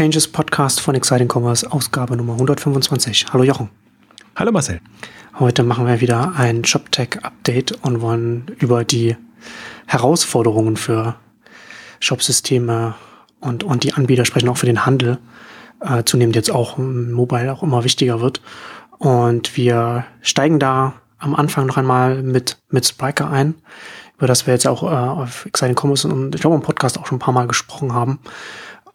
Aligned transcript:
Exchanges 0.00 0.28
Podcast 0.28 0.80
von 0.80 0.94
Exciting 0.94 1.28
Commerce, 1.30 1.70
Ausgabe 1.70 2.16
Nummer 2.16 2.32
125. 2.32 3.26
Hallo 3.34 3.44
Jochen. 3.44 3.68
Hallo 4.34 4.50
Marcel. 4.50 4.80
Heute 5.38 5.62
machen 5.62 5.86
wir 5.86 6.00
wieder 6.00 6.32
ein 6.38 6.64
ShopTech-Update 6.64 7.72
und 7.82 8.00
wollen 8.00 8.46
über 8.60 8.82
die 8.82 9.18
Herausforderungen 9.86 10.78
für 10.78 11.16
Shopsysteme 11.98 12.94
und, 13.40 13.62
und 13.62 13.84
die 13.84 13.92
Anbieter 13.92 14.24
sprechen, 14.24 14.48
auch 14.48 14.56
für 14.56 14.64
den 14.64 14.86
Handel, 14.86 15.18
äh, 15.80 16.02
zunehmend 16.04 16.34
jetzt 16.34 16.50
auch 16.50 16.78
Mobile 16.78 17.52
auch 17.52 17.62
immer 17.62 17.84
wichtiger 17.84 18.22
wird. 18.22 18.40
Und 18.96 19.58
wir 19.58 20.06
steigen 20.22 20.58
da 20.58 20.94
am 21.18 21.34
Anfang 21.34 21.66
noch 21.66 21.76
einmal 21.76 22.22
mit, 22.22 22.56
mit 22.70 22.86
Spriker 22.86 23.28
ein, 23.28 23.54
über 24.16 24.26
das 24.26 24.46
wir 24.46 24.54
jetzt 24.54 24.66
auch 24.66 24.82
äh, 24.82 24.86
auf 24.86 25.44
Exciting 25.44 25.76
Commerce 25.78 26.08
und 26.08 26.34
ich 26.34 26.40
glaube 26.40 26.56
im 26.56 26.62
Podcast 26.62 26.98
auch 26.98 27.04
schon 27.06 27.16
ein 27.16 27.20
paar 27.20 27.34
Mal 27.34 27.48
gesprochen 27.48 27.92
haben. 27.92 28.18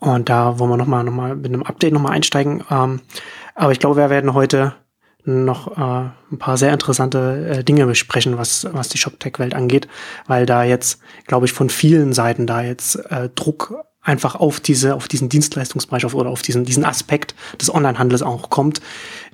Und 0.06 0.30
da 0.30 0.60
wollen 0.60 0.70
wir 0.70 0.78
nochmal 0.78 1.04
noch 1.04 1.12
mal 1.12 1.36
mit 1.36 1.48
einem 1.48 1.64
Update 1.64 1.92
nochmal 1.92 2.12
einsteigen. 2.12 2.64
Ähm, 2.70 3.02
aber 3.56 3.72
ich 3.72 3.80
glaube, 3.80 3.96
wir 3.96 4.12
werden 4.12 4.36
heute 4.36 4.76
noch 5.24 5.76
äh, 5.76 6.10
ein 6.32 6.38
paar 6.38 6.58
sehr 6.58 6.72
interessante 6.72 7.48
äh, 7.48 7.64
Dinge 7.64 7.88
besprechen, 7.88 8.38
was, 8.38 8.68
was 8.72 8.90
die 8.90 9.00
ShopTech-Welt 9.00 9.56
angeht, 9.56 9.88
weil 10.28 10.46
da 10.46 10.64
jetzt, 10.64 11.00
glaube 11.26 11.48
ich, 11.48 11.54
von 11.54 11.72
vielen 11.72 12.14
Seiten 12.14 12.46
da 12.46 12.62
jetzt 12.62 12.98
äh, 13.10 13.30
Druck 13.34 13.74
einfach 14.04 14.36
auf 14.36 14.60
diese, 14.60 14.94
auf 14.94 15.08
diesen 15.08 15.28
Dienstleistungsbereich 15.30 16.14
oder 16.14 16.30
auf 16.30 16.44
diesen, 16.44 16.66
diesen 16.66 16.86
Aspekt 16.86 17.34
des 17.60 17.74
Onlinehandels 17.74 18.22
auch 18.22 18.52
kommt, 18.52 18.82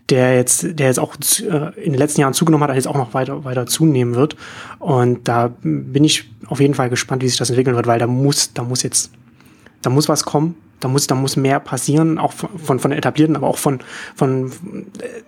der 0.09 0.37
jetzt, 0.37 0.79
der 0.79 0.87
jetzt 0.87 0.99
auch 0.99 1.17
äh, 1.41 1.83
in 1.83 1.91
den 1.91 1.99
letzten 1.99 2.21
Jahren 2.21 2.33
zugenommen 2.33 2.65
hat, 2.69 2.73
jetzt 2.75 2.87
auch 2.87 2.95
noch 2.95 3.13
weiter, 3.13 3.43
weiter 3.43 3.67
zunehmen 3.67 4.15
wird. 4.15 4.37
Und 4.79 5.27
da 5.27 5.53
bin 5.61 6.05
ich 6.05 6.31
auf 6.47 6.61
jeden 6.61 6.75
Fall 6.75 6.89
gespannt, 6.89 7.23
wie 7.23 7.27
sich 7.27 7.37
das 7.37 7.49
entwickeln 7.49 7.75
wird, 7.75 7.87
weil 7.87 7.99
da 7.99 8.07
muss, 8.07 8.53
da 8.53 8.63
muss 8.63 8.83
jetzt 8.83 9.11
da 9.81 9.89
muss 9.89 10.09
was 10.09 10.23
kommen, 10.23 10.55
da 10.79 10.87
muss, 10.87 11.07
da 11.07 11.15
muss 11.15 11.35
mehr 11.35 11.59
passieren, 11.59 12.17
auch 12.17 12.33
von, 12.33 12.49
von, 12.57 12.79
von 12.79 12.91
etablierten, 12.91 13.35
aber 13.35 13.47
auch 13.47 13.57
von, 13.57 13.79
von, 14.15 14.51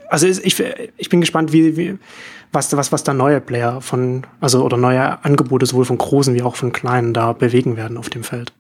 also 0.09 0.27
ich, 0.27 0.63
ich 0.97 1.09
bin 1.09 1.21
gespannt, 1.21 1.53
wie, 1.53 1.77
wie, 1.77 1.97
was, 2.51 2.75
was, 2.75 2.91
was 2.91 3.03
da 3.03 3.13
neue 3.13 3.41
Player 3.41 3.81
von, 3.81 4.25
also, 4.41 4.63
oder 4.63 4.77
neue 4.77 5.23
Angebote 5.23 5.65
sowohl 5.65 5.85
von 5.85 5.97
großen 5.97 6.33
wie 6.35 6.43
auch 6.43 6.55
von 6.55 6.71
kleinen 6.71 7.13
da 7.13 7.33
bewegen 7.33 7.77
werden 7.77 7.97
auf 7.97 8.09
dem 8.09 8.23
Feld. 8.23 8.53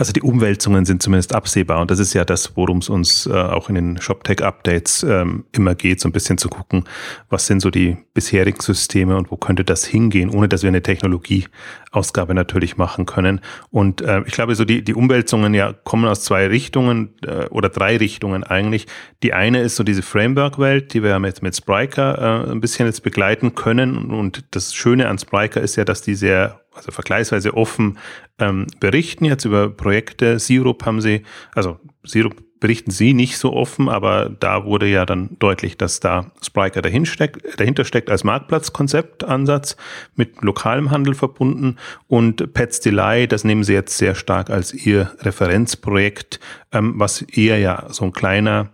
Also 0.00 0.12
die 0.12 0.22
Umwälzungen 0.22 0.84
sind 0.84 1.02
zumindest 1.02 1.34
absehbar 1.34 1.80
und 1.80 1.90
das 1.90 1.98
ist 1.98 2.14
ja 2.14 2.24
das, 2.24 2.56
worum 2.56 2.78
es 2.78 2.88
uns 2.88 3.26
äh, 3.26 3.32
auch 3.32 3.68
in 3.68 3.74
den 3.74 4.00
ShopTech-Updates 4.00 5.02
ähm, 5.02 5.44
immer 5.50 5.74
geht, 5.74 6.00
so 6.00 6.08
ein 6.08 6.12
bisschen 6.12 6.38
zu 6.38 6.48
gucken, 6.48 6.84
was 7.28 7.48
sind 7.48 7.60
so 7.60 7.68
die 7.68 7.96
bisherigen 8.14 8.60
Systeme 8.60 9.16
und 9.16 9.32
wo 9.32 9.36
könnte 9.36 9.64
das 9.64 9.84
hingehen, 9.84 10.30
ohne 10.30 10.48
dass 10.48 10.62
wir 10.62 10.68
eine 10.68 10.84
Technologieausgabe 10.84 12.32
natürlich 12.32 12.76
machen 12.76 13.06
können. 13.06 13.40
Und 13.70 14.00
äh, 14.00 14.22
ich 14.24 14.34
glaube, 14.34 14.54
so 14.54 14.64
die, 14.64 14.84
die 14.84 14.94
Umwälzungen 14.94 15.52
ja 15.52 15.72
kommen 15.72 16.06
aus 16.06 16.22
zwei 16.22 16.46
Richtungen 16.46 17.16
äh, 17.26 17.46
oder 17.46 17.68
drei 17.68 17.96
Richtungen 17.96 18.44
eigentlich. 18.44 18.86
Die 19.24 19.32
eine 19.32 19.62
ist 19.62 19.74
so 19.74 19.82
diese 19.82 20.02
Framework-Welt, 20.02 20.94
die 20.94 21.02
wir 21.02 21.18
mit, 21.18 21.42
mit 21.42 21.56
Spriker 21.56 22.46
äh, 22.46 22.52
ein 22.52 22.60
bisschen 22.60 22.86
jetzt 22.86 23.02
begleiten 23.02 23.56
können. 23.56 24.12
Und 24.12 24.44
das 24.52 24.74
Schöne 24.74 25.08
an 25.08 25.18
Spriker 25.18 25.60
ist 25.60 25.74
ja, 25.74 25.84
dass 25.84 26.02
die 26.02 26.14
sehr 26.14 26.60
also 26.78 26.92
vergleichsweise 26.92 27.54
offen 27.54 27.98
ähm, 28.38 28.66
berichten 28.80 29.24
jetzt 29.24 29.44
über 29.44 29.68
Projekte. 29.68 30.38
Sirup 30.38 30.86
haben 30.86 31.00
sie, 31.00 31.22
also 31.54 31.78
Sirup 32.04 32.36
berichten 32.60 32.90
sie 32.90 33.14
nicht 33.14 33.38
so 33.38 33.52
offen, 33.52 33.88
aber 33.88 34.30
da 34.40 34.64
wurde 34.64 34.86
ja 34.86 35.06
dann 35.06 35.36
deutlich, 35.38 35.76
dass 35.76 36.00
da 36.00 36.32
Spriker 36.42 36.82
dahinter 36.82 37.84
steckt 37.84 38.10
als 38.10 38.24
Marktplatzkonzeptansatz 38.24 39.76
mit 40.16 40.42
lokalem 40.42 40.90
Handel 40.90 41.14
verbunden 41.14 41.76
und 42.06 42.52
Pets 42.54 42.80
Delay, 42.80 43.26
das 43.26 43.44
nehmen 43.44 43.64
sie 43.64 43.74
jetzt 43.74 43.96
sehr 43.98 44.14
stark 44.14 44.50
als 44.50 44.74
ihr 44.74 45.12
Referenzprojekt, 45.20 46.40
ähm, 46.72 46.94
was 46.96 47.22
eher 47.22 47.58
ja 47.58 47.86
so 47.90 48.04
ein 48.04 48.12
kleiner 48.12 48.70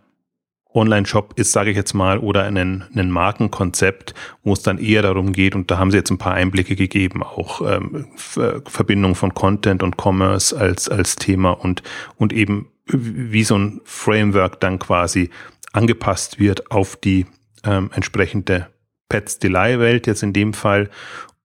Online-Shop 0.74 1.34
ist, 1.36 1.52
sage 1.52 1.70
ich 1.70 1.76
jetzt 1.76 1.94
mal, 1.94 2.18
oder 2.18 2.44
ein, 2.44 2.84
ein 2.94 3.10
Markenkonzept, 3.10 4.14
wo 4.42 4.52
es 4.52 4.62
dann 4.62 4.78
eher 4.78 5.02
darum 5.02 5.32
geht, 5.32 5.54
und 5.54 5.70
da 5.70 5.78
haben 5.78 5.90
sie 5.90 5.96
jetzt 5.96 6.10
ein 6.10 6.18
paar 6.18 6.34
Einblicke 6.34 6.76
gegeben, 6.76 7.22
auch 7.22 7.60
ähm, 7.60 8.08
Verbindung 8.16 9.14
von 9.14 9.34
Content 9.34 9.82
und 9.82 9.96
Commerce 9.96 10.56
als, 10.56 10.88
als 10.88 11.16
Thema 11.16 11.52
und, 11.52 11.82
und 12.16 12.32
eben 12.32 12.68
wie 12.86 13.44
so 13.44 13.56
ein 13.56 13.80
Framework 13.84 14.60
dann 14.60 14.78
quasi 14.78 15.30
angepasst 15.72 16.38
wird 16.38 16.70
auf 16.70 16.96
die 16.96 17.26
ähm, 17.64 17.90
entsprechende 17.94 18.68
Pets 19.08 19.38
Delay 19.38 19.78
Welt 19.78 20.06
jetzt 20.06 20.22
in 20.22 20.32
dem 20.32 20.52
Fall. 20.54 20.90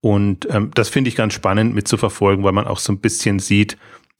Und 0.01 0.47
ähm, 0.49 0.71
das 0.73 0.89
finde 0.89 1.09
ich 1.09 1.15
ganz 1.15 1.33
spannend 1.33 1.75
mitzuverfolgen, 1.75 2.43
weil 2.43 2.51
man 2.51 2.67
auch 2.67 2.79
so 2.79 2.91
ein 2.93 2.99
bisschen 2.99 3.39
sieht, 3.39 3.77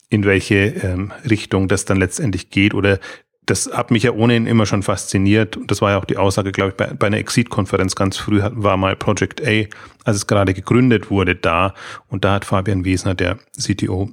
in 0.10 0.24
welche 0.24 0.56
ähm, 0.56 1.14
Richtung 1.30 1.68
das 1.68 1.86
dann 1.86 2.00
letztendlich 2.00 2.50
geht 2.50 2.74
oder 2.74 3.00
das 3.50 3.72
hat 3.72 3.90
mich 3.90 4.04
ja 4.04 4.12
ohnehin 4.12 4.46
immer 4.46 4.66
schon 4.66 4.84
fasziniert. 4.84 5.58
Und 5.58 5.72
das 5.72 5.82
war 5.82 5.92
ja 5.92 5.98
auch 5.98 6.06
die 6.06 6.18
Aussage, 6.18 6.52
glaube 6.52 6.72
ich, 6.72 6.78
bei, 6.78 6.88
bei 6.88 7.08
einer 7.08 7.18
Exit-Konferenz 7.18 7.96
ganz 7.96 8.18
früh 8.18 8.42
war 8.44 8.78
mal 8.78 8.96
Project 8.96 9.42
A, 9.46 9.66
als 10.04 10.18
es 10.18 10.28
gerade 10.28 10.54
gegründet 10.54 11.10
wurde, 11.10 11.36
da. 11.36 11.74
Und 12.08 12.24
da 12.26 12.34
hat 12.34 12.46
Fabian 12.46 12.86
Wesner, 12.86 13.16
der 13.16 13.40
CTO, 13.58 14.10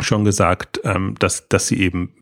schon 0.00 0.24
gesagt, 0.24 0.80
ähm, 0.84 1.14
dass, 1.18 1.48
dass 1.48 1.68
sie 1.68 1.80
eben 1.80 2.14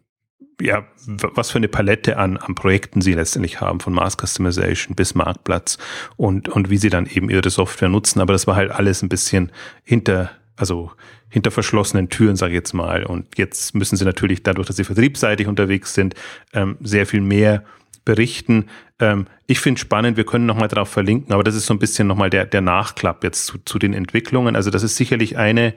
ja, 0.60 0.84
was 1.06 1.50
für 1.52 1.58
eine 1.58 1.68
Palette 1.68 2.16
an, 2.16 2.36
an 2.36 2.56
Projekten 2.56 3.00
sie 3.00 3.14
letztendlich 3.14 3.60
haben, 3.60 3.78
von 3.78 3.92
Mass 3.92 4.16
Customization 4.16 4.96
bis 4.96 5.14
Marktplatz 5.14 5.78
und, 6.16 6.48
und 6.48 6.68
wie 6.68 6.78
sie 6.78 6.90
dann 6.90 7.06
eben 7.06 7.30
ihre 7.30 7.48
Software 7.48 7.88
nutzen. 7.88 8.20
Aber 8.20 8.32
das 8.32 8.48
war 8.48 8.56
halt 8.56 8.72
alles 8.72 9.02
ein 9.02 9.08
bisschen 9.08 9.52
hinter, 9.84 10.32
also 10.58 10.92
hinter 11.28 11.50
verschlossenen 11.50 12.08
Türen, 12.08 12.36
sage 12.36 12.52
ich 12.52 12.56
jetzt 12.56 12.72
mal. 12.72 13.04
Und 13.04 13.38
jetzt 13.38 13.74
müssen 13.74 13.96
sie 13.96 14.04
natürlich 14.04 14.42
dadurch, 14.42 14.66
dass 14.66 14.76
sie 14.76 14.84
vertriebsseitig 14.84 15.46
unterwegs 15.46 15.94
sind, 15.94 16.14
ähm, 16.52 16.76
sehr 16.80 17.06
viel 17.06 17.20
mehr 17.20 17.64
berichten. 18.04 18.66
Ähm, 18.98 19.26
ich 19.46 19.60
finde 19.60 19.80
spannend, 19.80 20.16
wir 20.16 20.24
können 20.24 20.46
nochmal 20.46 20.68
darauf 20.68 20.88
verlinken, 20.88 21.32
aber 21.32 21.44
das 21.44 21.54
ist 21.54 21.66
so 21.66 21.74
ein 21.74 21.78
bisschen 21.78 22.08
nochmal 22.08 22.30
der, 22.30 22.46
der 22.46 22.60
Nachklapp 22.60 23.22
jetzt 23.22 23.46
zu, 23.46 23.58
zu 23.64 23.78
den 23.78 23.94
Entwicklungen. 23.94 24.56
Also 24.56 24.70
das 24.70 24.82
ist 24.82 24.96
sicherlich 24.96 25.36
eine, 25.36 25.74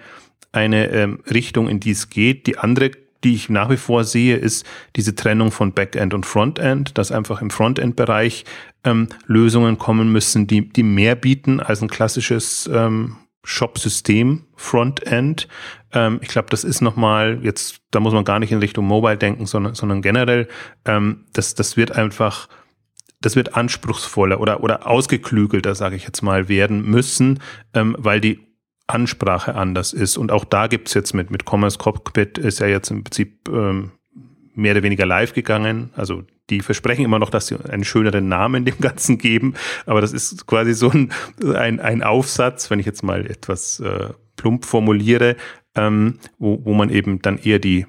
eine 0.51 0.89
ähm, 0.89 1.19
Richtung, 1.31 1.67
in 1.67 1.79
die 1.79 1.91
es 1.91 2.09
geht. 2.09 2.47
Die 2.47 2.57
andere 2.57 2.91
die 3.23 3.35
ich 3.35 3.49
nach 3.49 3.69
wie 3.69 3.77
vor 3.77 4.03
sehe, 4.03 4.35
ist 4.35 4.65
diese 4.95 5.15
Trennung 5.15 5.51
von 5.51 5.73
Backend 5.73 6.13
und 6.13 6.25
Frontend, 6.25 6.97
dass 6.97 7.11
einfach 7.11 7.41
im 7.41 7.49
Frontend-Bereich 7.49 8.45
ähm, 8.83 9.09
Lösungen 9.27 9.77
kommen 9.77 10.11
müssen, 10.11 10.47
die, 10.47 10.67
die 10.67 10.83
mehr 10.83 11.15
bieten 11.15 11.59
als 11.59 11.81
ein 11.81 11.89
klassisches 11.89 12.69
ähm, 12.73 13.17
Shop-System, 13.43 14.45
Frontend. 14.55 15.47
Ähm, 15.93 16.19
ich 16.21 16.29
glaube, 16.29 16.49
das 16.49 16.63
ist 16.63 16.81
nochmal, 16.81 17.39
jetzt, 17.43 17.81
da 17.91 17.99
muss 17.99 18.13
man 18.13 18.23
gar 18.23 18.39
nicht 18.39 18.51
in 18.51 18.59
Richtung 18.59 18.85
Mobile 18.85 19.17
denken, 19.17 19.45
sondern, 19.45 19.75
sondern 19.75 20.01
generell, 20.01 20.47
ähm, 20.85 21.25
das, 21.33 21.55
das 21.55 21.77
wird 21.77 21.91
einfach, 21.91 22.47
das 23.19 23.35
wird 23.35 23.55
anspruchsvoller 23.55 24.39
oder, 24.39 24.63
oder 24.63 24.87
ausgeklügelter, 24.87 25.75
sage 25.75 25.95
ich 25.95 26.03
jetzt 26.03 26.21
mal, 26.21 26.49
werden 26.49 26.83
müssen, 26.83 27.39
ähm, 27.73 27.95
weil 27.99 28.21
die 28.21 28.39
Ansprache 28.87 29.55
anders 29.55 29.93
ist. 29.93 30.17
Und 30.17 30.31
auch 30.31 30.45
da 30.45 30.67
gibt's 30.67 30.93
jetzt 30.93 31.13
mit, 31.13 31.31
mit 31.31 31.49
Commerce 31.49 31.77
Cockpit 31.77 32.37
ist 32.37 32.59
ja 32.59 32.67
jetzt 32.67 32.91
im 32.91 33.03
Prinzip 33.03 33.49
ähm, 33.49 33.91
mehr 34.61 34.73
oder 34.73 34.83
weniger 34.83 35.05
live 35.05 35.33
gegangen. 35.33 35.89
Also 35.95 36.23
die 36.49 36.61
versprechen 36.61 37.05
immer 37.05 37.19
noch, 37.19 37.29
dass 37.29 37.47
sie 37.47 37.57
einen 37.69 37.83
schöneren 37.83 38.27
Namen 38.27 38.65
dem 38.65 38.79
Ganzen 38.79 39.17
geben, 39.17 39.55
aber 39.85 40.01
das 40.01 40.13
ist 40.13 40.45
quasi 40.47 40.73
so 40.73 40.89
ein, 40.89 41.11
ein, 41.55 41.79
ein 41.79 42.03
Aufsatz, 42.03 42.69
wenn 42.69 42.79
ich 42.79 42.85
jetzt 42.85 43.03
mal 43.03 43.25
etwas 43.25 43.79
äh, 43.79 44.09
plump 44.35 44.65
formuliere, 44.65 45.35
ähm, 45.75 46.19
wo, 46.37 46.63
wo 46.63 46.73
man 46.73 46.89
eben 46.89 47.21
dann 47.21 47.37
eher 47.37 47.59
die 47.59 47.85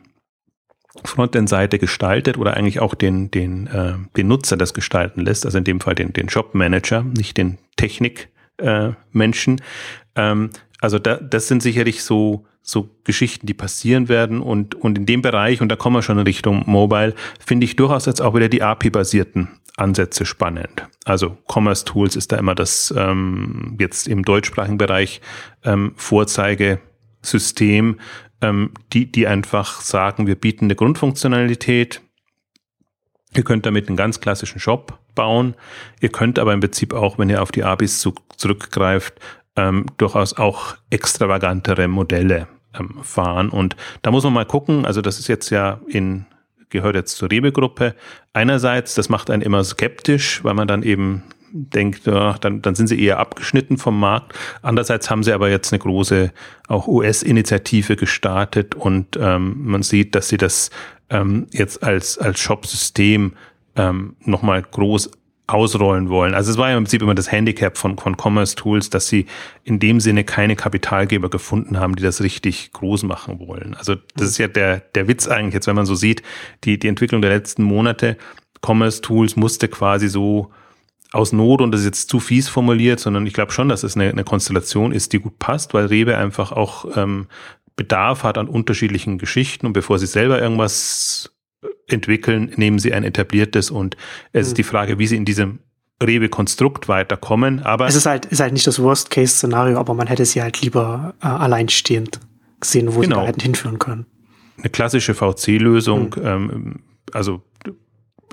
Frontend-Seite 1.04 1.78
gestaltet 1.78 2.36
oder 2.36 2.54
eigentlich 2.56 2.80
auch 2.80 2.94
den, 2.94 3.30
den, 3.30 3.66
äh, 3.66 3.94
den 4.16 4.28
Nutzer 4.28 4.56
das 4.56 4.74
gestalten 4.74 5.22
lässt, 5.22 5.46
also 5.46 5.58
in 5.58 5.64
dem 5.64 5.80
Fall 5.80 5.94
den, 5.94 6.12
den 6.12 6.28
Shop-Manager, 6.28 7.02
nicht 7.02 7.36
den 7.38 7.58
Technik-Menschen. 7.76 9.58
Äh, 9.58 9.62
ähm, 10.30 10.50
also 10.80 10.98
da, 10.98 11.16
das 11.16 11.48
sind 11.48 11.62
sicherlich 11.62 12.02
so 12.02 12.46
so 12.62 12.88
Geschichten, 13.04 13.46
die 13.46 13.54
passieren 13.54 14.08
werden 14.08 14.40
und, 14.40 14.74
und 14.74 14.96
in 14.96 15.06
dem 15.06 15.20
Bereich, 15.20 15.60
und 15.60 15.68
da 15.68 15.76
kommen 15.76 15.96
wir 15.96 16.02
schon 16.02 16.18
in 16.18 16.24
Richtung 16.24 16.62
Mobile, 16.66 17.14
finde 17.44 17.64
ich 17.64 17.76
durchaus 17.76 18.06
jetzt 18.06 18.22
auch 18.22 18.34
wieder 18.34 18.48
die 18.48 18.62
API-basierten 18.62 19.48
Ansätze 19.76 20.24
spannend. 20.24 20.86
Also 21.04 21.38
Commerce 21.50 21.84
Tools 21.84 22.14
ist 22.14 22.30
da 22.30 22.36
immer 22.36 22.54
das 22.54 22.94
ähm, 22.96 23.76
jetzt 23.80 24.06
im 24.06 24.22
deutschsprachigen 24.22 24.78
Bereich 24.78 25.20
ähm, 25.64 25.92
Vorzeigesystem, 25.96 27.98
ähm, 28.40 28.70
die, 28.92 29.10
die 29.10 29.26
einfach 29.26 29.80
sagen, 29.80 30.26
wir 30.26 30.36
bieten 30.36 30.66
eine 30.66 30.76
Grundfunktionalität. 30.76 32.02
Ihr 33.34 33.44
könnt 33.44 33.64
damit 33.64 33.88
einen 33.88 33.96
ganz 33.96 34.20
klassischen 34.20 34.60
Shop 34.60 34.98
bauen. 35.14 35.54
Ihr 36.00 36.10
könnt 36.10 36.38
aber 36.38 36.52
im 36.52 36.60
Prinzip 36.60 36.92
auch, 36.92 37.18
wenn 37.18 37.30
ihr 37.30 37.42
auf 37.42 37.50
die 37.50 37.64
APIs 37.64 38.00
zu, 38.00 38.14
zurückgreift, 38.36 39.14
ähm, 39.56 39.86
durchaus 39.98 40.36
auch 40.36 40.76
extravagantere 40.90 41.88
Modelle 41.88 42.48
ähm, 42.78 42.98
fahren. 43.02 43.48
Und 43.48 43.76
da 44.02 44.10
muss 44.10 44.24
man 44.24 44.32
mal 44.32 44.46
gucken, 44.46 44.84
also 44.86 45.02
das 45.02 45.18
ist 45.18 45.28
jetzt 45.28 45.50
ja 45.50 45.80
in, 45.86 46.26
gehört 46.70 46.96
jetzt 46.96 47.16
zur 47.16 47.30
Rewe-Gruppe. 47.30 47.94
Einerseits, 48.32 48.94
das 48.94 49.08
macht 49.08 49.30
einen 49.30 49.42
immer 49.42 49.62
skeptisch, 49.64 50.42
weil 50.44 50.54
man 50.54 50.68
dann 50.68 50.82
eben 50.82 51.22
denkt, 51.52 52.06
ja, 52.06 52.36
dann, 52.40 52.62
dann 52.62 52.74
sind 52.74 52.86
sie 52.86 53.00
eher 53.02 53.18
abgeschnitten 53.18 53.76
vom 53.76 53.98
Markt. 54.00 54.34
Andererseits 54.62 55.10
haben 55.10 55.22
sie 55.22 55.32
aber 55.32 55.50
jetzt 55.50 55.72
eine 55.72 55.80
große 55.80 56.32
auch 56.68 56.88
US-Initiative 56.88 57.96
gestartet 57.96 58.74
und 58.74 59.18
ähm, 59.20 59.56
man 59.58 59.82
sieht, 59.82 60.14
dass 60.14 60.28
sie 60.28 60.38
das 60.38 60.70
ähm, 61.10 61.46
jetzt 61.52 61.82
als, 61.82 62.16
als 62.16 62.40
Shop-System 62.40 63.34
ähm, 63.76 64.16
nochmal 64.24 64.62
groß 64.62 65.10
ausrollen 65.46 66.08
wollen. 66.08 66.34
Also 66.34 66.52
es 66.52 66.58
war 66.58 66.70
ja 66.70 66.76
im 66.76 66.84
Prinzip 66.84 67.02
immer 67.02 67.14
das 67.14 67.30
Handicap 67.30 67.76
von, 67.76 67.98
von 67.98 68.16
Commerce 68.16 68.54
Tools, 68.54 68.90
dass 68.90 69.08
sie 69.08 69.26
in 69.64 69.78
dem 69.78 70.00
Sinne 70.00 70.24
keine 70.24 70.56
Kapitalgeber 70.56 71.30
gefunden 71.30 71.78
haben, 71.78 71.96
die 71.96 72.02
das 72.02 72.22
richtig 72.22 72.72
groß 72.72 73.02
machen 73.02 73.40
wollen. 73.40 73.74
Also 73.74 73.96
das 74.16 74.28
ist 74.28 74.38
ja 74.38 74.48
der, 74.48 74.80
der 74.94 75.08
Witz 75.08 75.28
eigentlich 75.28 75.54
jetzt, 75.54 75.66
wenn 75.66 75.76
man 75.76 75.86
so 75.86 75.94
sieht, 75.94 76.22
die, 76.64 76.78
die 76.78 76.88
Entwicklung 76.88 77.22
der 77.22 77.30
letzten 77.30 77.64
Monate, 77.64 78.16
Commerce 78.64 79.00
Tools 79.00 79.36
musste 79.36 79.68
quasi 79.68 80.08
so 80.08 80.50
aus 81.12 81.32
Not, 81.32 81.60
und 81.60 81.72
das 81.72 81.80
ist 81.80 81.86
jetzt 81.86 82.08
zu 82.08 82.20
fies 82.20 82.48
formuliert, 82.48 83.00
sondern 83.00 83.26
ich 83.26 83.34
glaube 83.34 83.52
schon, 83.52 83.68
dass 83.68 83.82
es 83.82 83.96
eine, 83.96 84.08
eine 84.08 84.24
Konstellation 84.24 84.92
ist, 84.92 85.12
die 85.12 85.18
gut 85.18 85.38
passt, 85.38 85.74
weil 85.74 85.86
Rewe 85.86 86.16
einfach 86.16 86.52
auch 86.52 86.96
ähm, 86.96 87.26
Bedarf 87.76 88.22
hat 88.22 88.38
an 88.38 88.48
unterschiedlichen 88.48 89.18
Geschichten 89.18 89.66
und 89.66 89.72
bevor 89.72 89.98
sie 89.98 90.06
selber 90.06 90.40
irgendwas 90.40 91.32
entwickeln, 91.92 92.52
nehmen 92.56 92.78
sie 92.78 92.92
ein 92.92 93.04
etabliertes 93.04 93.70
und 93.70 93.96
es 94.32 94.46
mhm. 94.46 94.48
ist 94.48 94.58
die 94.58 94.62
Frage, 94.62 94.98
wie 94.98 95.06
sie 95.06 95.16
in 95.16 95.24
diesem 95.24 95.60
Rewe-Konstrukt 96.02 96.88
weiterkommen. 96.88 97.60
Aber 97.60 97.86
es 97.86 97.94
ist 97.94 98.06
halt, 98.06 98.26
ist 98.26 98.40
halt 98.40 98.52
nicht 98.52 98.66
das 98.66 98.80
Worst-Case-Szenario, 98.80 99.78
aber 99.78 99.94
man 99.94 100.06
hätte 100.06 100.24
sie 100.24 100.42
halt 100.42 100.60
lieber 100.60 101.14
äh, 101.22 101.26
alleinstehend 101.26 102.20
gesehen, 102.60 102.94
wo 102.94 103.00
genau. 103.00 103.16
sie 103.16 103.20
da 103.22 103.26
hätten 103.28 103.40
hinführen 103.40 103.78
können. 103.78 104.06
Eine 104.58 104.70
klassische 104.70 105.14
VC-Lösung, 105.14 106.14
mhm. 106.16 106.26
ähm, 106.26 106.80
also 107.12 107.42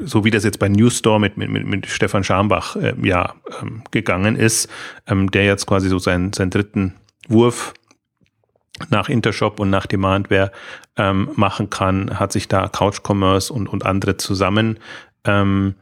so 0.02 0.24
wie 0.24 0.32
das 0.32 0.44
jetzt 0.44 0.60
bei 0.60 0.70
News 0.70 0.98
Store 0.98 1.20
mit, 1.20 1.38
mit, 1.38 1.50
mit 1.66 1.88
Stefan 1.88 2.24
Schambach 2.24 2.76
äh, 2.76 2.94
ja 3.04 3.34
ähm, 3.62 3.84
gegangen 3.92 4.36
ist, 4.36 4.70
ähm, 5.08 5.30
der 5.32 5.46
jetzt 5.46 5.66
quasi 5.66 5.90
so 5.90 6.00
seinen, 6.00 6.34
seinen 6.34 6.52
dritten 6.52 6.96
Wurf 7.28 7.74
nach 8.90 9.10
Intershop 9.10 9.60
und 9.60 9.70
nach 9.70 9.86
Demandware 9.86 10.52
ähm, 10.98 11.30
machen 11.36 11.70
kann, 11.70 12.20
hat 12.20 12.32
sich 12.32 12.48
da 12.48 12.68
Couch 12.68 13.00
Commerce 13.06 13.52
und, 13.52 13.68
und 13.68 13.86
andere 13.86 14.18
zusammen 14.18 14.80
ähm, 15.26 15.76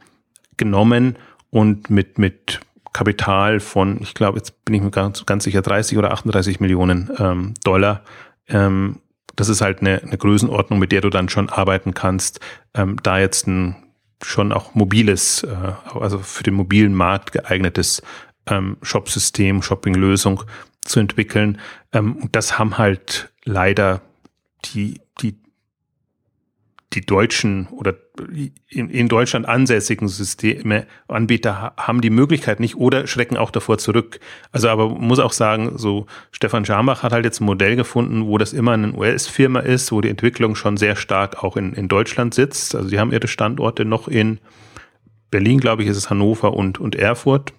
genommen 0.58 1.18
und 1.50 1.90
mit, 1.90 2.18
mit 2.18 2.60
Kapital 2.94 3.60
von, 3.60 4.02
ich 4.02 4.14
glaube, 4.14 4.38
jetzt 4.38 4.66
bin 4.66 4.76
ich 4.76 4.82
mir 4.82 4.92
ganz, 4.92 5.26
ganz 5.26 5.44
sicher, 5.44 5.62
30 5.62 5.98
oder 5.98 6.12
38 6.12 6.60
Millionen 6.60 7.12
ähm, 7.20 7.54
Dollar. 7.64 8.02
Ähm, 8.48 9.00
das 9.36 9.50
ist 9.50 9.62
halt 9.62 9.82
eine, 9.82 10.02
eine 10.02 10.18
Größenordnung, 10.18 10.80
mit 10.80 10.92
der 10.92 11.02
du 11.02 11.10
dann 11.10 11.30
schon 11.30 11.50
arbeiten 11.50 11.94
kannst, 11.94 12.40
ähm, 12.74 12.98
da 13.04 13.20
jetzt 13.20 13.48
ein 13.48 13.76
schon 14.24 14.52
auch 14.52 14.74
mobiles, 14.74 15.44
äh, 15.44 15.74
also 16.00 16.18
für 16.20 16.44
den 16.44 16.56
mobilen 16.56 16.96
Markt 16.96 17.34
geeignetes 17.34 18.02
ähm, 18.48 18.78
Shop-System, 18.82 19.62
Shopping-Lösung 19.62 20.44
zu 20.88 21.00
entwickeln. 21.00 21.60
Ähm, 21.94 22.16
und 22.16 22.36
das 22.36 22.58
haben 22.58 22.78
halt 22.78 23.32
leider 23.44 24.02
die, 24.66 25.00
die, 25.22 25.36
die 26.94 27.02
deutschen 27.02 27.68
oder 27.68 27.96
in, 28.70 29.08
Deutschland 29.08 29.48
ansässigen 29.48 30.08
Systeme, 30.08 30.88
Anbieter 31.08 31.74
haben 31.78 32.02
die 32.02 32.10
Möglichkeit 32.10 32.60
nicht 32.60 32.76
oder 32.76 33.06
schrecken 33.08 33.38
auch 33.38 33.52
davor 33.52 33.78
zurück. 33.78 34.20
Also 34.52 34.70
aber 34.70 34.90
muss 34.90 35.20
auch 35.20 35.34
sagen, 35.34 35.78
so 35.78 36.08
Stefan 36.32 36.66
Schambach 36.66 37.04
hat 37.04 37.12
halt 37.12 37.26
jetzt 37.26 37.42
ein 37.42 37.46
Modell 37.46 37.76
gefunden, 37.76 38.26
wo 38.26 38.38
das 38.38 38.54
immer 38.54 38.72
eine 38.72 38.94
US-Firma 38.94 39.60
ist, 39.60 39.92
wo 39.92 40.02
die 40.02 40.10
Entwicklung 40.10 40.56
schon 40.56 40.78
sehr 40.78 40.96
stark 40.96 41.44
auch 41.44 41.58
in, 41.58 41.74
in 41.74 41.88
Deutschland 41.88 42.34
sitzt. 42.34 42.74
Also 42.76 42.90
die 42.90 43.00
haben 43.00 43.12
ihre 43.12 43.28
Standorte 43.28 43.86
noch 43.86 44.08
in 44.08 44.40
Berlin, 45.30 45.60
glaube 45.60 45.84
ich, 45.84 45.90
ist 45.90 45.98
es 45.98 46.10
Hannover 46.10 46.54
und, 46.54 46.80
und 46.80 46.96
Erfurt. 46.96 47.54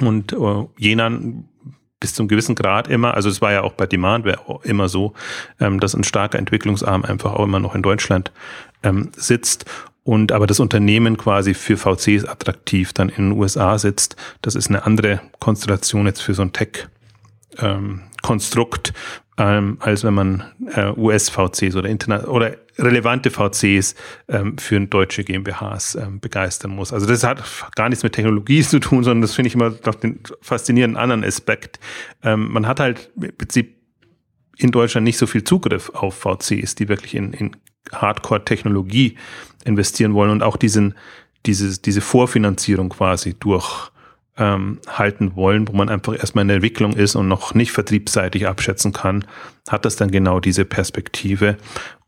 Und 0.00 0.32
äh, 0.32 0.64
Jena 0.76 1.10
bis 2.00 2.14
zum 2.14 2.28
gewissen 2.28 2.54
Grad 2.54 2.88
immer, 2.88 3.14
also 3.14 3.28
es 3.28 3.40
war 3.40 3.52
ja 3.52 3.62
auch 3.62 3.72
bei 3.72 3.86
Demandware 3.86 4.60
immer 4.62 4.88
so, 4.88 5.14
ähm, 5.60 5.80
dass 5.80 5.94
ein 5.94 6.04
starker 6.04 6.38
Entwicklungsarm 6.38 7.04
einfach 7.04 7.32
auch 7.34 7.44
immer 7.44 7.60
noch 7.60 7.74
in 7.74 7.82
Deutschland 7.82 8.32
ähm, 8.82 9.10
sitzt 9.16 9.64
und 10.04 10.30
aber 10.30 10.46
das 10.46 10.60
Unternehmen 10.60 11.16
quasi 11.16 11.54
für 11.54 11.76
VCs 11.76 12.26
attraktiv 12.26 12.92
dann 12.92 13.08
in 13.08 13.30
den 13.30 13.32
USA 13.32 13.76
sitzt. 13.78 14.16
Das 14.40 14.54
ist 14.54 14.68
eine 14.68 14.86
andere 14.86 15.20
Konstellation 15.40 16.06
jetzt 16.06 16.22
für 16.22 16.34
so 16.34 16.42
ein 16.42 16.52
Tech 16.52 16.88
ähm, 19.38 19.76
als 19.80 20.04
wenn 20.04 20.14
man 20.14 20.44
äh, 20.74 20.92
US-VCs 20.96 21.76
oder, 21.76 22.28
oder 22.28 22.56
relevante 22.78 23.30
VCs 23.30 23.94
ähm, 24.28 24.56
für 24.58 24.80
deutsche 24.80 25.24
GmbHs 25.24 25.94
ähm, 25.96 26.20
begeistern 26.20 26.70
muss. 26.70 26.92
Also 26.92 27.06
das 27.06 27.22
hat 27.22 27.42
gar 27.74 27.88
nichts 27.88 28.02
mit 28.02 28.14
Technologie 28.14 28.62
zu 28.62 28.78
tun, 28.78 29.04
sondern 29.04 29.22
das 29.22 29.34
finde 29.34 29.48
ich 29.48 29.54
immer 29.54 29.74
noch 29.84 29.94
den 29.96 30.20
faszinierenden 30.40 30.96
anderen 30.96 31.24
Aspekt. 31.24 31.78
Ähm, 32.22 32.50
man 32.50 32.66
hat 32.66 32.80
halt 32.80 33.10
im 33.20 33.36
Prinzip 33.36 33.76
in 34.56 34.70
Deutschland 34.70 35.04
nicht 35.04 35.18
so 35.18 35.26
viel 35.26 35.44
Zugriff 35.44 35.90
auf 35.90 36.14
VCs, 36.14 36.74
die 36.76 36.88
wirklich 36.88 37.14
in, 37.14 37.32
in 37.34 37.56
Hardcore-Technologie 37.92 39.16
investieren 39.64 40.14
wollen 40.14 40.30
und 40.30 40.42
auch 40.42 40.56
diesen, 40.56 40.94
diese, 41.44 41.80
diese 41.80 42.00
Vorfinanzierung 42.00 42.88
quasi 42.88 43.34
durch 43.38 43.90
ähm, 44.38 44.80
halten 44.86 45.34
wollen, 45.36 45.68
wo 45.68 45.72
man 45.72 45.88
einfach 45.88 46.14
erstmal 46.14 46.42
in 46.42 46.48
der 46.48 46.56
Entwicklung 46.56 46.92
ist 46.94 47.14
und 47.14 47.28
noch 47.28 47.54
nicht 47.54 47.72
vertriebsseitig 47.72 48.46
abschätzen 48.46 48.92
kann, 48.92 49.24
hat 49.68 49.84
das 49.84 49.96
dann 49.96 50.10
genau 50.10 50.40
diese 50.40 50.64
Perspektive. 50.64 51.56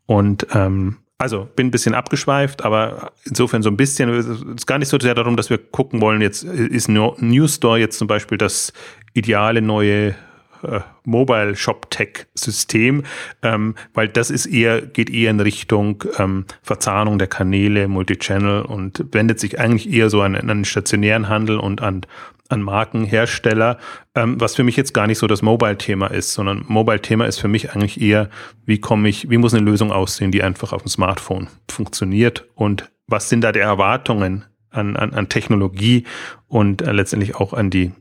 Und 0.05 0.47
ähm, 0.53 0.97
also 1.17 1.49
bin 1.55 1.67
ein 1.67 1.71
bisschen 1.71 1.95
abgeschweift, 1.95 2.63
aber 2.63 3.11
insofern 3.25 3.61
so 3.61 3.69
ein 3.69 3.77
bisschen, 3.77 4.09
es 4.09 4.25
ist 4.25 4.67
gar 4.67 4.77
nicht 4.77 4.87
so 4.87 4.97
sehr 4.99 5.15
darum, 5.15 5.35
dass 5.35 5.49
wir 5.49 5.57
gucken 5.57 6.01
wollen, 6.01 6.21
jetzt 6.21 6.43
ist 6.43 6.87
News 6.87 7.55
Store 7.55 7.77
jetzt 7.77 7.97
zum 7.97 8.07
Beispiel 8.07 8.37
das 8.37 8.71
ideale 9.13 9.61
neue 9.61 10.15
äh, 10.63 10.81
Mobile 11.03 11.55
Shop 11.55 11.89
Tech 11.89 12.27
System, 12.33 13.03
ähm, 13.41 13.75
weil 13.93 14.07
das 14.07 14.29
ist 14.29 14.45
eher, 14.45 14.81
geht 14.81 15.09
eher 15.09 15.31
in 15.31 15.39
Richtung 15.39 16.03
ähm, 16.17 16.45
Verzahnung 16.61 17.19
der 17.19 17.27
Kanäle, 17.27 17.87
Multichannel 17.87 18.61
und 18.61 19.05
wendet 19.11 19.39
sich 19.39 19.59
eigentlich 19.59 19.91
eher 19.91 20.09
so 20.09 20.21
an, 20.21 20.35
an 20.35 20.47
den 20.47 20.65
stationären 20.65 21.29
Handel 21.29 21.59
und 21.59 21.81
an, 21.81 22.01
an 22.49 22.61
Markenhersteller, 22.61 23.77
ähm, 24.15 24.41
was 24.41 24.55
für 24.55 24.63
mich 24.63 24.75
jetzt 24.75 24.93
gar 24.93 25.07
nicht 25.07 25.19
so 25.19 25.27
das 25.27 25.41
Mobile-Thema 25.41 26.07
ist, 26.07 26.33
sondern 26.33 26.65
Mobile-Thema 26.67 27.25
ist 27.25 27.39
für 27.39 27.47
mich 27.47 27.73
eigentlich 27.73 28.01
eher, 28.01 28.29
wie 28.65 28.79
komme 28.79 29.07
ich, 29.07 29.29
wie 29.29 29.37
muss 29.37 29.53
eine 29.53 29.63
Lösung 29.63 29.91
aussehen, 29.91 30.31
die 30.31 30.43
einfach 30.43 30.73
auf 30.73 30.81
dem 30.81 30.89
Smartphone 30.89 31.47
funktioniert 31.69 32.47
und 32.55 32.89
was 33.07 33.29
sind 33.29 33.41
da 33.41 33.51
die 33.51 33.59
Erwartungen 33.59 34.45
an, 34.71 34.95
an, 34.95 35.13
an 35.13 35.29
Technologie 35.29 36.05
und 36.47 36.81
äh, 36.81 36.91
letztendlich 36.91 37.35
auch 37.35 37.53
an 37.53 37.69
die, 37.69 37.91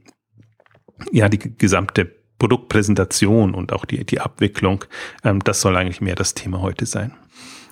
ja, 1.13 1.29
die 1.29 1.39
gesamte 1.39 2.18
Produktpräsentation 2.39 3.55
und 3.55 3.73
auch 3.73 3.85
die, 3.85 4.05
die 4.05 4.21
Abwicklung, 4.21 4.85
ähm, 5.25 5.43
das 5.43 5.61
soll 5.61 5.77
eigentlich 5.77 6.01
mehr 6.01 6.15
das 6.15 6.35
Thema 6.35 6.61
heute 6.61 6.87
sein. 6.87 7.13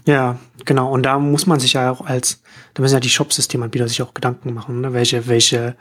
Ja, 0.06 0.38
genau. 0.64 0.90
Und 0.90 1.02
da 1.02 1.18
muss 1.18 1.46
man 1.46 1.58
sich 1.58 1.72
ja 1.74 1.90
auch 1.90 2.00
als, 2.00 2.42
da 2.74 2.82
müssen 2.82 2.94
ja 2.94 3.00
die 3.00 3.10
Shop-Systemanbieter 3.10 3.88
sich 3.88 4.02
auch 4.02 4.14
Gedanken 4.14 4.54
machen, 4.54 4.80
ne? 4.80 4.92
welche, 4.92 5.26
welche 5.26 5.76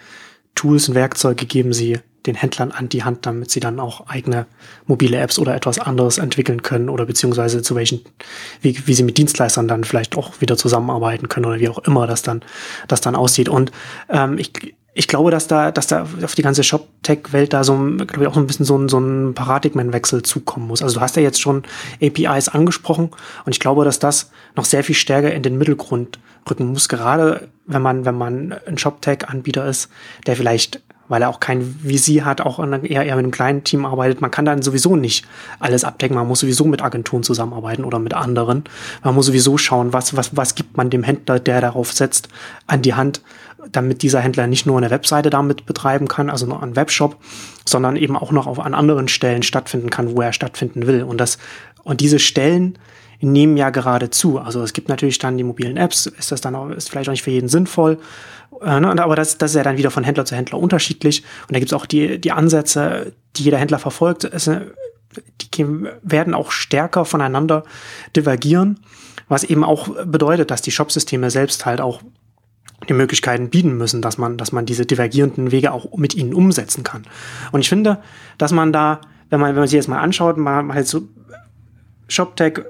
Tools 0.55 0.89
und 0.89 0.95
Werkzeuge 0.95 1.45
geben 1.45 1.74
sie 1.74 2.00
den 2.25 2.36
Händlern 2.36 2.71
an 2.71 2.89
die 2.89 3.03
Hand, 3.03 3.25
damit 3.27 3.51
sie 3.51 3.60
dann 3.60 3.79
auch 3.79 4.07
eigene 4.07 4.48
mobile 4.88 5.17
Apps 5.17 5.38
oder 5.38 5.55
etwas 5.55 5.77
anderes 5.77 6.17
entwickeln 6.17 6.63
können 6.63 6.89
oder 6.89 7.05
beziehungsweise 7.05 7.62
zu 7.62 7.75
welchen, 7.75 8.01
wie, 8.62 8.75
wie 8.88 8.93
sie 8.93 9.03
mit 9.03 9.17
Dienstleistern 9.17 9.67
dann 9.67 9.83
vielleicht 9.83 10.17
auch 10.17 10.41
wieder 10.41 10.57
zusammenarbeiten 10.57 11.29
können 11.29 11.45
oder 11.45 11.60
wie 11.60 11.69
auch 11.69 11.79
immer 11.79 12.07
das 12.07 12.24
dann, 12.24 12.41
das 12.88 13.01
dann 13.01 13.15
aussieht. 13.15 13.48
Und 13.48 13.71
ähm, 14.10 14.39
ich, 14.39 14.75
ich 14.97 15.09
glaube, 15.09 15.29
dass 15.29 15.47
da, 15.47 15.71
dass 15.71 15.87
da 15.87 16.07
auf 16.23 16.35
die 16.35 16.41
ganze 16.41 16.63
Shop-Tech-Welt 16.63 17.51
da 17.51 17.65
so, 17.65 17.75
glaube 17.75 18.21
ich, 18.21 18.27
auch 18.27 18.33
so 18.33 18.39
ein 18.39 18.47
bisschen 18.47 18.65
so 18.65 18.77
ein, 18.77 18.87
so 18.87 18.97
ein 18.97 19.33
Paradigmenwechsel 19.33 20.23
zukommen 20.23 20.67
muss. 20.67 20.81
Also 20.81 20.95
du 20.95 21.01
hast 21.01 21.17
ja 21.17 21.21
jetzt 21.21 21.41
schon 21.41 21.63
APIs 22.01 22.47
angesprochen 22.47 23.11
und 23.45 23.51
ich 23.51 23.59
glaube, 23.59 23.83
dass 23.83 23.99
das 23.99 24.31
noch 24.55 24.63
sehr 24.63 24.85
viel 24.85 24.95
stärker 24.95 25.33
in 25.33 25.43
den 25.43 25.57
Mittelgrund 25.57 26.17
rücken 26.49 26.67
muss, 26.67 26.87
gerade 26.87 27.49
wenn 27.65 27.81
man, 27.81 28.05
wenn 28.05 28.15
man 28.15 28.55
ein 28.65 28.77
Shop-Tech-Anbieter 28.77 29.65
ist, 29.67 29.89
der 30.27 30.37
vielleicht 30.37 30.81
weil 31.07 31.21
er 31.21 31.29
auch 31.29 31.39
kein 31.39 31.79
VC 31.83 32.21
hat, 32.24 32.41
auch 32.41 32.59
eher, 32.59 33.03
eher 33.03 33.15
mit 33.15 33.24
einem 33.24 33.31
kleinen 33.31 33.63
Team 33.63 33.85
arbeitet. 33.85 34.21
Man 34.21 34.31
kann 34.31 34.45
dann 34.45 34.62
sowieso 34.62 34.95
nicht 34.95 35.25
alles 35.59 35.83
abdecken. 35.83 36.15
Man 36.15 36.27
muss 36.27 36.39
sowieso 36.39 36.65
mit 36.65 36.81
Agenturen 36.81 37.24
zusammenarbeiten 37.24 37.83
oder 37.83 38.00
mit 38.00 38.13
anderen. 38.13 38.63
Man 39.03 39.15
muss 39.15 39.27
sowieso 39.27 39.57
schauen, 39.57 39.93
was, 39.93 40.15
was, 40.15 40.35
was 40.35 40.55
gibt 40.55 40.77
man 40.77 40.89
dem 40.89 41.03
Händler, 41.03 41.39
der 41.39 41.62
darauf 41.62 41.91
setzt, 41.93 42.29
an 42.67 42.81
die 42.81 42.95
Hand, 42.95 43.21
damit 43.71 44.01
dieser 44.01 44.19
Händler 44.19 44.47
nicht 44.47 44.65
nur 44.65 44.77
eine 44.77 44.89
Webseite 44.89 45.29
damit 45.29 45.65
betreiben 45.65 46.07
kann, 46.07 46.29
also 46.29 46.45
noch 46.45 46.62
einen 46.62 46.75
Webshop, 46.75 47.17
sondern 47.65 47.95
eben 47.95 48.15
auch 48.17 48.31
noch 48.31 48.47
auf, 48.47 48.59
an 48.59 48.74
anderen 48.74 49.07
Stellen 49.07 49.43
stattfinden 49.43 49.89
kann, 49.89 50.15
wo 50.15 50.21
er 50.21 50.33
stattfinden 50.33 50.88
will. 50.88 51.03
Und 51.03 51.19
das, 51.19 51.38
und 51.83 52.01
diese 52.01 52.19
Stellen 52.19 52.77
nehmen 53.22 53.57
ja 53.57 53.69
gerade 53.69 54.10
zu. 54.10 54.39
Also 54.39 54.62
es 54.62 54.74
gibt 54.74 54.89
natürlich 54.89 55.19
dann 55.19 55.38
die 55.38 55.43
mobilen 55.43 55.77
Apps, 55.77 56.05
ist 56.05 56.31
das 56.31 56.41
dann 56.41 56.55
auch, 56.55 56.69
ist 56.69 56.89
vielleicht 56.89 57.10
auch 57.10 57.13
nicht 57.13 57.24
für 57.24 57.31
jeden 57.31 57.50
sinnvoll. 57.50 57.98
Äh, 58.62 58.79
ne? 58.79 59.03
Aber 59.03 59.15
das, 59.15 59.38
das 59.38 59.51
ist 59.51 59.57
ja 59.57 59.63
dann 59.63 59.77
wieder 59.77 59.91
von 59.91 60.03
Händler 60.03 60.25
zu 60.25 60.36
Händler 60.36 60.60
unterschiedlich. 60.60 61.24
Und 61.48 61.55
da 61.55 61.60
gibt 61.60 61.72
es 61.72 61.74
auch 61.74 61.86
die, 61.86 62.19
die 62.19 62.31
Ansätze, 62.31 63.13
die 63.36 63.43
jeder 63.43 63.57
Händler 63.57 63.79
verfolgt, 63.79 64.24
ist, 64.24 64.50
die 65.53 65.65
werden 66.01 66.34
auch 66.34 66.51
stärker 66.51 67.05
voneinander 67.05 67.63
divergieren, 68.15 68.79
was 69.27 69.43
eben 69.43 69.63
auch 69.63 69.89
bedeutet, 70.05 70.51
dass 70.51 70.62
die 70.62 70.72
Shopsysteme 70.72 71.31
selbst 71.31 71.65
halt 71.65 71.81
auch 71.81 72.01
die 72.89 72.93
Möglichkeiten 72.93 73.50
bieten 73.50 73.77
müssen, 73.77 74.01
dass 74.01 74.17
man, 74.17 74.38
dass 74.38 74.51
man 74.51 74.65
diese 74.65 74.86
divergierenden 74.86 75.51
Wege 75.51 75.72
auch 75.72 75.98
mit 75.98 76.13
ihnen 76.13 76.34
umsetzen 76.34 76.84
kann. 76.84 77.05
Und 77.51 77.62
ich 77.62 77.69
finde, 77.69 78.00
dass 78.38 78.51
man 78.51 78.74
da, 78.74 79.01
wenn 79.29 79.39
man, 79.39 79.51
wenn 79.51 79.62
man 79.62 79.67
sich 79.67 79.77
jetzt 79.77 79.88
mal 79.88 80.01
anschaut, 80.01 80.38
mal, 80.38 80.62
mal 80.62 80.75
halt 80.75 80.88
so 80.88 81.07
ShopTech 82.07 82.62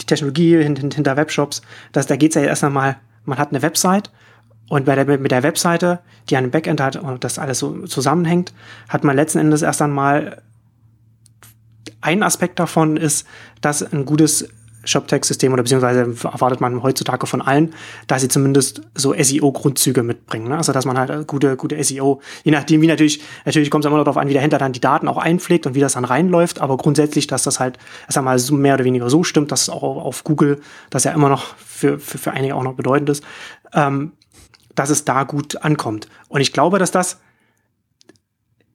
die 0.00 0.06
Technologie 0.06 0.62
hinter 0.62 1.16
Webshops, 1.16 1.62
dass 1.92 2.06
da 2.06 2.16
geht's 2.16 2.34
ja 2.34 2.42
erst 2.42 2.64
einmal, 2.64 2.96
man 3.24 3.38
hat 3.38 3.50
eine 3.50 3.62
Website 3.62 4.10
und 4.68 4.86
bei 4.86 4.94
der, 4.94 5.18
mit 5.18 5.30
der 5.30 5.42
Webseite, 5.42 6.00
die 6.28 6.36
einen 6.36 6.50
Backend 6.50 6.80
hat 6.80 6.96
und 6.96 7.24
das 7.24 7.38
alles 7.38 7.58
so 7.58 7.86
zusammenhängt, 7.86 8.52
hat 8.88 9.04
man 9.04 9.16
letzten 9.16 9.38
Endes 9.38 9.62
erst 9.62 9.82
einmal 9.82 10.42
ein 12.00 12.22
Aspekt 12.22 12.58
davon 12.58 12.96
ist, 12.96 13.26
dass 13.60 13.82
ein 13.82 14.04
gutes 14.06 14.48
ShopTech-System 14.84 15.52
oder 15.52 15.62
beziehungsweise 15.62 16.00
erwartet 16.00 16.60
man 16.60 16.82
heutzutage 16.82 17.26
von 17.26 17.42
allen, 17.42 17.74
dass 18.06 18.22
sie 18.22 18.28
zumindest 18.28 18.82
so 18.94 19.14
SEO-Grundzüge 19.14 20.02
mitbringen. 20.02 20.48
Ne? 20.48 20.56
Also 20.56 20.72
dass 20.72 20.84
man 20.84 20.98
halt 20.98 21.26
gute, 21.26 21.56
gute 21.56 21.82
SEO, 21.82 22.20
je 22.44 22.52
nachdem, 22.52 22.80
wie 22.80 22.86
natürlich, 22.86 23.22
natürlich 23.44 23.70
kommt 23.70 23.84
es 23.84 23.88
immer 23.88 23.98
darauf 23.98 24.16
an, 24.16 24.28
wie 24.28 24.32
der 24.32 24.42
Händler 24.42 24.58
dann 24.58 24.72
die 24.72 24.80
Daten 24.80 25.08
auch 25.08 25.18
einpflegt 25.18 25.66
und 25.66 25.74
wie 25.74 25.80
das 25.80 25.94
dann 25.94 26.04
reinläuft, 26.04 26.60
aber 26.60 26.76
grundsätzlich, 26.76 27.26
dass 27.26 27.42
das 27.42 27.60
halt, 27.60 27.78
sag 28.08 28.24
mal, 28.24 28.38
so 28.38 28.54
mehr 28.54 28.74
oder 28.74 28.84
weniger 28.84 29.10
so 29.10 29.22
stimmt, 29.22 29.52
dass 29.52 29.62
es 29.62 29.68
auch 29.68 29.82
auf 29.82 30.24
Google, 30.24 30.60
das 30.90 31.04
ja 31.04 31.12
immer 31.12 31.28
noch 31.28 31.56
für, 31.56 31.98
für, 31.98 32.18
für 32.18 32.32
einige 32.32 32.54
auch 32.54 32.62
noch 32.62 32.74
bedeutend 32.74 33.10
ist, 33.10 33.24
ähm, 33.74 34.12
dass 34.74 34.90
es 34.90 35.04
da 35.04 35.24
gut 35.24 35.62
ankommt. 35.62 36.08
Und 36.28 36.40
ich 36.40 36.52
glaube, 36.52 36.78
dass 36.78 36.90
das 36.90 37.18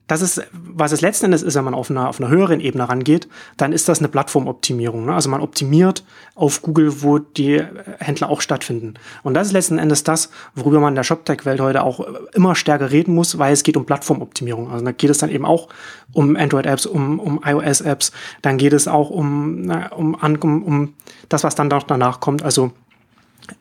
das 0.08 0.22
ist, 0.22 0.42
was 0.52 0.92
es 0.92 1.02
letzten 1.02 1.26
Endes 1.26 1.42
ist, 1.42 1.56
wenn 1.56 1.64
man 1.64 1.74
auf 1.74 1.90
einer, 1.90 2.08
auf 2.10 2.22
einer 2.22 2.30
höheren 2.30 2.60
Ebene 2.60 2.88
rangeht, 2.88 3.28
dann 3.58 3.74
ist 3.74 3.90
das 3.90 4.00
eine 4.00 4.08
Plattformoptimierung. 4.08 5.06
Ne? 5.06 5.14
Also 5.14 5.30
man 5.30 5.42
optimiert 5.42 6.04
auf 6.36 6.62
Google, 6.62 7.02
wo 7.02 7.18
die 7.18 7.64
Händler 8.00 8.30
auch 8.30 8.42
stattfinden. 8.42 8.96
Und 9.24 9.34
das 9.34 9.48
ist 9.48 9.54
letzten 9.54 9.80
Endes 9.80 10.04
das, 10.04 10.30
worüber 10.54 10.80
man 10.80 10.90
in 10.90 10.96
der 10.96 11.04
ShopTech-Welt 11.04 11.60
heute 11.60 11.84
auch 11.84 12.06
immer 12.34 12.56
stärker 12.56 12.92
reden 12.92 13.16
muss, 13.16 13.40
weil 13.40 13.54
es 13.54 13.64
geht 13.64 13.78
um 13.78 13.86
Plattformoptimierung. 13.86 14.70
Also 14.72 14.86
da 14.86 14.92
geht 14.92 15.10
es 15.10 15.18
dann 15.18 15.32
eben 15.32 15.46
auch 15.46 15.70
um 16.14 16.36
Android-Apps, 16.36 16.86
um, 16.86 17.20
um 17.20 17.42
iOS-Apps, 17.44 18.12
dann 18.44 18.58
geht 18.58 18.74
es 18.74 18.88
auch 18.88 19.10
um, 19.10 19.72
um, 19.96 20.14
um, 20.14 20.64
um 20.64 20.94
das, 21.30 21.44
was 21.44 21.56
dann 21.56 21.70
danach 21.70 22.20
kommt, 22.20 22.44
also 22.44 22.72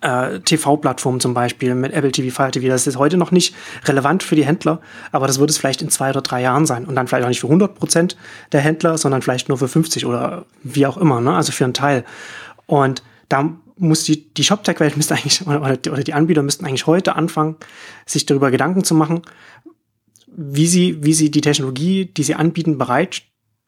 äh, 0.00 0.40
TV-Plattformen 0.40 1.20
zum 1.20 1.34
Beispiel 1.34 1.74
mit 1.74 1.92
Apple 1.92 2.12
TV, 2.12 2.34
Fire 2.34 2.50
TV, 2.50 2.68
das 2.68 2.86
ist 2.86 2.96
heute 2.96 3.16
noch 3.16 3.30
nicht 3.30 3.54
relevant 3.84 4.22
für 4.22 4.36
die 4.36 4.44
Händler, 4.44 4.80
aber 5.12 5.26
das 5.26 5.38
wird 5.38 5.50
es 5.50 5.58
vielleicht 5.58 5.82
in 5.82 5.90
zwei 5.90 6.10
oder 6.10 6.22
drei 6.22 6.42
Jahren 6.42 6.66
sein 6.66 6.84
und 6.84 6.94
dann 6.94 7.06
vielleicht 7.06 7.24
auch 7.24 7.28
nicht 7.28 7.40
für 7.40 7.46
100 7.46 7.74
Prozent 7.74 8.16
der 8.52 8.60
Händler, 8.60 8.98
sondern 8.98 9.22
vielleicht 9.22 9.48
nur 9.48 9.58
für 9.58 9.68
50 9.68 10.06
oder 10.06 10.46
wie 10.62 10.86
auch 10.86 10.96
immer, 10.96 11.20
ne? 11.20 11.34
also 11.34 11.52
für 11.52 11.64
einen 11.64 11.74
Teil. 11.74 12.04
Und 12.66 13.02
da 13.28 13.50
muss 13.76 14.04
die, 14.04 14.32
die 14.34 14.44
ShopTech-Welt 14.44 14.96
müsste 14.96 15.14
eigentlich, 15.14 15.46
oder, 15.46 15.60
oder 15.60 16.04
die 16.04 16.14
Anbieter 16.14 16.42
müssten 16.42 16.64
eigentlich 16.64 16.86
heute 16.86 17.16
anfangen, 17.16 17.56
sich 18.06 18.26
darüber 18.26 18.50
Gedanken 18.50 18.84
zu 18.84 18.94
machen, 18.94 19.22
wie 20.26 20.66
sie, 20.66 21.04
wie 21.04 21.14
sie 21.14 21.30
die 21.30 21.40
Technologie, 21.40 22.06
die 22.06 22.22
sie 22.24 22.34
anbieten, 22.34 22.78
bereit 22.78 23.22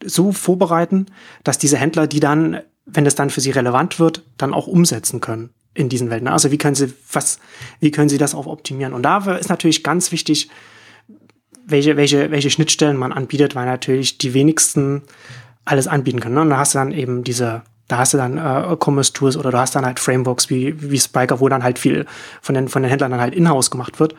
so 0.05 0.33
vorbereiten, 0.33 1.07
dass 1.45 1.59
diese 1.59 1.79
Händler, 1.79 2.07
die 2.07 2.21
dann, 2.21 2.61
wenn 2.85 3.07
es 3.07 3.15
dann 3.15 3.31
für 3.31 3.41
sie 3.41 3.51
relevant 3.51 3.99
wird, 3.99 4.23
dann 4.37 4.53
auch 4.53 4.67
umsetzen 4.67 5.21
können 5.21 5.51
in 5.77 5.89
diesen 5.89 6.11
Welten. 6.11 6.29
Also 6.29 6.51
wie 6.51 6.59
können 6.59 6.75
sie 6.75 6.93
was, 7.13 7.39
wie 7.81 7.91
können 7.91 8.09
sie 8.09 8.19
das 8.19 8.35
auch 8.35 8.47
optimieren? 8.47 8.93
Und 8.93 9.03
da 9.03 9.19
ist 9.37 9.49
natürlich 9.49 9.83
ganz 9.83 10.11
wichtig, 10.13 10.49
welche, 11.67 11.97
welche, 11.97 12.31
welche 12.31 12.51
Schnittstellen 12.51 12.97
man 12.97 13.13
anbietet, 13.13 13.55
weil 13.55 13.67
natürlich 13.67 14.19
die 14.19 14.35
wenigsten 14.35 15.03
alles 15.65 15.89
anbieten 15.89 16.21
können. 16.21 16.37
Ne? 16.37 16.43
Und 16.43 16.51
da 16.51 16.59
hast 16.59 16.75
du 16.75 16.79
dann 16.79 16.93
eben 16.93 17.25
diese, 17.25 17.63
da 17.89 17.99
hast 17.99 18.15
du 18.15 18.19
dann 18.19 18.39
äh, 18.39 18.77
Commerce 18.83 19.13
Tools 19.13 19.37
oder 19.37 19.51
du 19.51 19.59
hast 19.59 19.75
dann 19.75 19.85
halt 19.85 19.99
Frameworks 20.01 20.49
wie, 20.49 20.75
wie 20.91 20.99
Spiker, 20.99 21.41
wo 21.41 21.49
dann 21.49 21.65
halt 21.65 21.79
viel 21.79 22.07
von 22.41 22.55
den, 22.55 22.69
von 22.69 22.83
den 22.83 22.89
Händlern 22.89 23.11
dann 23.11 23.21
halt 23.21 23.35
in-house 23.35 23.71
gemacht 23.71 23.99
wird. 24.01 24.15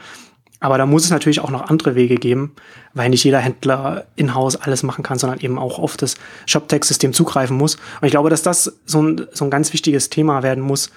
Aber 0.60 0.78
da 0.78 0.86
muss 0.86 1.06
es 1.06 1.12
natürlich 1.12 1.40
auch 1.40 1.52
noch 1.52 1.70
andere 1.70 1.96
Wege 1.96 2.16
geben, 2.16 2.56
weil 2.94 3.10
nicht 3.10 3.24
jeder 3.24 3.40
Händler 3.40 4.06
in-house 4.16 4.56
alles 4.56 4.82
machen 4.84 5.04
kann, 5.04 5.20
sondern 5.20 5.40
eben 5.40 5.60
auch 5.60 5.78
auf 5.78 5.98
das 5.98 6.16
ShopTech-System 6.48 7.14
zugreifen 7.14 7.56
muss. 7.56 7.76
Und 7.76 8.08
ich 8.08 8.12
glaube, 8.12 8.30
dass 8.30 8.42
das 8.42 8.74
so 8.86 9.02
ein, 9.02 9.28
so 9.32 9.46
ein 9.46 9.52
ganz 9.52 9.72
wichtiges 9.72 10.10
Thema 10.10 10.42
werden 10.42 10.64
muss, 10.64 10.90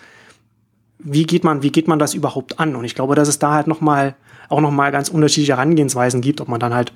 wie 1.02 1.24
geht 1.24 1.44
man, 1.44 1.62
wie 1.62 1.72
geht 1.72 1.88
man 1.88 1.98
das 1.98 2.14
überhaupt 2.14 2.60
an? 2.60 2.76
Und 2.76 2.84
ich 2.84 2.94
glaube, 2.94 3.14
dass 3.14 3.28
es 3.28 3.38
da 3.38 3.54
halt 3.54 3.66
noch 3.66 3.80
mal, 3.80 4.14
auch 4.48 4.60
noch 4.60 4.70
mal 4.70 4.90
ganz 4.92 5.08
unterschiedliche 5.08 5.52
Herangehensweisen 5.52 6.20
gibt, 6.20 6.40
ob 6.40 6.48
man 6.48 6.60
dann 6.60 6.74
halt 6.74 6.92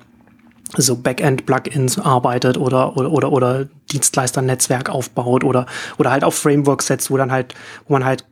so 0.77 0.95
Backend-Plugins 0.95 1.99
arbeitet 1.99 2.57
oder, 2.57 2.97
oder, 2.97 3.11
oder, 3.11 3.31
oder 3.31 3.67
Dienstleister-Netzwerk 3.91 4.89
aufbaut 4.89 5.43
oder, 5.43 5.67
oder 5.97 6.11
halt 6.11 6.23
auf 6.23 6.35
Frameworks 6.35 6.87
setzt, 6.87 7.11
wo 7.11 7.17
dann 7.17 7.31
halt, 7.31 7.53
wo 7.87 7.93
man 7.93 8.03
halt 8.03 8.25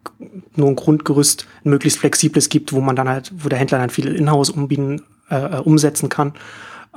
nur 0.56 0.68
ein 0.68 0.76
Grundgerüst, 0.76 1.48
ein 1.64 1.70
möglichst 1.70 2.00
flexibles 2.00 2.50
gibt, 2.50 2.74
wo 2.74 2.82
man 2.82 2.96
dann 2.96 3.08
halt, 3.08 3.32
wo 3.36 3.50
der 3.50 3.60
Händler 3.60 3.78
dann 3.78 3.90
viel 3.90 4.08
in-house 4.08 4.50
umbieten, 4.50 5.04
äh, 5.30 5.58
äh, 5.58 5.60
umsetzen 5.60 6.10
kann. 6.10 6.34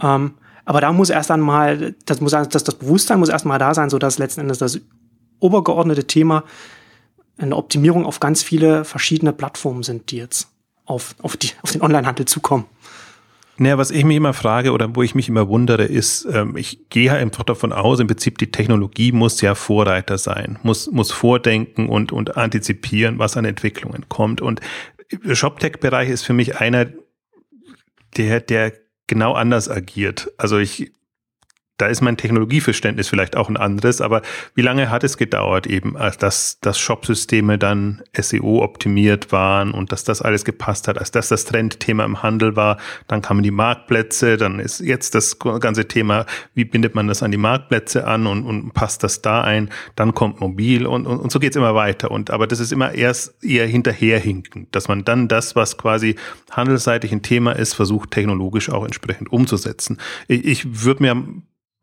Ähm, 0.02 0.34
aber 0.64 0.80
da 0.80 0.92
muss 0.92 1.10
erst 1.10 1.30
einmal, 1.30 1.94
das 2.06 2.20
muss, 2.20 2.32
das, 2.32 2.48
das 2.48 2.74
Bewusstsein 2.74 3.20
muss 3.20 3.28
erst 3.28 3.44
mal 3.44 3.58
da 3.58 3.72
sein, 3.72 3.90
so 3.90 3.98
dass 3.98 4.18
letzten 4.18 4.40
Endes 4.40 4.58
das 4.58 4.80
obergeordnete 5.38 6.06
Thema 6.06 6.44
eine 7.38 7.56
Optimierung 7.56 8.06
auf 8.06 8.20
ganz 8.20 8.42
viele 8.42 8.84
verschiedene 8.84 9.32
Plattformen 9.32 9.82
sind, 9.82 10.10
die 10.10 10.16
jetzt 10.16 10.48
auf, 10.84 11.14
auf, 11.20 11.36
die, 11.36 11.50
auf 11.62 11.72
den 11.72 11.82
Onlinehandel 11.82 12.26
zukommen. 12.26 12.64
Naja, 13.58 13.78
was 13.78 13.90
ich 13.90 14.04
mich 14.04 14.18
immer 14.18 14.34
frage 14.34 14.72
oder 14.72 14.94
wo 14.94 15.02
ich 15.02 15.14
mich 15.14 15.28
immer 15.28 15.48
wundere, 15.48 15.84
ist, 15.84 16.26
ähm, 16.30 16.56
ich 16.56 16.90
gehe 16.90 17.12
einfach 17.12 17.42
davon 17.42 17.72
aus, 17.72 18.00
im 18.00 18.06
Prinzip 18.06 18.36
die 18.36 18.50
Technologie 18.50 19.12
muss 19.12 19.40
ja 19.40 19.54
Vorreiter 19.54 20.18
sein, 20.18 20.58
muss, 20.62 20.90
muss 20.90 21.10
vordenken 21.10 21.88
und, 21.88 22.12
und 22.12 22.36
antizipieren, 22.36 23.18
was 23.18 23.36
an 23.36 23.46
Entwicklungen 23.46 24.08
kommt. 24.10 24.42
Und 24.42 24.60
ShopTech-Bereich 25.30 26.10
ist 26.10 26.22
für 26.22 26.34
mich 26.34 26.60
einer, 26.60 26.86
der, 28.16 28.40
der 28.40 28.74
genau 29.06 29.32
anders 29.32 29.70
agiert. 29.70 30.30
Also 30.36 30.58
ich 30.58 30.92
da 31.78 31.86
ist 31.86 32.00
mein 32.00 32.16
Technologieverständnis 32.16 33.08
vielleicht 33.08 33.36
auch 33.36 33.48
ein 33.48 33.56
anderes, 33.56 34.00
aber 34.00 34.22
wie 34.54 34.62
lange 34.62 34.90
hat 34.90 35.04
es 35.04 35.16
gedauert 35.16 35.66
eben, 35.66 35.96
als 35.96 36.16
dass, 36.18 36.58
dass 36.60 36.78
Shopsysteme 36.78 37.58
dann 37.58 38.02
SEO 38.18 38.62
optimiert 38.62 39.32
waren 39.32 39.72
und 39.72 39.92
dass 39.92 40.04
das 40.04 40.22
alles 40.22 40.44
gepasst 40.44 40.88
hat, 40.88 40.98
als 40.98 41.10
dass 41.10 41.28
das 41.28 41.44
Trendthema 41.44 42.04
im 42.04 42.22
Handel 42.22 42.56
war, 42.56 42.78
dann 43.08 43.22
kamen 43.22 43.42
die 43.42 43.50
Marktplätze, 43.50 44.36
dann 44.36 44.58
ist 44.58 44.80
jetzt 44.80 45.14
das 45.14 45.38
ganze 45.38 45.86
Thema, 45.86 46.24
wie 46.54 46.64
bindet 46.64 46.94
man 46.94 47.08
das 47.08 47.22
an 47.22 47.30
die 47.30 47.36
Marktplätze 47.36 48.06
an 48.06 48.26
und, 48.26 48.44
und 48.44 48.72
passt 48.72 49.02
das 49.02 49.20
da 49.20 49.42
ein, 49.42 49.70
dann 49.96 50.14
kommt 50.14 50.40
mobil 50.40 50.86
und, 50.86 51.06
und, 51.06 51.18
und 51.18 51.30
so 51.30 51.38
geht's 51.38 51.56
immer 51.56 51.74
weiter 51.74 52.10
und 52.10 52.30
aber 52.30 52.46
das 52.46 52.60
ist 52.60 52.72
immer 52.72 52.92
erst 52.92 53.44
eher 53.44 53.66
hinterherhinken, 53.66 54.68
dass 54.72 54.88
man 54.88 55.04
dann 55.04 55.28
das, 55.28 55.56
was 55.56 55.76
quasi 55.76 56.16
handelsseitig 56.50 57.12
ein 57.12 57.22
Thema 57.22 57.52
ist, 57.52 57.74
versucht 57.74 58.12
technologisch 58.12 58.70
auch 58.70 58.84
entsprechend 58.84 59.30
umzusetzen. 59.30 59.98
Ich, 60.28 60.44
ich 60.44 60.84
würde 60.84 61.02
mir 61.02 61.24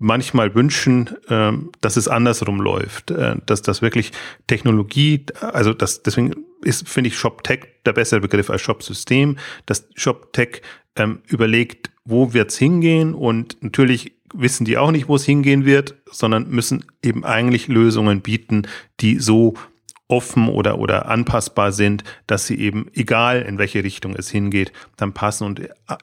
manchmal 0.03 0.53
wünschen, 0.53 1.10
äh, 1.29 1.53
dass 1.79 1.95
es 1.98 2.07
andersrum 2.07 2.60
läuft, 2.60 3.10
äh, 3.12 3.38
dass 3.45 3.62
das 3.62 3.81
wirklich 3.81 4.12
Technologie, 4.48 5.25
also 5.39 5.74
das 5.74 6.03
deswegen 6.03 6.36
ist 6.62 6.88
finde 6.88 7.07
ich 7.07 7.17
ShopTech 7.17 7.67
der 7.86 7.93
bessere 7.93 8.19
Begriff 8.19 8.50
als 8.50 8.62
Shop-System, 8.62 9.38
dass 9.65 9.88
ShopTech 9.95 10.62
ähm, 10.98 11.19
überlegt, 11.27 11.91
wo 12.03 12.33
wird's 12.33 12.57
hingehen 12.57 13.13
und 13.13 13.63
natürlich 13.63 14.13
wissen 14.33 14.65
die 14.65 14.77
auch 14.77 14.91
nicht, 14.91 15.07
wo 15.07 15.15
es 15.15 15.24
hingehen 15.24 15.63
wird, 15.63 15.95
sondern 16.12 16.50
müssen 16.50 16.86
eben 17.01 17.24
eigentlich 17.24 17.67
Lösungen 17.67 18.22
bieten, 18.22 18.63
die 19.00 19.19
so 19.19 19.53
offen 20.13 20.48
oder, 20.48 20.77
oder 20.77 21.08
anpassbar 21.08 21.72
sind, 21.72 22.03
dass 22.27 22.46
sie 22.46 22.60
eben, 22.60 22.86
egal 22.93 23.41
in 23.41 23.58
welche 23.58 23.84
Richtung 23.84 24.15
es 24.15 24.29
hingeht, 24.29 24.72
dann 24.96 25.13
passen. 25.13 25.46
Und 25.46 25.62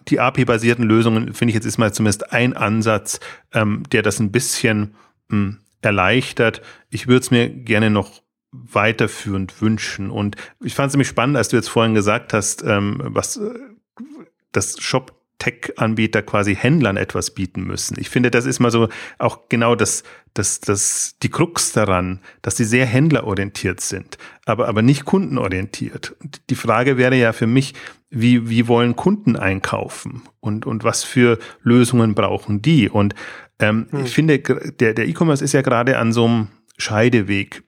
die 0.09 0.19
API-basierten 0.19 0.85
Lösungen, 0.85 1.33
finde 1.33 1.51
ich 1.51 1.55
jetzt 1.55 1.65
ist 1.65 1.79
mal 1.79 1.93
zumindest 1.93 2.33
ein 2.33 2.57
Ansatz, 2.57 3.21
ähm, 3.55 3.85
der 3.93 4.03
das 4.03 4.19
ein 4.19 4.33
bisschen 4.33 4.95
mh, 5.29 5.37
hm, 5.37 5.59
erleichtert. 5.81 6.61
Ich 6.91 7.07
würde 7.07 7.21
es 7.21 7.31
mir 7.31 7.49
gerne 7.49 7.89
noch 7.91 8.21
weiterführend 8.51 9.63
wünschen. 9.63 10.11
Und 10.11 10.37
ich 10.61 10.75
fand 10.75 10.89
es 10.89 10.95
nämlich 10.95 11.09
spannend, 11.09 11.37
als 11.37 11.49
du 11.49 11.57
jetzt 11.57 11.69
vorhin 11.69 11.95
gesagt 11.95 12.33
hast, 12.33 12.65
ähm, 12.65 13.01
was 13.05 13.37
äh, 13.37 13.51
das 14.51 14.81
Shop 14.81 15.20
Tech-Anbieter 15.41 16.23
quasi 16.23 16.55
Händlern 16.55 16.97
etwas 16.97 17.33
bieten 17.33 17.65
müssen. 17.65 17.97
Ich 17.99 18.11
finde, 18.11 18.31
das 18.31 18.47
ist 18.47 18.61
mal 18.61 18.71
so 18.71 18.89
auch 19.19 19.49
genau 19.49 19.75
das, 19.75 20.05
das, 20.35 20.61
das, 20.61 21.17
die 21.23 21.31
Krux 21.31 21.73
daran, 21.73 22.21
dass 22.43 22.57
sie 22.57 22.65
sehr 22.65 22.87
händlerorientiert 22.87 23.81
sind, 23.81 24.19
aber, 24.47 24.69
aber 24.69 24.83
nicht 24.83 25.05
kundenorientiert. 25.05 26.15
Und 26.23 26.43
die 26.51 26.55
Frage 26.55 26.97
wäre 26.97 27.17
ja 27.17 27.33
für 27.33 27.49
mich, 27.49 27.75
wie, 28.11 28.49
wie 28.49 28.69
wollen 28.69 28.95
Kunden 28.95 29.35
einkaufen 29.35 30.23
und, 30.41 30.67
und 30.67 30.85
was 30.85 31.03
für 31.03 31.39
Lösungen 31.63 32.15
brauchen 32.15 32.63
die? 32.63 32.89
Und 32.89 33.15
ähm, 33.59 33.89
hm. 33.91 34.05
ich 34.05 34.15
finde, 34.15 34.39
der, 34.39 34.95
der 34.95 35.09
E-Commerce 35.09 35.45
ist 35.45 35.53
ja 35.53 35.63
gerade 35.63 35.99
an 35.99 36.13
so 36.13 36.27
einem 36.27 36.49
Scheideweg. 36.77 37.63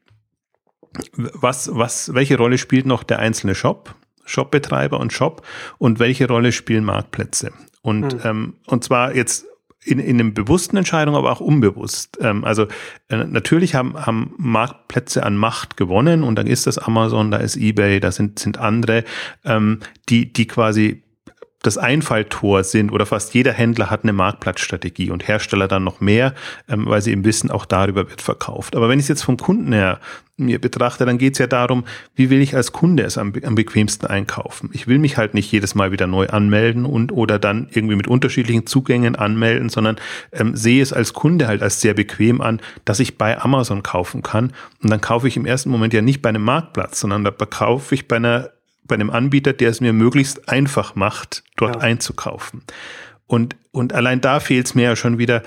Was, 1.14 1.71
was, 1.73 2.12
welche 2.12 2.37
Rolle 2.37 2.59
spielt 2.59 2.85
noch 2.85 3.02
der 3.02 3.19
einzelne 3.19 3.55
Shop? 3.55 3.95
Shopbetreiber 4.25 4.99
und 5.00 5.12
Shop 5.12 5.47
und 5.79 5.99
welche 5.99 6.29
Rolle 6.29 6.52
spielen 6.52 6.85
Marktplätze? 6.85 7.52
Und, 7.83 8.14
mhm. 8.14 8.21
ähm, 8.25 8.55
und 8.67 8.85
zwar 8.85 9.14
jetzt 9.14 9.47
in, 9.85 9.99
in 9.99 10.21
einem 10.21 10.35
bewussten 10.35 10.76
Entscheidung, 10.76 11.17
aber 11.17 11.33
auch 11.33 11.41
unbewusst. 11.41 12.19
Ähm, 12.21 12.45
also 12.45 12.67
äh, 13.09 13.17
natürlich 13.17 13.75
haben, 13.75 13.95
haben 13.95 14.35
Marktplätze 14.37 15.25
an 15.25 15.37
Macht 15.37 15.76
gewonnen 15.76 16.23
und 16.23 16.37
dann 16.37 16.47
ist 16.47 16.67
das 16.67 16.79
Amazon, 16.79 17.31
da 17.31 17.38
ist 17.38 17.57
eBay, 17.57 18.00
da 18.00 18.12
sind, 18.12 18.38
sind 18.38 18.59
andere, 18.59 19.05
ähm, 19.45 19.81
die, 20.09 20.33
die 20.33 20.47
quasi 20.47 21.02
das 21.62 21.78
Einfalltor 21.78 22.64
sind 22.64 22.92
oder 22.92 23.07
fast 23.07 23.35
jeder 23.35 23.52
Händler 23.52 23.90
hat 23.90 24.02
eine 24.02 24.12
Marktplatzstrategie 24.12 25.11
und 25.11 25.26
Hersteller 25.26 25.69
dann 25.69 25.85
noch 25.85 26.00
mehr, 26.00 26.35
ähm, 26.69 26.87
weil 26.87 27.00
sie 27.02 27.12
eben 27.12 27.25
wissen, 27.25 27.50
auch 27.50 27.64
darüber 27.64 28.11
wird 28.11 28.21
verkauft. 28.21 28.76
Aber 28.76 28.88
wenn 28.88 28.99
ich 28.99 29.04
es 29.04 29.09
jetzt 29.09 29.23
vom 29.23 29.37
Kunden 29.37 29.73
her 29.73 30.00
mir 30.37 30.61
betrachte, 30.61 31.04
dann 31.07 31.19
geht 31.19 31.35
es 31.35 31.38
ja 31.38 31.47
darum, 31.47 31.85
wie 32.14 32.31
will 32.31 32.40
ich 32.40 32.57
als 32.57 32.73
Kunde 32.73 33.04
es 33.04 33.19
am, 33.19 33.33
am, 33.45 33.54
bequemsten 33.54 34.09
einkaufen. 34.09 34.71
Ich 34.73 34.88
will 34.88 34.99
mich 34.99 35.16
halt 35.16 35.35
nicht 35.35 35.52
jedes 35.52 35.75
Mal 35.75 35.92
wieder 35.92 36.07
neu 36.07 36.26
anmelden 36.28 36.85
und 36.85 37.12
oder 37.12 37.38
dann 37.38 37.69
irgendwie 37.71 37.97
mit 37.97 38.09
unterschiedlichen 38.09 38.66
Zugängen 38.66 39.14
anmelden, 39.14 39.69
sondern 39.69 39.97
ähm, 40.33 40.57
sehe 40.57 40.83
es 40.83 40.92
als 40.92 41.12
Kunde 41.12 41.47
halt 41.47 41.62
als 41.62 41.81
sehr 41.81 41.95
bequem 41.95 42.40
an, 42.40 42.61
dass 42.85 42.99
ich 42.99 43.19
bei 43.19 43.40
Amazon 43.40 43.83
kaufen 43.83 44.23
kann. 44.23 44.52
Und 44.83 44.90
dann 44.90 45.00
kaufe 45.00 45.28
ich 45.28 45.37
im 45.37 45.47
ersten 45.47 45.71
Moment 45.71 45.95
ja 45.95 46.02
nicht 46.02 46.23
bei 46.23 46.31
einem 46.31 46.42
Marktplatz, 46.42 47.00
sondern 47.00 47.25
da 47.25 47.31
kaufe 47.31 47.95
ich 47.95 48.09
bei 48.09 48.16
einer 48.16 48.50
bei 48.85 48.95
einem 48.95 49.11
Anbieter, 49.11 49.53
der 49.53 49.71
es 49.71 49.81
mir 49.81 49.93
möglichst 49.93 50.49
einfach 50.49 50.95
macht, 50.95 51.45
dort 51.57 51.77
ja. 51.77 51.83
einzukaufen. 51.83 52.62
Und, 53.27 53.57
und 53.71 53.93
allein 53.93 54.21
da 54.21 54.41
fehlt 54.41 54.67
es 54.67 54.75
mir 54.75 54.83
ja 54.83 54.97
schon 54.97 55.19
wieder 55.19 55.43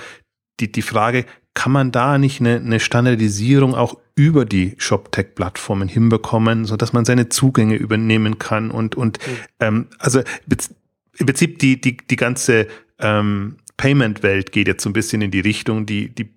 die, 0.60 0.72
die 0.72 0.82
Frage, 0.82 1.26
kann 1.54 1.72
man 1.72 1.92
da 1.92 2.18
nicht 2.18 2.40
eine, 2.42 2.58
eine 2.58 2.80
Standardisierung 2.80 3.76
auch 3.76 3.98
über 4.16 4.46
die 4.46 4.76
ShopTech-Plattformen 4.78 5.88
hinbekommen, 5.88 6.66
so 6.66 6.78
dass 6.78 6.94
man 6.94 7.06
seine 7.06 7.30
Zugänge 7.30 7.76
übernehmen 7.76 8.40
kann 8.40 8.72
und, 8.72 8.96
und 8.96 9.20
mhm. 9.20 9.32
ähm, 9.60 9.88
also 10.00 10.22
im 11.18 11.26
Prinzip 11.26 11.60
die, 11.60 11.80
die, 11.80 11.98
die 11.98 12.16
ganze 12.16 12.68
ähm, 13.00 13.58
Payment-Welt 13.78 14.52
geht 14.52 14.68
jetzt 14.68 14.84
so 14.84 14.90
ein 14.90 14.94
bisschen 14.94 15.22
in 15.22 15.32
die 15.32 15.40
Richtung, 15.42 15.86
die, 15.86 16.10
die 16.14 16.35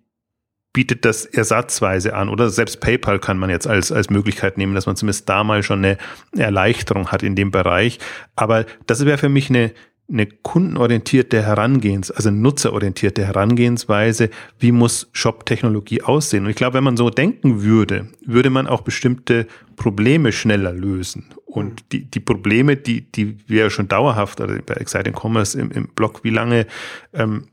bietet 0.73 1.05
das 1.05 1.25
ersatzweise 1.25 2.15
an 2.15 2.29
oder 2.29 2.51
selbst 2.51 2.81
PayPal 2.81 3.19
kann 3.19 3.39
man 3.39 3.51
jetzt 3.51 3.67
als, 3.67 3.91
als 3.91 4.11
Möglichkeit 4.11 4.59
nehmen, 4.59 4.75
dass 4.75 4.87
man 4.87 4.97
zumindest 4.97 5.29
da 5.29 5.43
mal 5.45 5.63
schon 5.63 5.85
eine 5.85 5.99
Erleichterung 6.37 7.09
hat 7.09 7.23
in 7.23 7.35
dem 7.35 7.51
Bereich. 7.51 7.99
Aber 8.37 8.67
das 8.87 9.05
wäre 9.05 9.19
für 9.19 9.31
mich 9.31 9.49
eine, 9.49 9.73
eine 10.11 10.27
kundenorientierte 10.27 11.43
Herangehens, 11.43 12.11
also 12.11 12.31
nutzerorientierte 12.31 13.27
Herangehensweise, 13.27 14.31
wie 14.59 14.73
muss 14.73 15.09
Shop-Technologie 15.13 16.03
aussehen. 16.03 16.45
Und 16.45 16.51
ich 16.51 16.57
glaube, 16.57 16.75
wenn 16.75 16.85
man 16.85 16.97
so 16.97 17.11
denken 17.11 17.63
würde, 17.63 18.09
würde 18.25 18.51
man 18.51 18.67
auch 18.67 18.83
bestimmte 18.83 19.47
Probleme 19.77 20.33
schneller 20.33 20.73
lösen. 20.73 21.27
Und 21.45 21.71
mhm. 21.71 21.85
die, 21.93 22.05
die 22.11 22.21
Probleme, 22.21 22.77
die, 22.77 23.11
die 23.11 23.39
wir 23.47 23.65
ja 23.65 23.71
schon 23.71 23.89
dauerhaft, 23.89 24.41
oder 24.41 24.59
bei 24.63 24.75
Exciting 24.75 25.15
Commerce 25.15 25.59
im, 25.59 25.71
im 25.71 25.89
Blog, 25.89 26.25
wie 26.25 26.31
lange 26.31 26.67
ähm, 27.13 27.49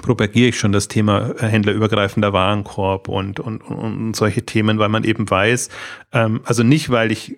propagiere 0.00 0.48
ich 0.48 0.58
schon 0.58 0.72
das 0.72 0.88
Thema 0.88 1.34
händlerübergreifender 1.38 2.32
Warenkorb 2.32 3.08
und, 3.08 3.40
und, 3.40 3.60
und 3.60 4.16
solche 4.16 4.46
Themen, 4.46 4.78
weil 4.78 4.88
man 4.88 5.04
eben 5.04 5.28
weiß, 5.28 5.68
ähm, 6.12 6.40
also 6.44 6.62
nicht, 6.62 6.88
weil 6.90 7.12
ich 7.12 7.36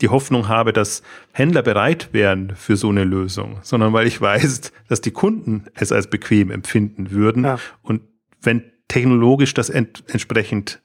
die 0.00 0.08
Hoffnung 0.08 0.48
habe, 0.48 0.72
dass 0.72 1.02
Händler 1.32 1.62
bereit 1.62 2.08
wären 2.12 2.56
für 2.56 2.76
so 2.76 2.88
eine 2.88 3.04
Lösung, 3.04 3.58
sondern 3.62 3.92
weil 3.92 4.06
ich 4.06 4.18
weiß, 4.18 4.72
dass 4.88 5.02
die 5.02 5.10
Kunden 5.10 5.66
es 5.74 5.92
als 5.92 6.08
bequem 6.08 6.50
empfinden 6.50 7.10
würden. 7.10 7.44
Ja. 7.44 7.58
Und 7.82 8.02
wenn 8.40 8.64
technologisch 8.88 9.52
das 9.52 9.68
ent 9.68 10.02
entsprechend 10.08 10.80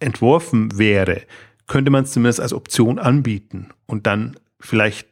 entworfen 0.00 0.76
wäre, 0.78 1.22
könnte 1.66 1.90
man 1.90 2.04
es 2.04 2.12
zumindest 2.12 2.40
als 2.40 2.52
Option 2.52 2.98
anbieten 2.98 3.68
und 3.86 4.06
dann 4.06 4.36
vielleicht 4.58 5.06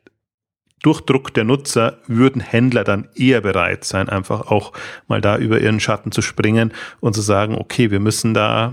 durch 0.86 1.00
Druck 1.00 1.34
der 1.34 1.42
Nutzer 1.42 1.98
würden 2.06 2.40
Händler 2.40 2.84
dann 2.84 3.08
eher 3.16 3.40
bereit 3.40 3.82
sein, 3.82 4.08
einfach 4.08 4.52
auch 4.52 4.72
mal 5.08 5.20
da 5.20 5.36
über 5.36 5.60
ihren 5.60 5.80
Schatten 5.80 6.12
zu 6.12 6.22
springen 6.22 6.72
und 7.00 7.12
zu 7.12 7.22
sagen, 7.22 7.56
okay, 7.56 7.90
wir 7.90 7.98
müssen 7.98 8.34
da, 8.34 8.72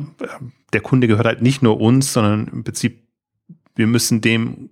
der 0.73 0.81
Kunde 0.81 1.07
gehört 1.07 1.25
halt 1.25 1.41
nicht 1.41 1.63
nur 1.63 1.81
uns, 1.81 2.13
sondern 2.13 2.47
im 2.49 2.63
Prinzip, 2.63 3.01
wir 3.75 3.87
müssen 3.87 4.21
dem 4.21 4.69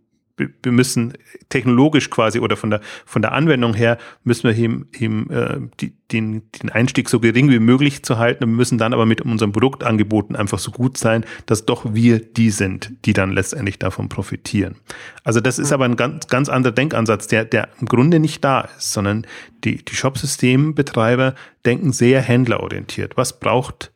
wir 0.63 0.71
müssen 0.71 1.13
technologisch 1.49 2.09
quasi 2.09 2.39
oder 2.39 2.57
von 2.57 2.69
der 2.69 2.81
von 3.05 3.21
der 3.21 3.31
Anwendung 3.33 3.73
her 3.73 3.97
müssen 4.23 4.43
wir 4.43 4.55
ihm, 4.55 4.87
ihm 4.97 5.29
äh, 5.29 5.59
die, 5.79 5.93
den, 6.11 6.43
den 6.61 6.69
Einstieg 6.69 7.09
so 7.09 7.19
gering 7.19 7.49
wie 7.49 7.59
möglich 7.59 8.03
zu 8.03 8.17
halten. 8.17 8.41
Wir 8.41 8.47
müssen 8.47 8.77
dann 8.77 8.93
aber 8.93 9.05
mit 9.05 9.21
unseren 9.21 9.51
Produktangeboten 9.51 10.35
einfach 10.35 10.59
so 10.59 10.71
gut 10.71 10.97
sein, 10.97 11.25
dass 11.45 11.65
doch 11.65 11.93
wir 11.93 12.19
die 12.19 12.49
sind, 12.49 12.91
die 13.05 13.13
dann 13.13 13.31
letztendlich 13.31 13.79
davon 13.79 14.09
profitieren. 14.09 14.75
Also 15.23 15.39
das 15.39 15.59
ist 15.59 15.71
aber 15.71 15.85
ein 15.85 15.95
ganz, 15.95 16.27
ganz 16.27 16.49
anderer 16.49 16.73
Denkansatz, 16.73 17.27
der, 17.27 17.45
der 17.45 17.69
im 17.79 17.87
Grunde 17.87 18.19
nicht 18.19 18.43
da 18.43 18.61
ist, 18.77 18.91
sondern 18.91 19.25
die, 19.63 19.83
die 19.83 19.95
Shop-Systembetreiber 19.95 21.35
denken 21.65 21.91
sehr 21.91 22.21
händlerorientiert. 22.21 23.17
Was 23.17 23.39
braucht 23.39 23.91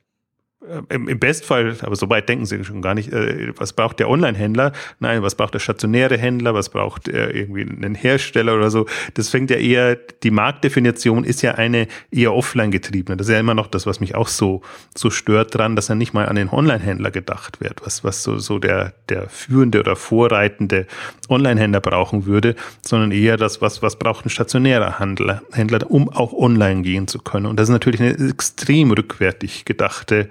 äh, 0.89 0.95
im, 0.95 1.19
Bestfall, 1.19 1.75
aber 1.82 1.95
so 1.95 2.10
weit 2.10 2.30
denken 2.30 2.45
sie 2.45 2.63
schon 2.63 2.82
gar 2.82 2.93
nicht, 2.93 3.12
äh, 3.12 3.54
was 3.58 3.73
braucht 3.73 3.99
der 3.99 4.10
Online-Händler? 4.10 4.71
Nein, 4.99 5.21
was 5.21 5.36
braucht 5.36 5.54
der 5.54 5.60
stationäre 5.60 6.17
Händler? 6.17 6.54
Was 6.54 6.69
braucht 6.69 7.08
er 7.08 7.34
irgendwie 7.34 7.62
einen 7.62 7.95
Hersteller 7.95 8.56
oder 8.56 8.69
so? 8.69 8.86
Das 9.13 9.30
fängt 9.30 9.49
ja 9.49 9.58
eher, 9.58 9.95
die 9.95 10.32
Marktdefinition 10.32 11.23
ist 11.23 11.41
ja 11.41 11.56
eine 11.56 11.88
eher 12.12 12.34
offline 12.34 12.71
getriebene. 12.71 13.17
Das 13.17 13.28
ist 13.28 13.34
ja 13.34 13.39
immer 13.39 13.54
noch 13.54 13.67
das, 13.67 13.86
was 13.86 13.99
mich 13.99 14.15
auch 14.15 14.28
so, 14.28 14.62
so 14.95 15.10
stört 15.10 15.56
dran, 15.56 15.75
dass 15.75 15.89
er 15.89 15.95
nicht 15.95 16.13
mal 16.13 16.28
an 16.28 16.36
den 16.36 16.49
Online-Händler 16.49 17.12
gedacht 17.12 17.62
wird, 17.62 17.86
was, 17.86 18.04
was 18.04 18.23
so, 18.23 18.38
so 18.38 18.60
der, 18.60 18.93
der 19.10 19.30
führende 19.30 19.80
oder 19.80 19.95
vorreitende 19.95 20.88
Online-Händler 21.30 21.82
brauchen 21.82 22.25
würde, 22.25 22.56
sondern 22.82 23.12
eher 23.12 23.38
das, 23.38 23.62
was, 23.62 23.82
was 23.82 23.97
braucht 23.97 24.25
ein 24.25 24.30
stationärer 24.30 24.99
Händler, 24.99 25.41
Händler, 25.51 25.80
um 25.89 26.10
auch 26.10 26.34
online 26.34 26.82
gehen 26.82 27.08
zu 27.08 27.19
können. 27.19 27.45
Und 27.45 27.60
das 27.60 27.69
ist 27.69 27.73
natürlich 27.73 28.01
eine 28.01 28.30
extrem 28.30 28.91
rückwärtig 28.91 29.65
gedachte 29.65 30.30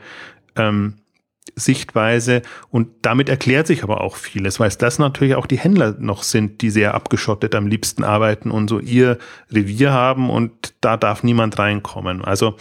ähm, 0.56 0.94
Sichtweise 1.56 2.42
und 2.70 2.88
damit 3.02 3.28
erklärt 3.28 3.66
sich 3.66 3.82
aber 3.82 4.00
auch 4.00 4.16
vieles, 4.16 4.58
weil 4.58 4.68
es 4.68 4.78
das 4.78 4.98
natürlich 4.98 5.34
auch 5.34 5.46
die 5.46 5.58
Händler 5.58 5.94
noch 5.98 6.22
sind, 6.22 6.62
die 6.62 6.70
sehr 6.70 6.94
abgeschottet 6.94 7.54
am 7.54 7.66
liebsten 7.66 8.02
arbeiten 8.02 8.50
und 8.50 8.68
so 8.68 8.80
ihr 8.80 9.18
Revier 9.50 9.92
haben 9.92 10.30
und 10.30 10.74
da 10.80 10.96
darf 10.96 11.22
niemand 11.22 11.58
reinkommen. 11.58 12.24
Also 12.24 12.56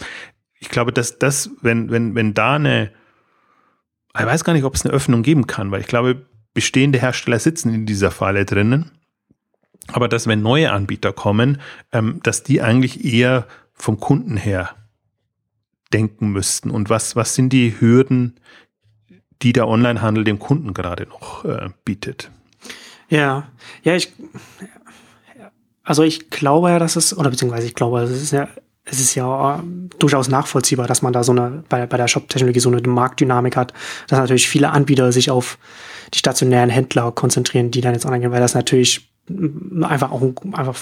ich 0.60 0.68
glaube, 0.68 0.92
dass 0.92 1.18
das, 1.18 1.50
wenn, 1.60 1.90
wenn, 1.90 2.14
wenn 2.14 2.34
da 2.34 2.54
eine, 2.54 2.90
ich 4.18 4.26
weiß 4.26 4.44
gar 4.44 4.52
nicht, 4.52 4.64
ob 4.64 4.74
es 4.74 4.84
eine 4.84 4.94
Öffnung 4.94 5.22
geben 5.22 5.46
kann, 5.46 5.70
weil 5.70 5.80
ich 5.80 5.86
glaube, 5.86 6.26
bestehende 6.52 7.00
Hersteller 7.00 7.38
sitzen 7.38 7.74
in 7.74 7.86
dieser 7.86 8.10
Falle 8.10 8.44
drinnen. 8.44 8.92
Aber 9.88 10.08
dass, 10.08 10.26
wenn 10.26 10.40
neue 10.40 10.72
Anbieter 10.72 11.12
kommen, 11.12 11.60
ähm, 11.92 12.20
dass 12.22 12.42
die 12.42 12.62
eigentlich 12.62 13.04
eher 13.04 13.46
vom 13.74 13.98
Kunden 13.98 14.36
her 14.36 14.70
denken 15.92 16.30
müssten? 16.30 16.70
Und 16.70 16.90
was, 16.90 17.16
was 17.16 17.34
sind 17.34 17.52
die 17.52 17.80
Hürden, 17.80 18.40
die 19.42 19.52
der 19.52 19.68
Onlinehandel 19.68 20.24
dem 20.24 20.38
Kunden 20.38 20.74
gerade 20.74 21.06
noch 21.06 21.44
äh, 21.44 21.68
bietet? 21.84 22.30
Ja, 23.08 23.48
ja, 23.82 23.94
ich, 23.94 24.12
also 25.82 26.02
ich 26.02 26.30
glaube 26.30 26.70
ja, 26.70 26.78
dass 26.78 26.96
es, 26.96 27.16
oder 27.16 27.30
beziehungsweise 27.30 27.66
ich 27.66 27.74
glaube, 27.74 28.00
es 28.00 28.10
ist 28.10 28.32
ja, 28.32 28.48
es 28.84 29.00
ist 29.00 29.14
ja 29.14 29.62
durchaus 29.98 30.28
nachvollziehbar, 30.28 30.86
dass 30.86 31.02
man 31.02 31.12
da 31.12 31.24
so 31.24 31.32
eine, 31.32 31.64
bei, 31.68 31.86
bei 31.86 31.96
der 31.96 32.08
Shop-Technologie 32.08 32.60
so 32.60 32.70
eine 32.70 32.80
Marktdynamik 32.82 33.56
hat, 33.56 33.72
dass 34.08 34.18
natürlich 34.18 34.48
viele 34.48 34.70
Anbieter 34.70 35.10
sich 35.12 35.30
auf 35.30 35.58
die 36.12 36.18
stationären 36.18 36.70
Händler 36.70 37.12
konzentrieren, 37.12 37.70
die 37.70 37.80
dann 37.80 37.94
jetzt 37.94 38.04
online 38.04 38.22
gehen, 38.22 38.32
weil 38.32 38.40
das 38.40 38.54
natürlich 38.54 39.13
einfach 39.82 40.12
auch 40.12 40.22
einfach 40.52 40.76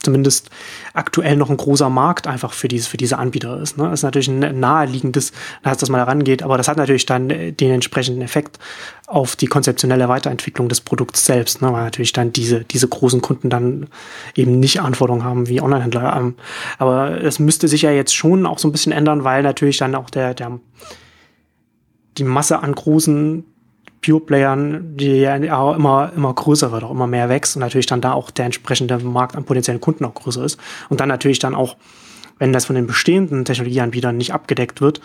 zumindest 0.00 0.50
aktuell 0.94 1.36
noch 1.36 1.50
ein 1.50 1.56
großer 1.56 1.90
Markt 1.90 2.28
einfach 2.28 2.52
für 2.52 2.68
diese 2.68 2.88
für 2.88 2.96
diese 2.96 3.18
Anbieter 3.18 3.60
ist. 3.60 3.76
Ne? 3.76 3.84
Das 3.84 4.00
ist 4.00 4.02
natürlich 4.04 4.28
ein 4.28 4.60
naheliegendes, 4.60 5.32
dass 5.64 5.88
man 5.88 5.98
da 5.98 6.04
rangeht, 6.04 6.44
aber 6.44 6.56
das 6.56 6.68
hat 6.68 6.76
natürlich 6.76 7.06
dann 7.06 7.28
den 7.28 7.70
entsprechenden 7.72 8.22
Effekt 8.22 8.60
auf 9.08 9.34
die 9.34 9.46
konzeptionelle 9.46 10.08
Weiterentwicklung 10.08 10.68
des 10.68 10.80
Produkts 10.80 11.26
selbst, 11.26 11.60
ne? 11.60 11.72
weil 11.72 11.82
natürlich 11.84 12.12
dann 12.12 12.32
diese 12.32 12.64
diese 12.64 12.86
großen 12.86 13.20
Kunden 13.20 13.50
dann 13.50 13.88
eben 14.36 14.60
nicht 14.60 14.80
Anforderungen 14.80 15.24
haben 15.24 15.48
wie 15.48 15.60
Onlinehändler. 15.60 16.16
Ähm, 16.16 16.34
aber 16.78 17.20
es 17.20 17.40
müsste 17.40 17.66
sich 17.66 17.82
ja 17.82 17.90
jetzt 17.90 18.14
schon 18.14 18.46
auch 18.46 18.60
so 18.60 18.68
ein 18.68 18.72
bisschen 18.72 18.92
ändern, 18.92 19.24
weil 19.24 19.42
natürlich 19.42 19.78
dann 19.78 19.96
auch 19.96 20.08
der 20.08 20.34
der 20.34 20.60
die 22.16 22.24
Masse 22.24 22.60
an 22.60 22.74
großen 22.74 23.44
Pure-Playern, 24.02 24.96
die 24.96 25.20
ja 25.20 25.34
immer, 25.36 26.12
immer 26.14 26.34
größer 26.34 26.72
wird, 26.72 26.84
auch 26.84 26.90
immer 26.90 27.06
mehr 27.06 27.28
wächst 27.28 27.56
und 27.56 27.60
natürlich 27.60 27.86
dann 27.86 28.00
da 28.00 28.12
auch 28.12 28.30
der 28.30 28.46
entsprechende 28.46 28.98
Markt 28.98 29.36
an 29.36 29.44
potenziellen 29.44 29.80
Kunden 29.80 30.04
auch 30.04 30.14
größer 30.14 30.44
ist. 30.44 30.58
Und 30.88 31.00
dann 31.00 31.08
natürlich 31.08 31.38
dann 31.38 31.54
auch, 31.54 31.76
wenn 32.38 32.52
das 32.52 32.66
von 32.66 32.76
den 32.76 32.86
bestehenden 32.86 33.44
Technologieanbietern 33.44 34.16
nicht 34.16 34.32
abgedeckt 34.32 34.80
wird, 34.80 35.00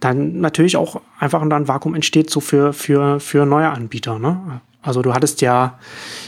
dann 0.00 0.40
natürlich 0.40 0.76
auch 0.76 1.00
einfach 1.18 1.40
ein 1.40 1.68
Vakuum 1.68 1.94
entsteht 1.94 2.28
so 2.28 2.40
für, 2.40 2.72
für, 2.72 3.20
für 3.20 3.46
neue 3.46 3.68
Anbieter. 3.68 4.18
Ne? 4.18 4.60
Also 4.82 5.00
du 5.00 5.14
hattest 5.14 5.40
ja, 5.40 5.78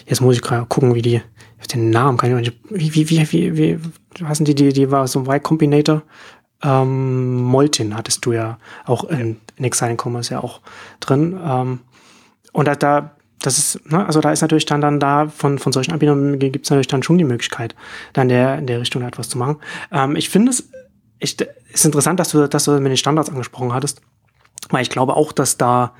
jetzt 0.06 0.20
muss 0.20 0.36
ich 0.36 0.42
gerade 0.42 0.66
gucken, 0.66 0.94
wie 0.94 1.02
die, 1.02 1.20
den 1.72 1.90
Namen 1.90 2.16
kann 2.16 2.30
ich 2.30 2.50
nicht, 2.50 2.60
wie, 2.70 2.94
wie, 2.94 3.10
wie, 3.10 3.32
wie, 3.32 3.56
wie, 3.56 3.78
was 4.20 4.38
sind 4.38 4.48
die, 4.48 4.54
die, 4.54 4.72
die 4.72 4.90
war 4.90 5.06
so 5.08 5.20
ein 5.20 5.26
Y 5.26 5.42
Combinator, 5.42 6.02
ähm, 6.62 7.42
Moltin 7.42 7.94
hattest 7.94 8.24
du 8.24 8.32
ja 8.32 8.58
auch 8.86 9.04
in, 9.04 9.36
in 9.56 9.64
Exciting 9.64 9.98
Commerce 10.02 10.32
ja 10.32 10.42
auch 10.42 10.60
drin. 11.00 11.38
Ähm, 11.44 11.80
und 12.56 12.66
da, 12.66 12.74
da 12.74 13.16
das 13.42 13.58
ist, 13.58 13.90
ne, 13.92 14.06
also 14.06 14.22
da 14.22 14.32
ist 14.32 14.40
natürlich 14.40 14.64
dann, 14.64 14.80
dann 14.80 14.98
da 14.98 15.28
von, 15.28 15.58
von 15.58 15.70
solchen 15.70 15.92
Anbietern 15.92 16.38
gibt 16.38 16.64
es 16.64 16.70
natürlich 16.70 16.86
dann 16.86 17.02
schon 17.02 17.18
die 17.18 17.24
Möglichkeit, 17.24 17.74
dann 18.14 18.28
der, 18.28 18.56
in 18.56 18.66
der 18.66 18.80
Richtung 18.80 19.02
etwas 19.02 19.28
zu 19.28 19.36
machen. 19.36 19.58
Ähm, 19.92 20.16
ich 20.16 20.30
finde 20.30 20.50
es, 20.50 20.70
ich, 21.18 21.36
ist 21.70 21.84
interessant, 21.84 22.18
dass 22.18 22.30
du, 22.30 22.48
dass 22.48 22.64
du 22.64 22.72
mit 22.80 22.90
den 22.90 22.96
Standards 22.96 23.28
angesprochen 23.28 23.74
hattest, 23.74 24.00
weil 24.70 24.80
ich 24.80 24.88
glaube 24.88 25.16
auch, 25.16 25.32
dass 25.32 25.58
da 25.58 25.92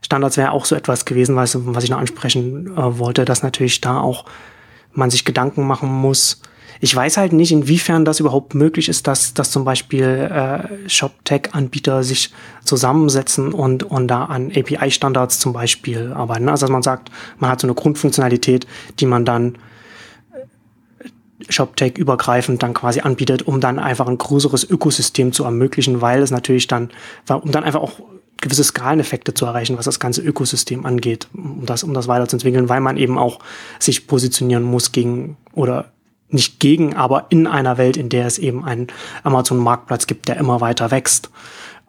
Standards 0.00 0.38
wäre 0.38 0.52
auch 0.52 0.64
so 0.64 0.76
etwas 0.76 1.04
gewesen, 1.04 1.36
was, 1.36 1.54
was 1.66 1.84
ich 1.84 1.90
noch 1.90 1.98
ansprechen 1.98 2.68
äh, 2.74 2.98
wollte, 2.98 3.26
dass 3.26 3.42
natürlich 3.42 3.82
da 3.82 4.00
auch 4.00 4.24
man 4.92 5.10
sich 5.10 5.26
Gedanken 5.26 5.66
machen 5.66 5.90
muss. 5.92 6.40
Ich 6.80 6.94
weiß 6.94 7.16
halt 7.16 7.32
nicht, 7.32 7.52
inwiefern 7.52 8.04
das 8.04 8.20
überhaupt 8.20 8.54
möglich 8.54 8.88
ist, 8.88 9.06
dass, 9.06 9.34
dass 9.34 9.50
zum 9.50 9.64
Beispiel 9.64 10.04
äh, 10.04 10.88
Shop-Tech-Anbieter 10.88 12.04
sich 12.04 12.32
zusammensetzen 12.64 13.52
und, 13.52 13.82
und 13.82 14.08
da 14.08 14.24
an 14.24 14.52
API-Standards 14.54 15.40
zum 15.40 15.52
Beispiel 15.52 16.12
arbeiten. 16.12 16.48
Also 16.48 16.66
dass 16.66 16.72
man 16.72 16.82
sagt, 16.82 17.10
man 17.38 17.50
hat 17.50 17.60
so 17.60 17.66
eine 17.66 17.74
Grundfunktionalität, 17.74 18.66
die 19.00 19.06
man 19.06 19.24
dann 19.24 19.58
ShopTech 21.48 21.96
übergreifend 21.96 22.62
dann 22.62 22.74
quasi 22.74 23.00
anbietet, 23.00 23.42
um 23.42 23.60
dann 23.60 23.78
einfach 23.78 24.08
ein 24.08 24.18
größeres 24.18 24.64
Ökosystem 24.64 25.32
zu 25.32 25.44
ermöglichen, 25.44 26.00
weil 26.00 26.20
es 26.20 26.30
natürlich 26.30 26.66
dann, 26.66 26.90
um 27.28 27.52
dann 27.52 27.64
einfach 27.64 27.80
auch 27.80 28.00
gewisse 28.40 28.64
Skaleneffekte 28.64 29.34
zu 29.34 29.46
erreichen, 29.46 29.76
was 29.78 29.84
das 29.84 30.00
ganze 30.00 30.22
Ökosystem 30.22 30.86
angeht, 30.86 31.28
um 31.34 31.66
das, 31.66 31.82
um 31.82 31.94
das 31.94 32.08
weiterzuentwickeln, 32.08 32.68
weil 32.68 32.80
man 32.80 32.96
eben 32.96 33.18
auch 33.18 33.40
sich 33.78 34.06
positionieren 34.06 34.62
muss 34.62 34.92
gegen 34.92 35.36
oder 35.52 35.92
nicht 36.30 36.60
gegen, 36.60 36.94
aber 36.94 37.26
in 37.30 37.46
einer 37.46 37.78
Welt, 37.78 37.96
in 37.96 38.08
der 38.08 38.26
es 38.26 38.38
eben 38.38 38.64
einen 38.64 38.88
Amazon-Marktplatz 39.22 40.06
gibt, 40.06 40.28
der 40.28 40.36
immer 40.36 40.60
weiter 40.60 40.90
wächst 40.90 41.30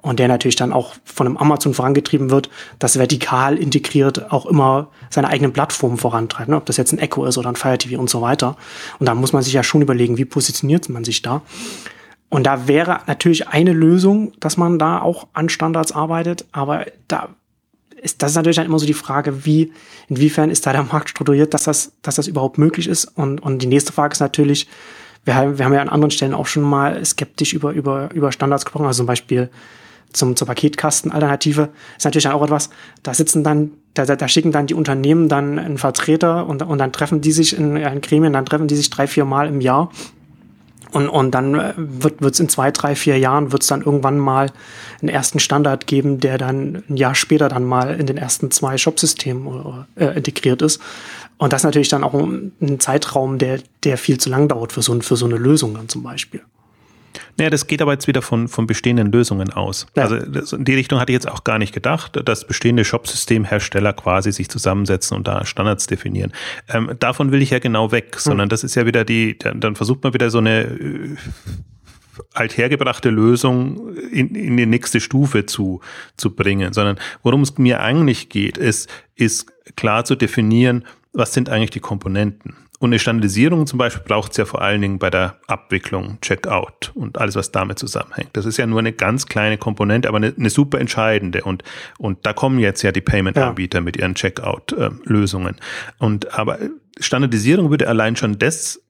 und 0.01 0.19
der 0.19 0.27
natürlich 0.27 0.55
dann 0.55 0.71
auch 0.71 0.93
von 1.03 1.27
einem 1.27 1.37
Amazon 1.37 1.73
vorangetrieben 1.73 2.29
wird, 2.29 2.49
das 2.79 2.97
vertikal 2.97 3.57
integriert 3.57 4.31
auch 4.31 4.45
immer 4.45 4.87
seine 5.09 5.27
eigenen 5.27 5.51
Plattformen 5.51 5.97
vorantreibt, 5.97 6.49
ne? 6.49 6.55
ob 6.55 6.65
das 6.65 6.77
jetzt 6.77 6.93
ein 6.93 6.99
Echo 6.99 7.25
ist 7.25 7.37
oder 7.37 7.49
ein 7.49 7.55
Fire 7.55 7.77
TV 7.77 7.99
und 7.99 8.09
so 8.09 8.21
weiter. 8.21 8.55
Und 8.99 9.07
da 9.07 9.15
muss 9.15 9.33
man 9.33 9.43
sich 9.43 9.53
ja 9.53 9.63
schon 9.63 9.81
überlegen, 9.81 10.17
wie 10.17 10.25
positioniert 10.25 10.87
man 10.89 11.03
sich 11.03 11.21
da. 11.21 11.41
Und 12.29 12.45
da 12.45 12.67
wäre 12.67 13.01
natürlich 13.07 13.47
eine 13.47 13.73
Lösung, 13.73 14.33
dass 14.39 14.55
man 14.55 14.77
da 14.79 15.01
auch 15.01 15.27
an 15.33 15.49
Standards 15.49 15.91
arbeitet, 15.91 16.45
aber 16.51 16.85
da 17.07 17.29
ist, 18.01 18.21
das 18.21 18.31
ist 18.31 18.35
natürlich 18.35 18.57
dann 18.57 18.65
immer 18.65 18.79
so 18.79 18.85
die 18.85 18.93
Frage, 18.93 19.45
wie, 19.45 19.71
inwiefern 20.07 20.49
ist 20.49 20.65
da 20.65 20.71
der 20.71 20.83
Markt 20.83 21.09
strukturiert, 21.09 21.53
dass 21.53 21.63
das, 21.63 21.93
dass 22.01 22.15
das 22.15 22.27
überhaupt 22.27 22.57
möglich 22.57 22.87
ist. 22.87 23.05
Und, 23.05 23.41
und 23.41 23.61
die 23.61 23.67
nächste 23.67 23.93
Frage 23.93 24.13
ist 24.13 24.19
natürlich, 24.19 24.67
wir 25.25 25.35
haben, 25.35 25.57
wir 25.57 25.65
haben 25.65 25.73
ja 25.73 25.81
an 25.81 25.89
anderen 25.89 26.11
Stellen 26.11 26.33
auch 26.33 26.47
schon 26.47 26.63
mal 26.63 27.03
skeptisch 27.05 27.53
über, 27.53 27.71
über, 27.71 28.09
über 28.13 28.31
Standards 28.31 28.65
gesprochen, 28.65 28.85
also 28.85 28.99
zum 28.99 29.07
Beispiel 29.07 29.49
zum, 30.13 30.35
zur 30.35 30.47
Paketkastenalternative 30.47 31.69
ist 31.97 32.05
natürlich 32.05 32.23
dann 32.23 32.33
auch 32.33 32.43
etwas, 32.43 32.69
da 33.03 33.13
sitzen 33.13 33.43
dann, 33.43 33.71
da, 33.93 34.05
da 34.05 34.27
schicken 34.27 34.51
dann 34.51 34.65
die 34.65 34.73
Unternehmen 34.73 35.29
dann 35.29 35.59
einen 35.59 35.77
Vertreter 35.77 36.47
und, 36.47 36.63
und 36.63 36.79
dann 36.79 36.91
treffen 36.91 37.21
die 37.21 37.31
sich 37.31 37.55
in, 37.55 37.75
in 37.75 38.01
Gremien, 38.01 38.33
dann 38.33 38.45
treffen 38.45 38.67
die 38.67 38.75
sich 38.75 38.89
drei, 38.89 39.05
vier 39.05 39.25
Mal 39.25 39.47
im 39.47 39.61
Jahr 39.61 39.91
und, 40.91 41.07
und 41.07 41.31
dann 41.31 41.55
äh, 41.55 41.73
wird 41.77 42.21
es 42.21 42.39
in 42.39 42.49
zwei, 42.49 42.71
drei, 42.71 42.95
vier 42.95 43.17
Jahren 43.17 43.51
wird 43.51 43.61
es 43.61 43.67
dann 43.67 43.81
irgendwann 43.81 44.17
mal 44.17 44.51
einen 45.01 45.09
ersten 45.09 45.39
Standard 45.39 45.87
geben, 45.87 46.19
der 46.19 46.37
dann 46.37 46.83
ein 46.89 46.97
Jahr 46.97 47.15
später 47.15 47.49
dann 47.49 47.63
mal 47.63 47.99
in 47.99 48.07
den 48.07 48.17
ersten 48.17 48.49
zwei 48.51 48.77
Shop-Systemen 48.77 49.85
äh, 49.95 50.17
integriert 50.17 50.61
ist. 50.61 50.81
Und 51.37 51.53
das 51.53 51.63
natürlich 51.63 51.89
dann 51.89 52.03
auch 52.03 52.13
ein 52.13 52.79
Zeitraum, 52.79 53.37
der, 53.37 53.59
der 53.83 53.97
viel 53.97 54.19
zu 54.19 54.29
lang 54.29 54.47
dauert 54.47 54.73
für 54.73 54.81
so, 54.81 54.99
für 55.01 55.15
so 55.15 55.25
eine 55.25 55.37
Lösung 55.37 55.73
dann 55.73 55.87
zum 55.87 56.03
Beispiel. 56.03 56.41
Naja, 57.37 57.49
das 57.49 57.67
geht 57.67 57.81
aber 57.81 57.93
jetzt 57.93 58.07
wieder 58.07 58.21
von, 58.21 58.47
von 58.47 58.67
bestehenden 58.67 59.11
Lösungen 59.11 59.51
aus. 59.51 59.87
Ja. 59.95 60.03
Also 60.03 60.17
das, 60.17 60.53
in 60.53 60.65
die 60.65 60.75
Richtung 60.75 60.99
hatte 60.99 61.11
ich 61.11 61.15
jetzt 61.15 61.27
auch 61.27 61.43
gar 61.43 61.57
nicht 61.57 61.73
gedacht, 61.73 62.19
dass 62.25 62.45
bestehende 62.45 62.85
Shopsystemhersteller 62.85 63.93
quasi 63.93 64.31
sich 64.31 64.49
zusammensetzen 64.49 65.17
und 65.17 65.27
da 65.27 65.45
Standards 65.45 65.87
definieren. 65.87 66.33
Ähm, 66.67 66.91
davon 66.99 67.31
will 67.31 67.41
ich 67.41 67.49
ja 67.51 67.59
genau 67.59 67.91
weg, 67.91 68.11
hm. 68.13 68.19
sondern 68.19 68.49
das 68.49 68.63
ist 68.63 68.75
ja 68.75 68.85
wieder 68.85 69.05
die, 69.05 69.37
dann, 69.37 69.59
dann 69.59 69.75
versucht 69.75 70.03
man 70.03 70.13
wieder 70.13 70.29
so 70.29 70.39
eine 70.39 70.63
äh, 70.63 71.15
althergebrachte 72.33 73.09
Lösung 73.09 73.95
in, 74.11 74.35
in 74.35 74.57
die 74.57 74.65
nächste 74.65 74.99
Stufe 74.99 75.45
zu, 75.45 75.81
zu 76.17 76.35
bringen, 76.35 76.73
sondern 76.73 76.99
worum 77.23 77.41
es 77.41 77.57
mir 77.57 77.81
eigentlich 77.81 78.29
geht, 78.29 78.57
ist, 78.57 78.89
ist 79.15 79.51
klar 79.75 80.05
zu 80.05 80.15
definieren, 80.15 80.85
was 81.13 81.33
sind 81.33 81.49
eigentlich 81.49 81.71
die 81.71 81.79
Komponenten. 81.79 82.55
Und 82.79 82.91
eine 82.91 82.99
Standardisierung 82.99 83.67
zum 83.67 83.77
Beispiel 83.77 84.03
braucht 84.03 84.31
es 84.31 84.37
ja 84.37 84.45
vor 84.45 84.61
allen 84.61 84.81
Dingen 84.81 84.99
bei 84.99 85.09
der 85.09 85.37
Abwicklung, 85.47 86.19
Checkout 86.21 86.93
und 86.95 87.17
alles, 87.17 87.35
was 87.35 87.51
damit 87.51 87.77
zusammenhängt. 87.77 88.29
Das 88.33 88.45
ist 88.45 88.57
ja 88.57 88.65
nur 88.65 88.79
eine 88.79 88.93
ganz 88.93 89.25
kleine 89.25 89.57
Komponente, 89.57 90.07
aber 90.07 90.17
eine, 90.17 90.33
eine 90.35 90.49
super 90.49 90.79
entscheidende. 90.79 91.43
Und, 91.43 91.63
und 91.97 92.25
da 92.25 92.31
kommen 92.31 92.57
jetzt 92.57 92.81
ja 92.81 92.93
die 92.93 93.01
Payment-Anbieter 93.01 93.79
ja. 93.79 93.83
mit 93.83 93.97
ihren 93.97 94.15
Checkout-Lösungen. 94.15 95.57
und 95.97 96.33
aber 96.33 96.57
Standardisierung 96.99 97.69
würde 97.69 97.87
allein 97.87 98.15
schon 98.15 98.39
das 98.39 98.81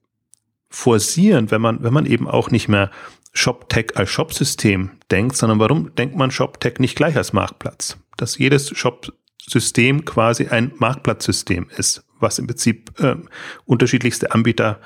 forcieren, 0.68 1.50
wenn 1.50 1.60
man, 1.60 1.82
wenn 1.82 1.92
man 1.92 2.06
eben 2.06 2.28
auch 2.28 2.50
nicht 2.50 2.68
mehr 2.68 2.90
ShopTech 3.32 3.96
als 3.96 4.10
Shopsystem 4.10 4.90
denkt, 5.10 5.36
sondern 5.36 5.58
warum 5.58 5.94
denkt 5.96 6.16
man 6.16 6.30
ShopTech 6.30 6.78
nicht 6.78 6.96
gleich 6.96 7.16
als 7.16 7.32
Marktplatz? 7.32 7.98
Dass 8.16 8.38
jedes 8.38 8.76
Shop-System 8.76 10.04
quasi 10.04 10.48
ein 10.48 10.72
Marktplatzsystem 10.78 11.68
ist, 11.76 12.04
was 12.20 12.38
im 12.38 12.46
Prinzip 12.46 12.98
äh, 13.00 13.16
unterschiedlichste 13.64 14.32
Anbieter 14.32 14.80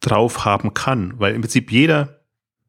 drauf 0.00 0.44
haben 0.44 0.74
kann, 0.74 1.14
weil 1.18 1.34
im 1.34 1.42
Prinzip 1.42 1.72
jeder 1.72 2.20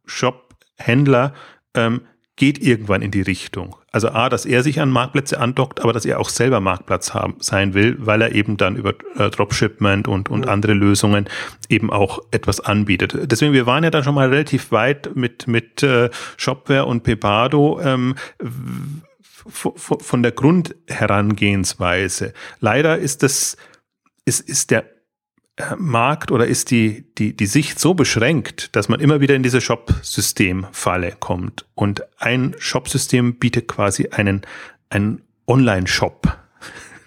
Shop-Händler 0.05 1.33
ähm, 1.73 2.01
geht 2.37 2.59
irgendwann 2.59 3.01
in 3.01 3.11
die 3.11 3.21
Richtung. 3.21 3.75
Also 3.91 4.09
A, 4.09 4.29
dass 4.29 4.45
er 4.45 4.61
sich 4.61 4.79
an 4.79 4.91
Marktplätze 4.91 5.39
andockt, 5.39 5.81
aber 5.81 5.91
dass 5.91 6.05
er 6.05 6.19
auch 6.19 6.29
selber 6.29 6.59
Marktplatz 6.59 7.15
haben, 7.15 7.35
sein 7.39 7.73
will, 7.73 7.97
weil 7.99 8.21
er 8.21 8.33
eben 8.33 8.57
dann 8.57 8.75
über 8.75 8.93
äh, 9.15 9.31
Dropshipment 9.31 10.07
und, 10.07 10.29
und 10.29 10.41
mhm. 10.41 10.49
andere 10.49 10.73
Lösungen 10.73 11.27
eben 11.67 11.91
auch 11.91 12.19
etwas 12.29 12.59
anbietet. 12.59 13.31
Deswegen, 13.31 13.53
wir 13.53 13.65
waren 13.65 13.83
ja 13.83 13.89
dann 13.89 14.03
schon 14.03 14.13
mal 14.13 14.29
relativ 14.29 14.71
weit 14.71 15.15
mit, 15.15 15.47
mit 15.47 15.81
äh, 15.81 16.11
Shopware 16.37 16.85
und 16.85 17.03
Pepado. 17.03 17.81
Ähm, 17.81 18.15
von 19.49 20.23
der 20.23 20.33
Grundherangehensweise. 20.33 22.33
Leider 22.59 22.97
ist 22.97 23.23
das 23.23 23.55
ist, 24.27 24.41
ist 24.41 24.71
der 24.71 24.85
äh, 25.55 25.75
Markt 25.77 26.31
oder 26.31 26.45
ist 26.45 26.69
die, 26.69 27.05
die, 27.17 27.35
die 27.35 27.45
Sicht 27.45 27.79
so 27.79 27.93
beschränkt, 27.93 28.75
dass 28.75 28.89
man 28.89 28.99
immer 28.99 29.21
wieder 29.21 29.35
in 29.35 29.43
diese 29.43 29.61
Shop-System-Falle 29.61 31.13
kommt. 31.19 31.65
Und 31.73 32.03
ein 32.19 32.55
Shop-System 32.59 33.39
bietet 33.39 33.67
quasi 33.67 34.09
einen, 34.09 34.41
einen 34.89 35.23
Online-Shop. 35.47 36.37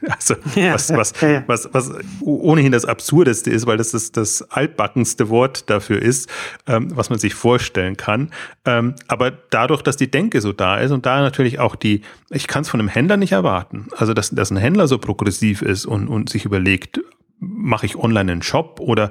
Also 0.10 0.36
was, 0.54 0.90
was, 0.90 1.14
was, 1.46 1.68
was 1.72 1.92
ohnehin 2.20 2.72
das 2.72 2.84
Absurdeste 2.84 3.50
ist, 3.50 3.66
weil 3.66 3.76
das 3.76 3.90
das, 3.90 4.12
das 4.12 4.42
altbackenste 4.50 5.28
Wort 5.28 5.68
dafür 5.68 6.00
ist, 6.00 6.30
ähm, 6.66 6.96
was 6.96 7.10
man 7.10 7.18
sich 7.18 7.34
vorstellen 7.34 7.96
kann. 7.96 8.30
Ähm, 8.64 8.94
aber 9.08 9.30
dadurch, 9.30 9.82
dass 9.82 9.96
die 9.96 10.10
Denke 10.10 10.40
so 10.40 10.52
da 10.52 10.78
ist 10.78 10.90
und 10.90 11.06
da 11.06 11.20
natürlich 11.20 11.58
auch 11.58 11.76
die, 11.76 12.02
ich 12.30 12.46
kann 12.46 12.62
es 12.62 12.68
von 12.68 12.80
einem 12.80 12.88
Händler 12.88 13.16
nicht 13.16 13.32
erwarten. 13.32 13.88
Also 13.96 14.14
dass, 14.14 14.30
dass 14.30 14.50
ein 14.50 14.56
Händler 14.56 14.88
so 14.88 14.98
progressiv 14.98 15.62
ist 15.62 15.86
und, 15.86 16.08
und 16.08 16.30
sich 16.30 16.44
überlegt, 16.44 17.00
mache 17.38 17.86
ich 17.86 17.96
online 17.96 18.32
einen 18.32 18.42
Shop 18.42 18.80
oder 18.80 19.10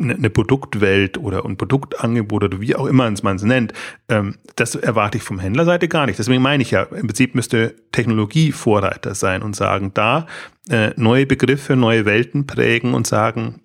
eine 0.00 0.18
ne 0.18 0.30
Produktwelt 0.30 1.18
oder 1.18 1.44
ein 1.44 1.56
Produktangebot 1.56 2.44
oder 2.44 2.60
wie 2.60 2.74
auch 2.74 2.86
immer 2.86 3.10
man 3.22 3.36
es 3.36 3.42
nennt, 3.42 3.72
ähm, 4.08 4.36
das 4.56 4.74
erwarte 4.74 5.18
ich 5.18 5.24
vom 5.24 5.38
Händlerseite 5.38 5.88
gar 5.88 6.06
nicht. 6.06 6.18
Deswegen 6.18 6.42
meine 6.42 6.62
ich 6.62 6.70
ja, 6.70 6.82
im 6.82 7.06
Prinzip 7.06 7.34
müsste 7.34 7.74
Technologie 7.92 8.52
Vorreiter 8.52 9.14
sein 9.14 9.42
und 9.42 9.56
sagen, 9.56 9.92
da 9.94 10.26
äh, 10.68 10.90
neue 10.96 11.26
Begriffe, 11.26 11.76
neue 11.76 12.04
Welten 12.04 12.46
prägen 12.46 12.94
und 12.94 13.06
sagen, 13.06 13.60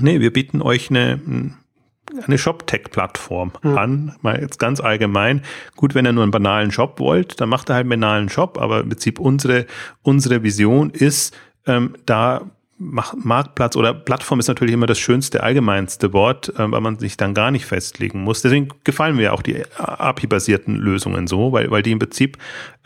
nee, 0.00 0.20
wir 0.20 0.32
bieten 0.32 0.62
euch 0.62 0.90
eine, 0.90 1.20
eine 2.24 2.38
Shop-Tech-Plattform 2.38 3.52
mhm. 3.62 3.78
an, 3.78 4.16
mal 4.22 4.40
jetzt 4.40 4.58
ganz 4.58 4.80
allgemein. 4.80 5.42
Gut, 5.76 5.94
wenn 5.94 6.06
ihr 6.06 6.12
nur 6.12 6.22
einen 6.22 6.32
banalen 6.32 6.70
Shop 6.70 6.98
wollt, 7.00 7.40
dann 7.40 7.48
macht 7.48 7.70
ihr 7.70 7.74
halt 7.74 7.82
einen 7.82 8.00
banalen 8.00 8.28
Shop, 8.28 8.58
aber 8.60 8.80
im 8.80 8.88
Prinzip 8.88 9.20
unsere, 9.20 9.66
unsere 10.02 10.42
Vision 10.42 10.90
ist, 10.90 11.36
ähm, 11.66 11.94
da 12.06 12.50
Marktplatz 12.78 13.74
oder 13.74 13.94
Plattform 13.94 14.38
ist 14.38 14.48
natürlich 14.48 14.74
immer 14.74 14.86
das 14.86 14.98
schönste, 14.98 15.42
allgemeinste 15.42 16.12
Wort, 16.12 16.50
äh, 16.50 16.70
weil 16.70 16.80
man 16.80 16.98
sich 16.98 17.16
dann 17.16 17.32
gar 17.32 17.50
nicht 17.50 17.64
festlegen 17.64 18.22
muss. 18.22 18.42
Deswegen 18.42 18.68
gefallen 18.84 19.16
mir 19.16 19.32
auch 19.32 19.42
die 19.42 19.62
API-basierten 19.76 20.76
Lösungen 20.76 21.26
so, 21.26 21.52
weil, 21.52 21.70
weil 21.70 21.82
die 21.82 21.92
im 21.92 21.98
Prinzip, 21.98 22.36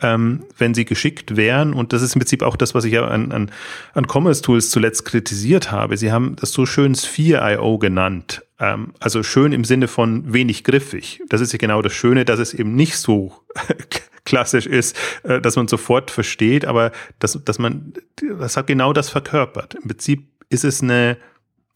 ähm, 0.01 0.43
wenn 0.57 0.73
sie 0.73 0.85
geschickt 0.85 1.35
wären, 1.35 1.73
und 1.73 1.91
das 1.91 2.01
ist 2.01 2.15
im 2.15 2.19
Prinzip 2.19 2.41
auch 2.41 2.55
das, 2.55 2.73
was 2.73 2.85
ich 2.85 2.93
ja 2.93 3.05
an, 3.05 3.31
an, 3.31 3.51
an 3.93 4.07
Commerce 4.07 4.41
Tools 4.41 4.71
zuletzt 4.71 5.03
kritisiert 5.03 5.71
habe, 5.71 5.97
sie 5.97 6.11
haben 6.11 6.35
das 6.37 6.51
so 6.51 6.65
schön 6.65 6.95
Sphere.io 6.95 7.77
genannt. 7.77 8.43
Ähm, 8.59 8.93
also 8.99 9.23
schön 9.23 9.51
im 9.51 9.65
Sinne 9.65 9.89
von 9.89 10.31
wenig 10.31 10.63
griffig. 10.63 11.21
Das 11.27 11.41
ist 11.41 11.51
ja 11.51 11.57
genau 11.57 11.81
das 11.81 11.93
Schöne, 11.93 12.23
dass 12.23 12.39
es 12.39 12.53
eben 12.53 12.75
nicht 12.75 12.95
so 12.95 13.33
klassisch 14.25 14.65
ist, 14.65 14.97
äh, 15.23 15.41
dass 15.41 15.55
man 15.55 15.67
sofort 15.67 16.11
versteht, 16.11 16.65
aber 16.65 16.91
dass, 17.19 17.39
dass 17.43 17.59
man, 17.59 17.93
das 18.39 18.57
hat 18.57 18.67
genau 18.67 18.93
das 18.93 19.09
verkörpert. 19.09 19.75
Im 19.75 19.87
Prinzip 19.87 20.27
ist 20.49 20.63
es 20.63 20.81
eine 20.81 21.17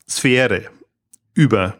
Sphäre 0.08 0.65
über 1.34 1.77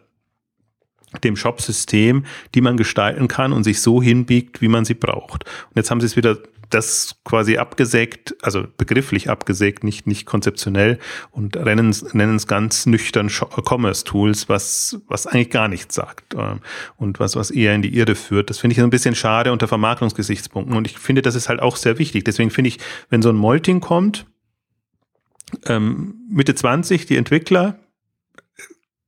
dem 1.24 1.36
Shop-System, 1.36 2.26
die 2.54 2.62
man 2.62 2.78
gestalten 2.78 3.28
kann 3.28 3.54
und 3.54 3.64
sich 3.64 3.82
so 3.82 4.02
hinbiegt, 4.02 4.62
wie 4.62 4.68
man 4.68 4.86
sie 4.86 4.96
braucht. 4.96 5.46
Und 5.46 5.76
jetzt 5.76 5.92
haben 5.92 6.02
sie 6.02 6.08
es 6.08 6.18
wieder 6.18 6.38
das 6.70 7.18
quasi 7.24 7.58
abgesägt, 7.58 8.36
also 8.42 8.66
begrifflich 8.78 9.30
abgesägt, 9.30 9.84
nicht, 9.84 10.08
nicht 10.08 10.26
konzeptionell 10.26 11.00
und 11.32 11.56
nennen 11.56 11.90
es 12.36 12.48
ganz 12.48 12.86
nüchtern 12.86 13.30
Commerce-Tools, 13.30 14.50
was, 14.50 15.00
was 15.08 15.28
eigentlich 15.28 15.50
gar 15.50 15.68
nichts 15.68 15.96
sagt 15.96 16.34
ähm, 16.36 16.62
und 16.98 17.20
was, 17.20 17.36
was 17.36 17.52
eher 17.52 17.76
in 17.76 17.82
die 17.82 17.96
Irre 17.96 18.16
führt. 18.16 18.50
Das 18.50 18.60
finde 18.60 18.74
ich 18.74 18.82
ein 18.82 18.90
bisschen 18.90 19.16
schade 19.16 19.52
unter 19.52 19.68
Vermarktungsgesichtspunkten 19.68 20.76
und 20.76 20.88
ich 20.88 20.98
finde, 20.98 21.22
das 21.22 21.36
ist 21.36 21.50
halt 21.50 21.62
auch 21.62 21.76
sehr 21.76 22.00
wichtig. 22.00 22.24
Deswegen 22.24 22.50
finde 22.50 22.70
ich, 22.70 22.80
wenn 23.10 23.22
so 23.22 23.30
ein 23.30 23.36
Molting 23.36 23.82
kommt, 23.82 24.26
ähm, 25.66 26.16
Mitte 26.30 26.56
20, 26.56 27.06
die 27.06 27.18
Entwickler, 27.18 27.80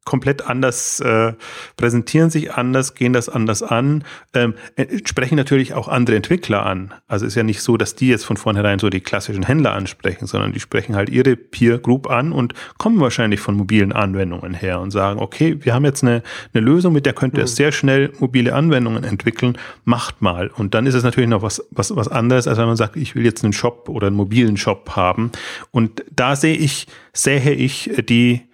komplett 0.07 0.47
anders, 0.47 0.99
äh, 1.01 1.33
präsentieren 1.75 2.29
sich 2.29 2.53
anders, 2.53 2.95
gehen 2.95 3.11
das 3.11 3.27
anders 3.27 3.61
an, 3.61 4.05
ähm, 4.33 4.55
äh, 4.77 4.85
sprechen 5.05 5.35
natürlich 5.35 5.73
auch 5.73 5.89
andere 5.89 6.15
Entwickler 6.15 6.65
an. 6.65 6.93
Also 7.07 7.25
ist 7.25 7.35
ja 7.35 7.43
nicht 7.43 7.61
so, 7.61 7.75
dass 7.75 7.93
die 7.93 8.07
jetzt 8.07 8.25
von 8.25 8.37
vornherein 8.37 8.79
so 8.79 8.89
die 8.89 9.01
klassischen 9.01 9.43
Händler 9.43 9.73
ansprechen, 9.73 10.25
sondern 10.25 10.53
die 10.53 10.61
sprechen 10.61 10.95
halt 10.95 11.09
ihre 11.09 11.35
Peer 11.35 11.77
Group 11.77 12.09
an 12.09 12.31
und 12.31 12.53
kommen 12.77 13.01
wahrscheinlich 13.01 13.41
von 13.41 13.55
mobilen 13.55 13.91
Anwendungen 13.91 14.53
her 14.53 14.79
und 14.79 14.91
sagen, 14.91 15.19
okay, 15.19 15.57
wir 15.59 15.73
haben 15.73 15.83
jetzt 15.83 16.03
eine, 16.03 16.23
eine 16.53 16.63
Lösung, 16.63 16.93
mit 16.93 17.05
der 17.05 17.13
könnt 17.13 17.35
ihr 17.35 17.43
mhm. 17.43 17.47
sehr 17.47 17.73
schnell 17.73 18.13
mobile 18.19 18.55
Anwendungen 18.55 19.03
entwickeln, 19.03 19.57
macht 19.83 20.21
mal. 20.21 20.47
Und 20.47 20.73
dann 20.73 20.85
ist 20.85 20.95
es 20.95 21.03
natürlich 21.03 21.29
noch 21.29 21.41
was, 21.41 21.67
was, 21.71 21.93
was 21.95 22.07
anderes, 22.07 22.47
als 22.47 22.57
wenn 22.57 22.67
man 22.67 22.77
sagt, 22.77 22.95
ich 22.95 23.13
will 23.13 23.25
jetzt 23.25 23.43
einen 23.43 23.51
Shop 23.51 23.89
oder 23.89 24.07
einen 24.07 24.15
mobilen 24.15 24.55
Shop 24.55 24.95
haben. 24.95 25.33
Und 25.71 26.05
da 26.15 26.37
sehe 26.37 26.55
ich, 26.55 26.87
sähe 27.11 27.51
ich 27.51 27.91
die, 28.07 28.47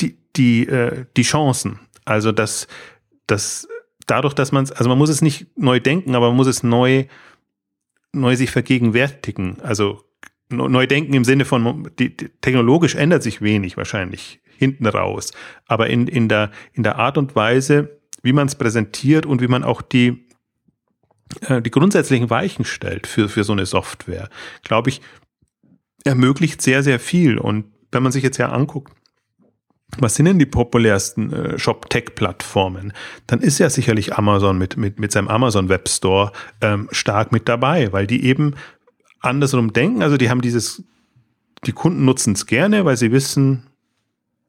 die, 0.00 0.18
die, 0.36 0.66
äh, 0.66 1.06
die 1.16 1.22
Chancen. 1.22 1.80
Also 2.04 2.32
dass, 2.32 2.66
dass 3.26 3.68
dadurch, 4.06 4.34
dass 4.34 4.52
man 4.52 4.64
es, 4.64 4.72
also 4.72 4.88
man 4.88 4.98
muss 4.98 5.10
es 5.10 5.22
nicht 5.22 5.46
neu 5.56 5.80
denken, 5.80 6.14
aber 6.14 6.28
man 6.28 6.36
muss 6.36 6.46
es 6.46 6.62
neu, 6.62 7.06
neu 8.12 8.36
sich 8.36 8.50
vergegenwärtigen. 8.50 9.60
Also 9.62 10.04
neu 10.48 10.86
denken 10.86 11.12
im 11.14 11.24
Sinne 11.24 11.44
von, 11.44 11.90
die, 11.98 12.16
die, 12.16 12.28
technologisch 12.40 12.94
ändert 12.94 13.22
sich 13.22 13.42
wenig 13.42 13.76
wahrscheinlich 13.76 14.40
hinten 14.56 14.86
raus. 14.86 15.32
Aber 15.66 15.88
in, 15.88 16.06
in, 16.06 16.28
der, 16.28 16.50
in 16.72 16.82
der 16.82 16.96
Art 16.96 17.18
und 17.18 17.34
Weise, 17.34 18.00
wie 18.22 18.32
man 18.32 18.46
es 18.46 18.54
präsentiert 18.54 19.26
und 19.26 19.40
wie 19.40 19.48
man 19.48 19.64
auch 19.64 19.82
die, 19.82 20.26
äh, 21.42 21.60
die 21.60 21.70
grundsätzlichen 21.70 22.30
Weichen 22.30 22.64
stellt 22.64 23.06
für, 23.06 23.28
für 23.28 23.44
so 23.44 23.52
eine 23.52 23.66
Software, 23.66 24.28
glaube 24.62 24.90
ich, 24.90 25.00
ermöglicht 26.04 26.62
sehr, 26.62 26.82
sehr 26.82 27.00
viel. 27.00 27.38
Und 27.38 27.66
wenn 27.90 28.02
man 28.02 28.12
sich 28.12 28.22
jetzt 28.22 28.38
ja 28.38 28.50
anguckt, 28.50 28.92
was 29.98 30.16
sind 30.16 30.26
denn 30.26 30.38
die 30.38 30.46
populärsten 30.46 31.32
äh, 31.32 31.58
Shop-Tech-Plattformen? 31.58 32.92
Dann 33.26 33.40
ist 33.40 33.58
ja 33.58 33.70
sicherlich 33.70 34.14
Amazon 34.14 34.58
mit, 34.58 34.76
mit, 34.76 34.98
mit 34.98 35.12
seinem 35.12 35.28
Amazon 35.28 35.68
Web 35.68 35.88
Store 35.88 36.32
ähm, 36.60 36.88
stark 36.90 37.32
mit 37.32 37.48
dabei, 37.48 37.92
weil 37.92 38.06
die 38.06 38.24
eben 38.24 38.54
andersrum 39.20 39.72
denken. 39.72 40.02
Also 40.02 40.16
die 40.16 40.28
haben 40.28 40.42
dieses, 40.42 40.82
die 41.64 41.72
Kunden 41.72 42.04
nutzen 42.04 42.34
es 42.34 42.46
gerne, 42.46 42.84
weil 42.84 42.96
sie 42.96 43.12
wissen, 43.12 43.66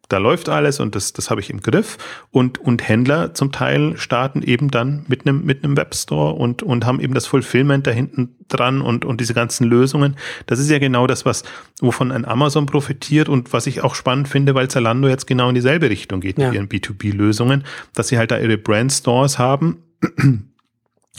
da 0.07 0.19
läuft 0.19 0.47
alles 0.47 0.79
und 0.79 0.95
das, 0.95 1.11
das 1.11 1.29
habe 1.29 1.41
ich 1.41 1.49
im 1.49 1.61
Griff. 1.61 1.97
Und, 2.31 2.59
und 2.59 2.87
Händler 2.87 3.33
zum 3.33 3.51
Teil 3.51 3.97
starten 3.97 4.41
eben 4.41 4.71
dann 4.71 5.05
mit 5.07 5.25
einem, 5.25 5.43
mit 5.43 5.63
einem 5.63 5.75
Webstore 5.75 6.33
und, 6.33 6.63
und 6.63 6.85
haben 6.85 7.01
eben 7.01 7.13
das 7.13 7.27
Fulfillment 7.27 7.87
da 7.87 7.91
hinten 7.91 8.35
dran 8.47 8.81
und, 8.81 9.03
und 9.03 9.19
diese 9.19 9.33
ganzen 9.33 9.67
Lösungen. 9.67 10.15
Das 10.45 10.59
ist 10.59 10.69
ja 10.69 10.79
genau 10.79 11.07
das, 11.07 11.25
was, 11.25 11.43
wovon 11.81 12.11
ein 12.11 12.23
Amazon 12.23 12.65
profitiert 12.65 13.27
und 13.27 13.51
was 13.51 13.67
ich 13.67 13.83
auch 13.83 13.95
spannend 13.95 14.29
finde, 14.29 14.55
weil 14.55 14.69
Zalando 14.69 15.09
jetzt 15.09 15.27
genau 15.27 15.49
in 15.49 15.55
dieselbe 15.55 15.89
Richtung 15.89 16.21
geht 16.21 16.37
ja. 16.37 16.47
mit 16.47 16.55
ihren 16.55 16.69
B2B-Lösungen, 16.69 17.65
dass 17.93 18.07
sie 18.07 18.17
halt 18.17 18.31
da 18.31 18.39
ihre 18.39 18.57
Brand-Stores 18.57 19.37
haben. 19.37 19.83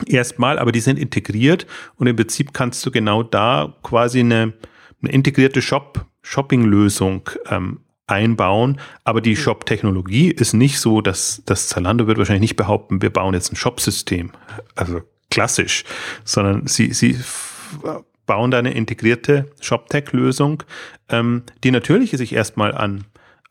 Erstmal, 0.07 0.59
aber 0.59 0.73
die 0.73 0.81
sind 0.81 0.99
integriert 0.99 1.67
und 1.97 2.07
im 2.07 2.17
Prinzip 2.17 2.55
kannst 2.55 2.87
du 2.87 2.91
genau 2.91 3.23
da 3.23 3.75
quasi 3.83 4.21
eine, 4.21 4.55
eine 5.03 5.13
integrierte 5.13 5.61
Shop, 5.61 6.07
Shopping-Lösung 6.23 7.29
ähm, 7.51 7.81
einbauen. 8.09 8.81
Aber 9.05 9.21
die 9.21 9.37
Shop-Technologie 9.37 10.31
ist 10.31 10.55
nicht 10.55 10.81
so, 10.81 11.01
dass 11.01 11.43
das 11.47 11.69
Zalando 11.69 12.07
wird 12.07 12.19
wahrscheinlich 12.19 12.51
nicht 12.51 12.57
behaupten, 12.57 13.01
wir 13.03 13.11
bauen 13.11 13.35
jetzt 13.35 13.53
ein 13.53 13.57
Shop-System. 13.57 14.33
Also 14.75 15.03
klassisch, 15.31 15.85
sondern 16.25 16.67
sie, 16.67 16.93
sie 16.93 17.19
bauen 18.27 18.51
da 18.51 18.59
eine 18.59 18.73
integrierte 18.73 19.51
Shop-Tech-Lösung, 19.61 20.63
ähm, 21.09 21.43
die 21.65 21.71
natürlich 21.71 22.11
sich 22.13 22.33
erstmal 22.33 22.75
an, 22.75 23.05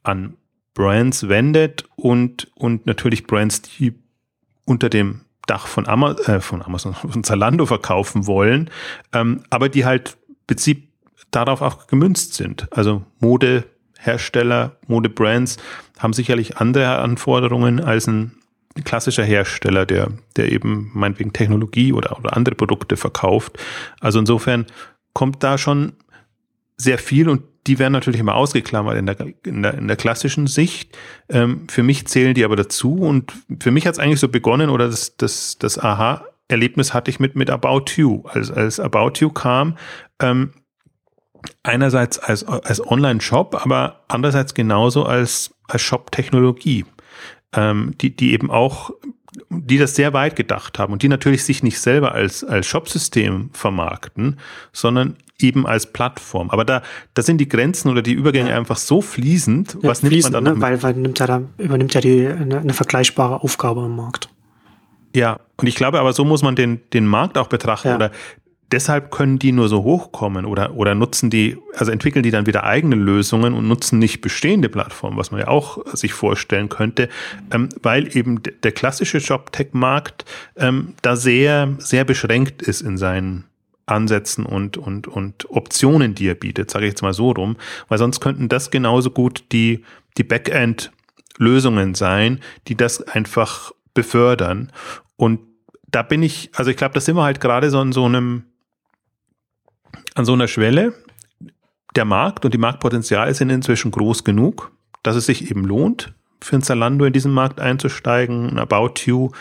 an 0.04 0.38
Brands 0.74 1.30
wendet 1.30 1.86
und, 1.96 2.52
und 2.56 2.86
natürlich 2.86 3.26
Brands, 3.26 3.62
die 3.62 3.96
unter 4.66 4.90
dem 4.90 5.22
Dach 5.48 5.66
von, 5.66 5.88
Ama 5.88 6.12
äh, 6.26 6.40
von 6.42 6.62
Amazon, 6.62 6.94
von 7.12 7.24
Zalando 7.24 7.66
verkaufen 7.66 8.28
wollen, 8.28 8.70
ähm, 9.14 9.44
aber 9.50 9.70
die 9.70 9.86
halt 9.86 10.18
Prinzip 10.46 10.88
darauf 11.32 11.62
auch 11.62 11.88
gemünzt 11.88 12.36
sind. 12.36 12.68
Also 12.72 13.04
Mode, 13.20 13.66
Hersteller, 14.08 14.78
Modebrands 14.88 15.58
haben 16.00 16.14
sicherlich 16.14 16.58
andere 16.58 16.98
Anforderungen 17.00 17.80
als 17.80 18.08
ein 18.08 18.32
klassischer 18.84 19.24
Hersteller, 19.24 19.86
der, 19.86 20.10
der 20.36 20.52
eben 20.52 20.92
meinetwegen 20.94 21.34
Technologie 21.34 21.94
oder, 21.94 22.18
oder 22.18 22.36
andere 22.36 22.56
Produkte 22.56 22.98
verkauft. 22.98 23.58
Also 24.00 24.20
insofern 24.20 24.66
kommt 25.14 25.44
da 25.44 25.58
schon 25.58 25.94
sehr 26.78 26.98
viel 27.00 27.28
und 27.28 27.44
die 27.66 27.80
werden 27.80 27.94
natürlich 27.94 28.22
immer 28.22 28.36
ausgeklammert 28.36 28.98
in 28.98 29.06
der, 29.08 29.18
in 29.46 29.64
der, 29.64 29.74
in 29.74 29.88
der 29.88 29.98
klassischen 29.98 30.48
Sicht. 30.48 30.98
Ähm, 31.28 31.68
für 31.70 31.84
mich 31.84 32.08
zählen 32.08 32.34
die 32.34 32.46
aber 32.46 32.56
dazu 32.56 32.96
und 32.96 33.34
für 33.60 33.72
mich 33.72 33.86
hat 33.86 33.94
es 33.94 34.00
eigentlich 34.00 34.20
so 34.20 34.30
begonnen 34.30 34.70
oder 34.70 34.88
das, 34.88 35.18
das, 35.18 35.58
das 35.58 35.78
Aha-Erlebnis 35.78 36.94
hatte 36.94 37.12
ich 37.12 37.20
mit, 37.20 37.36
mit 37.36 37.50
About 37.50 37.86
You. 37.96 38.24
Als, 38.28 38.52
als 38.52 38.80
About 38.80 39.14
You 39.20 39.30
kam, 39.32 39.78
ähm, 40.22 40.52
einerseits 41.64 42.20
als, 42.20 42.44
als 42.46 42.86
Online-Shop, 42.86 43.56
aber 43.56 44.04
andererseits 44.08 44.54
genauso 44.54 45.06
als, 45.06 45.54
als 45.68 45.82
Shop-Technologie, 45.82 46.86
ähm, 47.54 47.94
die, 48.00 48.16
die 48.16 48.34
eben 48.34 48.50
auch, 48.52 48.92
die 49.50 49.78
das 49.78 49.96
sehr 49.96 50.14
weit 50.14 50.36
gedacht 50.36 50.80
haben 50.80 50.94
und 50.94 51.04
die 51.04 51.10
natürlich 51.10 51.44
sich 51.44 51.64
nicht 51.64 51.80
selber 51.80 52.14
als, 52.14 52.44
als 52.44 52.66
Shop-System 52.68 53.50
vermarkten, 53.54 54.40
sondern 54.74 55.16
eben 55.40 55.68
als 55.68 55.92
Plattform. 55.92 56.50
Aber 56.50 56.66
da, 56.66 56.82
da 57.14 57.22
sind 57.22 57.40
die 57.40 57.48
Grenzen 57.48 57.90
oder 57.90 58.02
die 58.02 58.14
Übergänge 58.14 58.50
ja. 58.50 58.58
einfach 58.58 58.78
so 58.78 59.02
fließend. 59.02 59.78
Ja, 59.82 59.90
was 59.90 60.00
fließend, 60.00 60.34
nimmt 60.34 60.46
man 60.46 60.46
dann? 60.46 60.54
Ne? 60.56 60.62
Weil, 60.62 60.84
weil 60.84 60.94
nimmt 60.96 61.20
ja 61.20 61.28
da, 61.28 61.42
übernimmt 61.58 61.94
ja 61.94 62.02
die, 62.02 62.28
eine, 62.28 62.60
eine 62.60 62.74
vergleichbare 62.74 63.44
Aufgabe 63.44 63.86
im 63.86 63.96
Markt. 63.96 64.30
Ja, 65.16 65.40
und 65.58 65.68
ich 65.68 65.76
glaube 65.76 66.00
aber, 66.00 66.14
so 66.14 66.26
muss 66.26 66.44
man 66.44 66.56
den, 66.56 66.82
den 66.94 67.06
Markt 67.06 67.38
auch 67.38 67.48
betrachten 67.48 67.90
ja. 67.90 67.96
oder 67.96 68.12
deshalb 68.72 69.12
können 69.12 69.40
die 69.40 69.52
nur 69.52 69.70
so 69.70 69.84
hochkommen 69.84 70.46
oder, 70.46 70.76
oder 70.76 70.96
nutzen 70.96 71.30
die, 71.30 71.58
also 71.76 71.92
entwickeln 71.92 72.24
die 72.24 72.32
dann 72.32 72.46
wieder 72.46 72.64
eigene 72.64 72.96
Lösungen 72.96 73.54
und 73.54 73.68
nutzen 73.68 74.00
nicht 74.00 74.22
bestehende 74.22 74.70
Plattformen, 74.70 75.18
was 75.18 75.32
man 75.32 75.42
ja 75.42 75.48
auch 75.48 75.86
sich 75.94 76.14
vorstellen 76.14 76.70
könnte, 76.70 77.10
ähm, 77.52 77.70
weil 77.82 78.16
eben 78.16 78.42
der 78.64 78.72
klassische 78.72 79.20
Job-Tech-Markt 79.20 80.26
ähm, 80.58 80.94
da 81.02 81.16
sehr, 81.16 81.76
sehr 81.78 82.04
beschränkt 82.04 82.62
ist 82.62 82.82
in 82.82 82.98
seinen 82.98 83.46
Ansätzen 83.86 84.46
und, 84.46 84.76
und, 84.76 85.08
und 85.08 85.50
Optionen, 85.50 86.14
die 86.14 86.28
er 86.28 86.36
bietet, 86.36 86.70
sage 86.70 86.86
ich 86.86 86.92
jetzt 86.92 87.02
mal 87.02 87.14
so 87.14 87.32
rum, 87.32 87.56
weil 87.88 87.98
sonst 87.98 88.20
könnten 88.20 88.50
das 88.50 88.70
genauso 88.70 89.12
gut 89.12 89.46
die, 89.54 89.84
die 90.18 90.24
Backend-Lösungen 90.24 91.96
sein, 91.96 92.42
die 92.68 92.76
das 92.76 93.02
einfach 93.02 93.72
befördern. 93.94 94.74
Und 95.16 95.40
da 95.90 96.04
bin 96.04 96.22
ich, 96.22 96.50
also 96.54 96.70
ich 96.70 96.76
glaube, 96.76 96.96
da 96.96 97.00
sind 97.00 97.16
wir 97.16 97.24
halt 97.24 97.40
gerade 97.40 97.70
so 97.70 97.82
in 97.82 97.94
so 97.94 98.04
einem 98.04 98.44
an 100.16 100.26
so 100.26 100.34
einer 100.34 100.48
Schwelle. 100.48 100.94
Der 101.96 102.06
Markt 102.06 102.46
und 102.46 102.54
die 102.54 102.60
Marktpotenziale 102.60 103.34
sind 103.34 103.50
inzwischen 103.50 103.92
groß 103.92 104.24
genug, 104.24 104.72
dass 105.04 105.16
es 105.16 105.26
sich 105.26 105.50
eben 105.50 105.64
lohnt, 105.64 106.14
für 106.42 106.56
ein 106.56 106.62
Zalando 106.62 107.06
in 107.06 107.14
diesen 107.14 107.34
Markt 107.34 107.60
einzusteigen. 107.60 108.52
Ein 108.52 108.60
About 108.60 109.02
You 109.06 109.32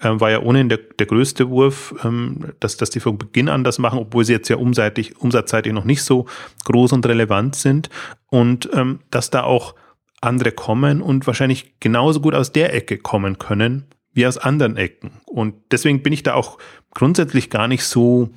äh, 0.00 0.08
war 0.12 0.30
ja 0.30 0.40
ohnehin 0.40 0.68
der, 0.68 0.78
der 0.78 1.06
größte 1.06 1.50
Wurf, 1.50 1.94
ähm, 2.04 2.52
dass, 2.60 2.76
dass 2.76 2.90
die 2.90 3.00
von 3.00 3.18
Beginn 3.18 3.48
an 3.48 3.64
das 3.64 3.78
machen, 3.78 3.98
obwohl 3.98 4.24
sie 4.24 4.32
jetzt 4.32 4.48
ja 4.48 4.56
umseitig, 4.56 5.20
umsatzseitig 5.20 5.72
noch 5.72 5.84
nicht 5.84 6.02
so 6.02 6.26
groß 6.64 6.92
und 6.92 7.06
relevant 7.06 7.56
sind. 7.56 7.90
Und 8.30 8.68
ähm, 8.72 9.00
dass 9.10 9.30
da 9.30 9.42
auch 9.42 9.74
andere 10.20 10.52
kommen 10.52 11.02
und 11.02 11.26
wahrscheinlich 11.26 11.74
genauso 11.80 12.20
gut 12.20 12.34
aus 12.34 12.52
der 12.52 12.72
Ecke 12.72 12.98
kommen 12.98 13.38
können 13.38 13.86
wie 14.14 14.26
aus 14.26 14.38
anderen 14.38 14.76
Ecken. 14.76 15.10
Und 15.26 15.54
deswegen 15.72 16.02
bin 16.02 16.12
ich 16.12 16.22
da 16.22 16.34
auch 16.34 16.58
grundsätzlich 16.92 17.50
gar 17.50 17.66
nicht 17.66 17.84
so 17.84 18.30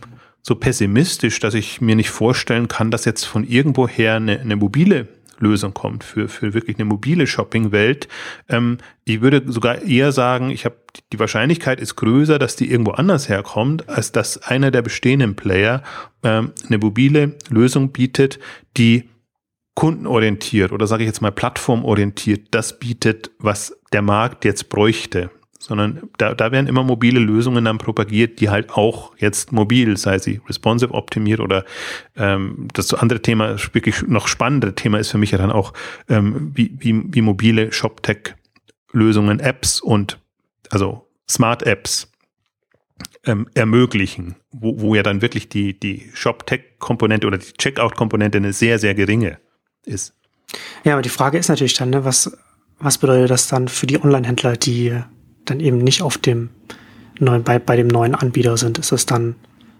so 0.47 0.55
pessimistisch, 0.55 1.41
dass 1.41 1.53
ich 1.53 1.81
mir 1.81 1.97
nicht 1.97 2.09
vorstellen 2.09 2.69
kann, 2.69 2.89
dass 2.89 3.03
jetzt 3.03 3.25
von 3.25 3.43
irgendwoher 3.43 4.15
eine, 4.15 4.39
eine 4.39 4.55
mobile 4.55 5.09
Lösung 5.39 5.73
kommt 5.73 6.05
für, 6.05 6.29
für 6.29 6.53
wirklich 6.53 6.77
eine 6.77 6.85
mobile 6.85 7.27
Shopping-Welt. 7.27 8.07
Ähm, 8.47 8.77
ich 9.03 9.19
würde 9.19 9.43
sogar 9.51 9.81
eher 9.81 10.13
sagen, 10.13 10.49
ich 10.49 10.63
habe 10.63 10.77
die 11.11 11.19
Wahrscheinlichkeit 11.19 11.81
ist 11.81 11.97
größer, 11.97 12.39
dass 12.39 12.55
die 12.55 12.71
irgendwo 12.71 12.91
anders 12.91 13.27
herkommt, 13.27 13.89
als 13.89 14.13
dass 14.13 14.37
einer 14.41 14.71
der 14.71 14.81
bestehenden 14.81 15.35
Player 15.35 15.83
ähm, 16.23 16.53
eine 16.65 16.77
mobile 16.77 17.35
Lösung 17.49 17.91
bietet, 17.91 18.39
die 18.77 19.09
kundenorientiert 19.75 20.71
oder 20.71 20.87
sage 20.87 21.03
ich 21.03 21.07
jetzt 21.07 21.21
mal 21.21 21.31
plattformorientiert 21.31 22.47
das 22.51 22.79
bietet, 22.79 23.31
was 23.37 23.77
der 23.91 24.01
Markt 24.01 24.45
jetzt 24.45 24.69
bräuchte 24.69 25.29
sondern 25.59 26.09
da, 26.17 26.33
da 26.33 26.51
werden 26.51 26.67
immer 26.67 26.83
mobile 26.83 27.19
Lösungen 27.19 27.65
dann 27.65 27.77
propagiert, 27.77 28.39
die 28.39 28.49
halt 28.49 28.71
auch 28.71 29.13
jetzt 29.17 29.51
mobil, 29.51 29.97
sei 29.97 30.19
sie 30.19 30.41
responsive 30.47 30.93
optimiert 30.93 31.39
oder 31.39 31.65
ähm, 32.15 32.67
das 32.73 32.93
andere 32.93 33.21
Thema, 33.21 33.57
wirklich 33.73 34.03
noch 34.03 34.27
spannendere 34.27 34.75
Thema 34.75 34.99
ist 34.99 35.09
für 35.11 35.17
mich 35.17 35.31
ja 35.31 35.37
dann 35.37 35.51
auch, 35.51 35.73
ähm, 36.09 36.51
wie, 36.53 36.75
wie, 36.79 37.01
wie 37.05 37.21
mobile 37.21 37.71
ShopTech-Lösungen, 37.71 39.39
Apps 39.39 39.81
und 39.81 40.19
also 40.69 41.07
Smart 41.29 41.63
Apps 41.63 42.11
ähm, 43.25 43.47
ermöglichen, 43.53 44.35
wo, 44.51 44.79
wo 44.79 44.95
ja 44.95 45.03
dann 45.03 45.21
wirklich 45.21 45.49
die, 45.49 45.77
die 45.79 46.09
Shop-Tech-Komponente 46.13 47.27
oder 47.27 47.37
die 47.37 47.53
Checkout-Komponente 47.53 48.37
eine 48.37 48.53
sehr, 48.53 48.79
sehr 48.79 48.95
geringe 48.95 49.39
ist. 49.85 50.13
Ja, 50.83 50.93
aber 50.93 51.01
die 51.01 51.09
Frage 51.09 51.37
ist 51.37 51.49
natürlich 51.49 51.73
dann, 51.73 51.89
ne, 51.89 52.05
was, 52.05 52.37
was 52.79 52.97
bedeutet 52.97 53.31
das 53.31 53.47
dann 53.47 53.67
für 53.67 53.87
die 53.87 54.01
Online-Händler, 54.01 54.55
die 54.55 55.01
dann 55.49 55.59
eben 55.59 55.79
nicht 55.79 56.01
auf 56.01 56.17
dem 56.17 56.49
neuen, 57.19 57.43
bei, 57.43 57.59
bei 57.59 57.75
dem 57.75 57.87
neuen 57.87 58.15
Anbieter 58.15 58.57
sind? 58.57 58.77
Ist 58.77 58.91
es 58.91 59.05
dann, 59.05 59.35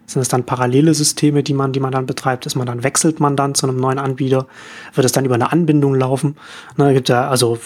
sind 0.06 0.22
es 0.22 0.28
dann 0.28 0.44
parallele 0.44 0.94
Systeme, 0.94 1.42
die 1.42 1.54
man, 1.54 1.72
die 1.72 1.80
man 1.80 1.92
dann 1.92 2.06
betreibt? 2.06 2.46
Ist 2.46 2.56
man 2.56 2.66
dann, 2.66 2.82
wechselt 2.82 3.20
man 3.20 3.36
dann 3.36 3.54
zu 3.54 3.66
einem 3.66 3.76
neuen 3.76 3.98
Anbieter? 3.98 4.46
Wird 4.94 5.04
es 5.04 5.12
dann 5.12 5.24
über 5.24 5.34
eine 5.34 5.52
Anbindung 5.52 5.94
laufen? 5.94 6.36
Ne, 6.76 6.94
gibt 6.94 7.08
ja, 7.08 7.28
also 7.28 7.58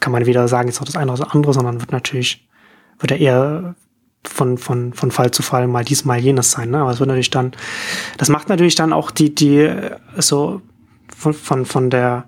kann 0.00 0.12
man 0.12 0.26
weder 0.26 0.48
sagen, 0.48 0.68
jetzt 0.68 0.80
noch 0.80 0.86
das 0.86 0.96
eine 0.96 1.12
oder 1.12 1.24
das 1.24 1.34
andere, 1.34 1.52
sondern 1.52 1.80
wird 1.80 1.92
natürlich, 1.92 2.46
wird 2.98 3.10
ja 3.10 3.16
eher 3.16 3.74
von, 4.24 4.56
von, 4.58 4.92
von 4.92 5.10
Fall 5.10 5.32
zu 5.32 5.42
Fall 5.42 5.66
mal 5.66 5.84
dies, 5.84 6.04
mal 6.04 6.18
jenes 6.18 6.52
sein. 6.52 6.70
Ne? 6.70 6.78
Aber 6.78 6.90
es 6.90 7.00
wird 7.00 7.08
natürlich 7.08 7.30
dann, 7.30 7.52
das 8.18 8.28
macht 8.28 8.48
natürlich 8.48 8.76
dann 8.76 8.92
auch 8.92 9.10
die, 9.10 9.34
die, 9.34 9.68
so 10.16 10.62
von, 11.16 11.34
von, 11.34 11.64
von 11.64 11.90
der, 11.90 12.24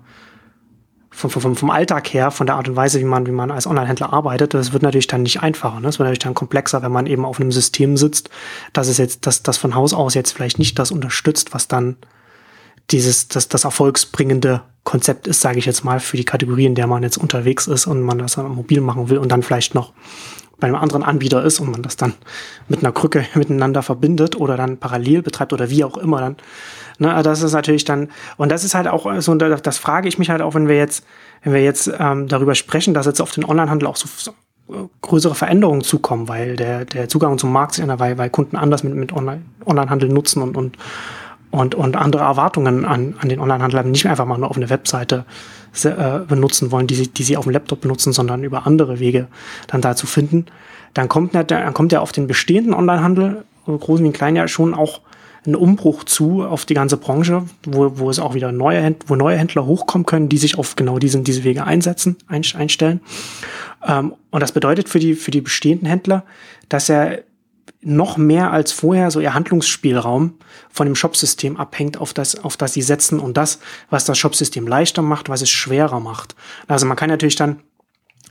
vom, 1.15 1.29
vom, 1.29 1.55
vom 1.55 1.69
Alltag 1.69 2.13
her, 2.13 2.29
von 2.29 2.45
der 2.45 2.57
Art 2.57 2.67
und 2.67 2.75
Weise, 2.75 2.99
wie 2.99 3.05
man, 3.05 3.25
wie 3.25 3.31
man 3.31 3.49
als 3.49 3.67
Online-Händler 3.67 4.11
arbeitet, 4.11 4.53
das 4.53 4.73
wird 4.73 4.83
natürlich 4.83 5.07
dann 5.07 5.23
nicht 5.23 5.41
einfacher. 5.41 5.79
Ne? 5.79 5.83
Das 5.83 5.97
wird 5.97 6.05
natürlich 6.05 6.19
dann 6.19 6.33
komplexer, 6.33 6.81
wenn 6.81 6.91
man 6.91 7.07
eben 7.07 7.23
auf 7.23 7.39
einem 7.39 7.51
System 7.51 7.95
sitzt, 7.95 8.29
dass 8.73 8.89
es 8.89 8.97
jetzt, 8.97 9.25
dass 9.25 9.41
das 9.41 9.57
von 9.57 9.75
Haus 9.75 9.93
aus 9.93 10.13
jetzt 10.13 10.31
vielleicht 10.31 10.59
nicht 10.59 10.77
das 10.77 10.91
unterstützt, 10.91 11.53
was 11.53 11.69
dann 11.69 11.95
dieses, 12.91 13.29
das, 13.29 13.47
das 13.47 13.63
erfolgsbringende 13.63 14.61
Konzept 14.83 15.27
ist, 15.27 15.41
sage 15.41 15.57
ich 15.57 15.65
jetzt 15.65 15.83
mal, 15.83 15.99
für 15.99 16.17
die 16.17 16.25
Kategorie, 16.25 16.65
in 16.65 16.75
der 16.75 16.85
man 16.85 17.01
jetzt 17.01 17.17
unterwegs 17.17 17.65
ist 17.65 17.87
und 17.87 18.01
man 18.01 18.19
das 18.19 18.37
mobil 18.37 18.81
machen 18.81 19.09
will 19.09 19.17
und 19.17 19.31
dann 19.31 19.41
vielleicht 19.41 19.73
noch 19.73 19.93
bei 20.59 20.67
einem 20.67 20.75
anderen 20.75 21.03
Anbieter 21.03 21.43
ist 21.43 21.59
und 21.59 21.71
man 21.71 21.81
das 21.81 21.97
dann 21.97 22.13
mit 22.67 22.79
einer 22.79 22.91
Krücke 22.91 23.25
miteinander 23.35 23.83
verbindet 23.83 24.35
oder 24.35 24.57
dann 24.57 24.77
parallel 24.77 25.21
betreibt 25.21 25.53
oder 25.53 25.69
wie 25.69 25.83
auch 25.83 25.97
immer 25.97 26.21
dann. 26.21 26.37
Ne, 26.97 27.21
das 27.23 27.41
ist 27.41 27.53
natürlich 27.53 27.83
dann, 27.83 28.09
und 28.37 28.51
das 28.51 28.63
ist 28.63 28.73
halt 28.73 28.87
auch 28.87 29.05
so, 29.19 29.35
das 29.35 29.77
frage 29.77 30.07
ich 30.07 30.17
mich 30.17 30.29
halt 30.29 30.41
auch, 30.41 30.55
wenn 30.55 30.67
wir 30.67 30.77
jetzt, 30.77 31.05
wenn 31.43 31.53
wir 31.53 31.63
jetzt 31.63 31.91
ähm, 31.99 32.27
darüber 32.27 32.55
sprechen, 32.55 32.93
dass 32.93 33.05
jetzt 33.05 33.21
auf 33.21 33.31
den 33.31 33.43
Onlinehandel 33.43 33.87
auch 33.87 33.97
so, 33.97 34.07
so 34.15 34.33
größere 35.01 35.35
Veränderungen 35.35 35.81
zukommen, 35.81 36.27
weil 36.27 36.55
der, 36.55 36.85
der 36.85 37.07
Zugang 37.09 37.37
zum 37.37 37.51
Markt 37.51 37.75
sich 37.75 37.85
weil, 37.85 38.17
weil 38.17 38.29
Kunden 38.29 38.55
anders 38.55 38.83
mit, 38.83 38.95
mit 38.95 39.13
Online, 39.13 39.41
Onlinehandel 39.65 40.09
nutzen 40.09 40.41
und, 40.41 40.57
und, 40.57 40.77
und, 41.51 41.75
und 41.75 41.95
andere 41.95 42.23
Erwartungen 42.23 42.85
an, 42.85 43.15
an 43.19 43.29
den 43.29 43.39
Onlinehandel 43.39 43.79
haben, 43.79 43.91
nicht 43.91 44.07
einfach 44.07 44.25
mal 44.25 44.37
nur 44.37 44.49
auf 44.49 44.57
eine 44.57 44.69
Webseite 44.69 45.25
äh, 45.83 46.19
benutzen 46.27 46.71
wollen, 46.71 46.87
die 46.87 46.95
sie, 46.95 47.07
die 47.07 47.23
sie 47.23 47.35
auf 47.35 47.45
dem 47.45 47.51
Laptop 47.51 47.81
benutzen, 47.81 48.13
sondern 48.13 48.43
über 48.43 48.65
andere 48.65 48.99
Wege 48.99 49.27
dann 49.67 49.81
da 49.81 49.95
zu 49.95 50.07
finden, 50.07 50.45
dann 50.93 51.09
kommt, 51.09 51.35
dann 51.35 51.73
kommt 51.73 51.91
ja 51.91 51.99
auf 51.99 52.13
den 52.13 52.27
bestehenden 52.27 52.73
Onlinehandel, 52.73 53.43
großen 53.65 54.05
wie 54.05 54.11
kleinen 54.11 54.37
ja 54.37 54.47
schon 54.47 54.73
auch 54.73 55.01
ein 55.45 55.55
Umbruch 55.55 56.03
zu 56.03 56.43
auf 56.43 56.65
die 56.65 56.73
ganze 56.73 56.97
Branche, 56.97 57.43
wo, 57.65 57.99
wo 57.99 58.09
es 58.09 58.19
auch 58.19 58.33
wieder 58.33 58.51
neue, 58.51 58.95
wo 59.07 59.15
neue 59.15 59.37
Händler 59.37 59.65
hochkommen 59.65 60.05
können, 60.05 60.29
die 60.29 60.37
sich 60.37 60.57
auf 60.57 60.75
genau 60.75 60.97
diesen, 60.97 61.23
diese 61.23 61.43
Wege 61.43 61.65
einsetzen, 61.65 62.15
einstellen. 62.27 63.01
Ähm, 63.85 64.13
und 64.31 64.41
das 64.41 64.51
bedeutet 64.51 64.89
für 64.89 64.99
die, 64.99 65.13
für 65.13 65.31
die 65.31 65.41
bestehenden 65.41 65.87
Händler, 65.87 66.23
dass 66.69 66.89
er 66.89 67.19
noch 67.85 68.17
mehr 68.17 68.51
als 68.51 68.71
vorher 68.71 69.11
so 69.11 69.19
ihr 69.19 69.35
Handlungsspielraum 69.35 70.33
von 70.71 70.87
dem 70.87 70.95
Shopsystem 70.95 71.55
abhängt, 71.55 71.97
auf 71.97 72.13
das, 72.13 72.43
auf 72.43 72.57
das 72.57 72.73
sie 72.73 72.81
setzen 72.81 73.19
und 73.19 73.37
das, 73.37 73.59
was 73.91 74.05
das 74.05 74.17
Shopsystem 74.17 74.67
leichter 74.67 75.03
macht, 75.03 75.29
was 75.29 75.43
es 75.43 75.51
schwerer 75.51 75.99
macht. 75.99 76.35
Also 76.67 76.87
man 76.87 76.97
kann 76.97 77.11
natürlich 77.11 77.35
dann 77.35 77.61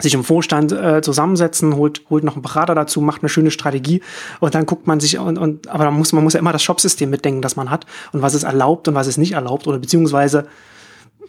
sich 0.00 0.12
im 0.12 0.24
Vorstand 0.24 0.72
äh, 0.72 1.02
zusammensetzen, 1.02 1.76
holt, 1.76 2.02
holt 2.10 2.24
noch 2.24 2.34
einen 2.34 2.42
Berater 2.42 2.74
dazu, 2.74 3.00
macht 3.00 3.22
eine 3.22 3.28
schöne 3.28 3.52
Strategie 3.52 4.02
und 4.40 4.56
dann 4.56 4.66
guckt 4.66 4.88
man 4.88 4.98
sich 4.98 5.18
und, 5.18 5.38
und 5.38 5.68
aber 5.68 5.84
man 5.84 5.94
muss, 5.94 6.12
man 6.12 6.24
muss 6.24 6.32
ja 6.32 6.40
immer 6.40 6.52
das 6.52 6.64
Shopsystem 6.64 7.08
mitdenken, 7.08 7.40
das 7.40 7.54
man 7.54 7.70
hat 7.70 7.86
und 8.10 8.22
was 8.22 8.34
es 8.34 8.42
erlaubt 8.42 8.88
und 8.88 8.96
was 8.96 9.06
es 9.06 9.18
nicht 9.18 9.32
erlaubt 9.32 9.68
oder 9.68 9.78
beziehungsweise 9.78 10.48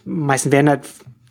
meistens 0.03 0.51
werden 0.51 0.69
halt 0.69 0.81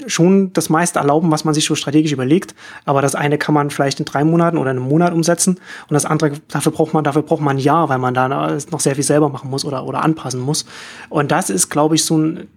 schon 0.06 0.52
das 0.52 0.68
meiste 0.70 0.98
erlauben, 0.98 1.30
was 1.30 1.44
man 1.44 1.54
sich 1.54 1.64
so 1.64 1.74
strategisch 1.74 2.12
überlegt. 2.12 2.54
Aber 2.84 3.02
das 3.02 3.14
eine 3.14 3.38
kann 3.38 3.54
man 3.54 3.70
vielleicht 3.70 4.00
in 4.00 4.04
drei 4.04 4.24
Monaten 4.24 4.58
oder 4.58 4.70
einem 4.70 4.82
Monat 4.82 5.12
umsetzen 5.12 5.60
und 5.88 5.94
das 5.94 6.04
andere, 6.04 6.32
dafür 6.48 6.72
braucht 6.72 6.94
man, 6.94 7.04
dafür 7.04 7.22
braucht 7.22 7.42
man 7.42 7.56
ein 7.56 7.60
Jahr, 7.60 7.88
weil 7.88 7.98
man 7.98 8.14
da 8.14 8.28
noch 8.28 8.80
sehr 8.80 8.94
viel 8.94 9.04
selber 9.04 9.28
machen 9.28 9.50
muss 9.50 9.64
oder, 9.64 9.84
oder 9.84 10.02
anpassen 10.02 10.40
muss. 10.40 10.66
Und 11.08 11.30
das 11.30 11.50
ist, 11.50 11.68
glaube 11.70 11.94
ich, 11.94 12.04
so 12.04 12.18
ein, 12.18 12.48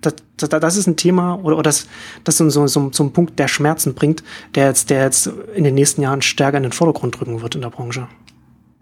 das, 0.00 0.14
das, 0.36 0.48
das 0.48 0.76
ist 0.76 0.86
ein 0.86 0.96
Thema 0.96 1.38
oder, 1.42 1.56
oder 1.56 1.64
das, 1.64 1.86
das 2.24 2.36
so, 2.36 2.48
so, 2.50 2.66
so, 2.66 2.90
so 2.92 3.04
ein 3.04 3.12
Punkt, 3.12 3.38
der 3.38 3.48
Schmerzen 3.48 3.94
bringt, 3.94 4.22
der 4.54 4.66
jetzt, 4.68 4.90
der 4.90 5.04
jetzt 5.04 5.30
in 5.54 5.64
den 5.64 5.74
nächsten 5.74 6.02
Jahren 6.02 6.22
stärker 6.22 6.56
in 6.56 6.64
den 6.64 6.72
Vordergrund 6.72 7.18
drücken 7.18 7.42
wird 7.42 7.54
in 7.54 7.60
der 7.60 7.70
Branche. 7.70 8.08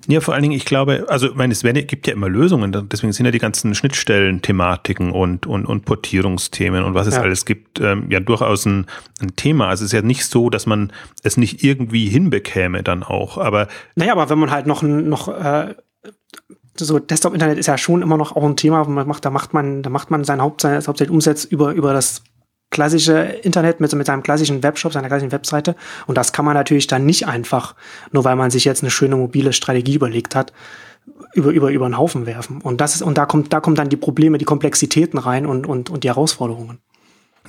Ja, 0.08 0.20
vor 0.20 0.34
allen 0.34 0.42
Dingen, 0.42 0.54
ich 0.54 0.64
glaube, 0.64 1.04
also 1.08 1.28
ich 1.28 1.34
meine, 1.34 1.52
es 1.52 1.62
gibt 1.62 2.06
ja 2.06 2.14
immer 2.14 2.28
Lösungen, 2.28 2.88
deswegen 2.88 3.12
sind 3.12 3.26
ja 3.26 3.32
die 3.32 3.38
ganzen 3.38 3.74
Schnittstellen-Thematiken 3.74 5.12
und, 5.12 5.46
und, 5.46 5.66
und 5.66 5.84
Portierungsthemen 5.84 6.84
und 6.84 6.94
was 6.94 7.06
es 7.06 7.16
ja. 7.16 7.22
alles 7.22 7.44
gibt, 7.44 7.80
ähm, 7.80 8.06
ja 8.10 8.20
durchaus 8.20 8.64
ein, 8.66 8.86
ein 9.20 9.36
Thema. 9.36 9.68
Also 9.68 9.84
es 9.84 9.92
ist 9.92 9.96
ja 9.96 10.02
nicht 10.02 10.24
so, 10.24 10.48
dass 10.48 10.66
man 10.66 10.92
es 11.22 11.36
nicht 11.36 11.62
irgendwie 11.62 12.08
hinbekäme 12.08 12.82
dann 12.82 13.02
auch, 13.02 13.38
aber. 13.38 13.68
Naja, 13.94 14.12
aber 14.12 14.30
wenn 14.30 14.38
man 14.38 14.50
halt 14.50 14.66
noch, 14.66 14.82
noch 14.82 15.28
äh, 15.28 15.74
so 16.78 16.98
Desktop-Internet 16.98 17.58
ist 17.58 17.66
ja 17.66 17.76
schon 17.76 18.02
immer 18.02 18.16
noch 18.16 18.34
auch 18.36 18.44
ein 18.44 18.56
Thema, 18.56 18.86
wo 18.86 18.90
man 18.90 19.06
macht, 19.06 19.24
da 19.24 19.30
macht 19.30 19.52
man, 19.52 19.82
da 19.82 19.90
macht 19.90 20.10
man 20.10 20.24
sein 20.24 20.40
Haupt, 20.40 20.62
sein 20.62 21.10
Umsatz 21.10 21.44
über, 21.44 21.72
über 21.72 21.92
das 21.92 22.22
klassische 22.70 23.14
Internet 23.42 23.80
mit, 23.80 23.92
mit 23.94 24.06
seinem 24.06 24.22
klassischen 24.22 24.62
Webshop, 24.62 24.92
seiner 24.92 25.08
klassischen 25.08 25.32
Webseite. 25.32 25.74
Und 26.06 26.16
das 26.16 26.32
kann 26.32 26.44
man 26.44 26.54
natürlich 26.54 26.86
dann 26.86 27.04
nicht 27.04 27.26
einfach, 27.26 27.74
nur 28.12 28.24
weil 28.24 28.36
man 28.36 28.50
sich 28.50 28.64
jetzt 28.64 28.82
eine 28.82 28.90
schöne 28.90 29.16
mobile 29.16 29.52
Strategie 29.52 29.94
überlegt 29.94 30.34
hat, 30.34 30.52
über, 31.34 31.50
über, 31.50 31.70
über 31.70 31.86
einen 31.86 31.98
Haufen 31.98 32.26
werfen. 32.26 32.60
Und 32.60 32.80
das 32.80 32.94
ist, 32.94 33.02
und 33.02 33.18
da 33.18 33.26
kommt, 33.26 33.52
da 33.52 33.60
kommt 33.60 33.78
dann 33.78 33.88
die 33.88 33.96
Probleme, 33.96 34.38
die 34.38 34.44
Komplexitäten 34.44 35.18
rein 35.18 35.46
und, 35.46 35.66
und, 35.66 35.90
und 35.90 36.04
die 36.04 36.08
Herausforderungen. 36.08 36.78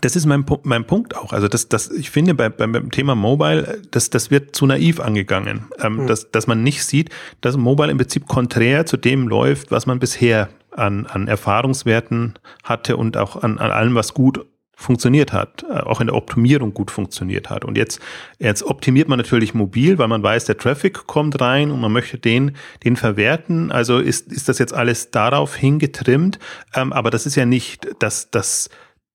Das 0.02 0.16
ist 0.16 0.26
mein, 0.26 0.44
mein 0.64 0.86
Punkt 0.86 1.16
auch. 1.16 1.32
Also 1.32 1.48
das, 1.48 1.70
das, 1.70 1.92
ich 1.92 2.10
finde 2.10 2.34
bei, 2.34 2.50
beim, 2.50 2.72
beim 2.72 2.90
Thema 2.90 3.14
Mobile, 3.14 3.82
das, 3.92 4.10
das 4.10 4.32
wird 4.32 4.56
zu 4.56 4.66
naiv 4.66 5.00
angegangen, 5.00 5.66
ähm, 5.80 5.98
mhm. 5.98 6.08
dass, 6.08 6.32
dass 6.32 6.48
man 6.48 6.64
nicht 6.64 6.84
sieht, 6.84 7.10
dass 7.42 7.56
Mobile 7.56 7.92
im 7.92 7.98
Prinzip 7.98 8.28
konträr 8.28 8.88
zu 8.88 8.98
dem 8.98 9.28
läuft, 9.28 9.70
was 9.70 9.86
man 9.86 10.00
bisher 10.00 10.50
an, 10.72 11.06
an 11.06 11.28
Erfahrungswerten 11.28 12.40
hatte 12.64 12.98
und 12.98 13.18
auch 13.18 13.44
an, 13.44 13.60
an 13.60 13.70
allem, 13.72 13.94
was 13.94 14.14
gut 14.14 14.46
funktioniert 14.82 15.34
hat, 15.34 15.64
äh, 15.70 15.80
auch 15.80 16.02
in 16.02 16.08
der 16.08 16.16
Optimierung 16.16 16.74
gut 16.74 16.92
funktioniert 16.92 17.50
hat. 17.50 17.66
Und 17.66 17.78
jetzt, 17.78 18.00
jetzt 18.40 18.64
optimiert 18.64 19.08
man 19.08 19.18
natürlich 19.18 19.54
mobil, 19.54 19.98
weil 19.98 20.08
man 20.08 20.24
weiß, 20.24 20.46
der 20.46 20.58
Traffic 20.58 21.08
kommt 21.08 21.40
rein 21.40 21.72
und 21.72 21.80
man 21.80 21.92
möchte 21.92 22.18
den, 22.18 22.56
den 22.84 22.96
verwerten. 22.96 23.72
Also 23.72 24.00
ist, 24.00 24.32
ist 24.32 24.50
das 24.50 24.60
jetzt 24.60 24.74
alles 24.74 25.12
darauf 25.12 25.56
hingetrimmt. 25.56 26.40
Ähm, 26.76 26.94
aber 26.94 27.10
das 27.10 27.26
ist 27.26 27.36
ja 27.36 27.46
nicht 27.46 27.88
das, 28.00 28.32
das, 28.32 28.70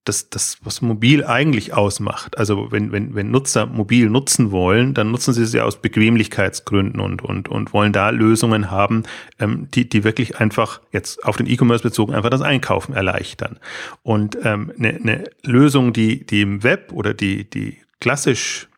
das, 0.09 0.31
das, 0.31 0.59
was 0.63 0.81
mobil 0.81 1.25
eigentlich 1.25 1.75
ausmacht. 1.75 2.39
Also 2.39 2.71
wenn, 2.71 2.93
wenn, 2.93 3.15
wenn 3.15 3.31
Nutzer 3.31 3.67
mobil 3.67 4.09
nutzen 4.09 4.51
wollen, 4.51 4.95
dann 4.95 5.11
nutzen 5.11 5.35
sie 5.35 5.43
es 5.43 5.53
ja 5.53 5.65
aus 5.65 5.83
Bequemlichkeitsgründen 5.83 7.01
und, 7.01 7.23
und, 7.23 7.49
und 7.49 7.73
wollen 7.73 7.93
da 7.93 8.11
Lösungen 8.11 8.71
haben, 8.71 9.03
ähm, 9.39 9.69
die, 9.75 9.89
die 9.89 10.05
wirklich 10.05 10.39
einfach 10.39 10.81
jetzt 10.93 11.25
auf 11.25 11.37
den 11.37 11.47
E-Commerce 11.47 11.83
bezogen 11.83 12.15
einfach 12.15 12.31
das 12.31 12.43
Einkaufen 12.43 12.95
erleichtern. 12.95 13.59
Und 14.03 14.39
ähm, 14.45 14.73
eine, 14.79 14.95
eine 14.95 15.25
Lösung, 15.43 15.93
die, 15.93 16.25
die 16.25 16.43
im 16.43 16.63
Web 16.63 16.93
oder 16.93 17.13
die, 17.13 17.49
die 17.49 17.79
klassisch 18.01 18.69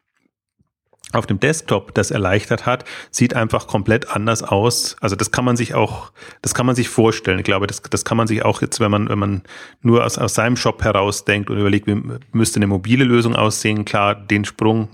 auf 1.13 1.27
dem 1.27 1.41
Desktop 1.41 1.95
das 1.95 2.11
erleichtert 2.11 2.67
hat, 2.67 2.85
sieht 3.11 3.35
einfach 3.35 3.67
komplett 3.67 4.11
anders 4.11 4.43
aus. 4.43 4.97
Also 5.01 5.17
das 5.17 5.31
kann 5.31 5.45
man 5.45 5.57
sich 5.57 5.75
auch, 5.75 6.13
das 6.43 6.55
kann 6.55 6.67
man 6.67 6.75
sich 6.75 6.89
vorstellen. 6.89 7.39
Ich 7.39 7.45
glaube, 7.45 7.67
das, 7.67 7.83
das 7.83 8.05
kann 8.05 8.17
man 8.17 8.27
sich 8.27 8.45
auch 8.45 8.61
jetzt, 8.61 8.81
wenn 8.81 8.91
man, 8.91 9.09
wenn 9.09 9.19
man 9.19 9.43
nur 9.81 10.05
aus, 10.05 10.19
aus 10.19 10.35
seinem 10.35 10.57
Shop 10.57 10.83
heraus 10.85 11.25
denkt 11.25 11.51
und 11.51 11.59
überlegt, 11.59 11.87
wie 11.87 12.03
müsste 12.33 12.59
eine 12.59 12.67
mobile 12.67 13.05
Lösung 13.05 13.35
aussehen, 13.37 13.85
klar, 13.85 14.15
den 14.15 14.45
Sprung 14.45 14.89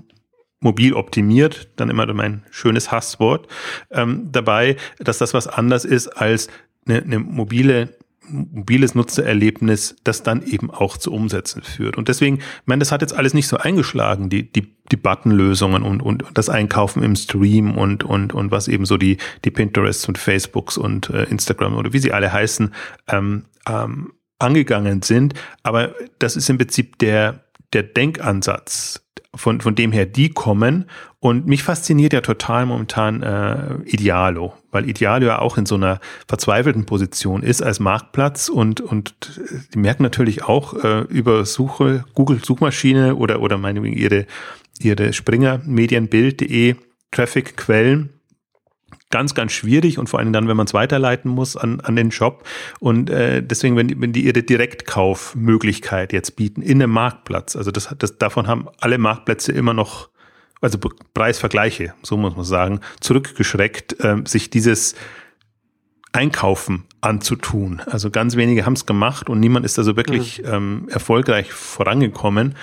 mobil 0.61 0.95
optimiert, 0.95 1.69
dann 1.77 1.91
immer 1.91 2.13
mein 2.15 2.43
schönes 2.51 2.91
Hasswort 2.91 3.47
ähm, 3.91 4.29
dabei, 4.33 4.77
dass 4.99 5.19
das 5.19 5.35
was 5.35 5.47
anders 5.47 5.85
ist 5.85 6.09
als 6.09 6.49
eine, 6.87 7.03
eine 7.03 7.19
mobile 7.19 7.97
mobiles 8.29 8.95
Nutzererlebnis, 8.95 9.97
das 10.05 10.23
dann 10.23 10.43
eben 10.43 10.71
auch 10.71 10.97
zu 10.97 11.13
Umsätzen 11.13 11.63
führt. 11.63 11.97
Und 11.97 12.09
deswegen, 12.09 12.37
ich 12.39 12.67
meine, 12.67 12.81
das 12.81 12.93
hat 12.93 13.03
jetzt 13.03 13.15
alles 13.15 13.35
nicht 13.35 13.49
so 13.49 13.57
eingeschlagen, 13.57 14.31
die, 14.31 14.51
die, 14.51 14.75
die 14.91 14.97
Buttonlösungen 14.97 15.83
und, 15.83 16.03
und 16.03 16.25
das 16.35 16.49
Einkaufen 16.49 17.03
im 17.03 17.17
Stream 17.17 17.77
und, 17.77 18.05
und, 18.05 18.33
und 18.33 18.51
was 18.51 18.69
eben 18.69 18.87
so 18.87 18.97
die, 18.97 19.19
die 19.45 19.51
Pinterests 19.51 20.09
und 20.09 20.19
Facebooks 20.19 20.77
und 20.79 21.11
äh, 21.11 21.25
Instagram 21.25 21.77
oder 21.77 21.93
wie 21.93 21.99
sie 21.99 22.13
alle 22.13 22.33
heißen, 22.33 22.75
ähm, 23.09 23.45
ähm, 23.69 24.13
angegangen 24.39 25.03
sind. 25.03 25.35
Aber 25.63 25.95
das 26.19 26.37
ist 26.37 26.49
im 26.51 26.59
Prinzip 26.59 26.99
der, 26.99 27.45
der 27.73 27.83
Denkansatz, 27.83 29.04
von, 29.37 29.61
von 29.61 29.75
dem 29.75 29.93
her 29.93 30.07
die 30.07 30.31
kommen. 30.31 30.87
Und 31.21 31.47
mich 31.47 31.63
fasziniert 31.63 32.13
ja 32.13 32.21
total 32.21 32.67
momentan 32.67 33.23
äh, 33.23 33.77
Idealo, 33.87 34.53
weil 34.71 34.89
Idealo 34.89 35.27
ja 35.27 35.39
auch 35.39 35.57
in 35.57 35.65
so 35.65 35.75
einer 35.75 36.01
verzweifelten 36.29 36.85
Position 36.85 37.43
ist 37.43 37.63
als 37.63 37.81
Marktplatz 37.81 38.49
und, 38.49 38.81
und 38.83 39.41
die 39.73 39.79
merken 39.79 40.03
natürlich 40.03 40.45
auch 40.45 40.75
äh, 40.85 41.01
über 41.09 41.47
Suche, 41.47 42.05
Google-Suchmaschine 42.15 43.17
oder, 43.17 43.41
oder 43.41 43.57
meinetwegen 43.57 43.97
ihre, 43.97 44.27
ihre 44.81 45.13
Springer 45.15 45.61
Medienbild.de 45.65 46.77
Traffic-Quellen, 47.11 48.11
ganz, 49.15 49.37
ganz 49.37 49.53
schwierig 49.53 49.97
und 50.01 50.09
vor 50.09 50.19
allem 50.19 50.33
dann, 50.33 50.49
wenn 50.49 50.57
man 50.57 50.67
es 50.67 50.75
weiterleiten 50.75 51.31
muss 51.31 51.57
an, 51.57 51.79
an 51.79 51.95
den 51.95 52.11
Shop. 52.11 52.43
Und 52.81 53.11
äh, 53.11 53.45
deswegen, 53.45 53.77
wenn 53.77 53.87
die, 53.87 54.01
wenn 54.01 54.13
die 54.13 54.25
ihre 54.25 54.43
Direktkaufmöglichkeit 54.43 56.13
jetzt 56.13 56.35
bieten 56.35 56.63
in 56.63 56.83
einem 56.83 56.91
Marktplatz, 56.91 57.55
also 57.55 57.71
das, 57.71 57.95
das 57.97 58.19
davon 58.19 58.49
haben 58.49 58.67
alle 58.81 58.99
Marktplätze 58.99 59.53
immer 59.53 59.73
noch, 59.73 60.09
also 60.61 60.81
Preisvergleiche, 61.15 61.95
so 62.03 62.17
muss 62.17 62.35
man 62.35 62.45
sagen, 62.45 62.81
zurückgeschreckt, 62.99 64.03
äh, 64.03 64.17
sich 64.25 64.51
dieses 64.51 64.97
Einkaufen 66.11 66.83
anzutun. 67.01 67.83
Also 67.87 68.11
ganz 68.11 68.35
wenige 68.35 68.67
haben 68.67 68.73
es 68.73 68.85
gemacht 68.85 69.31
und 69.31 69.39
niemand 69.39 69.65
ist 69.65 69.79
also 69.79 69.97
wirklich 69.97 70.43
mhm. 70.43 70.49
ähm, 70.53 70.89
erfolgreich 70.91 71.53
vorangekommen. 71.53 72.57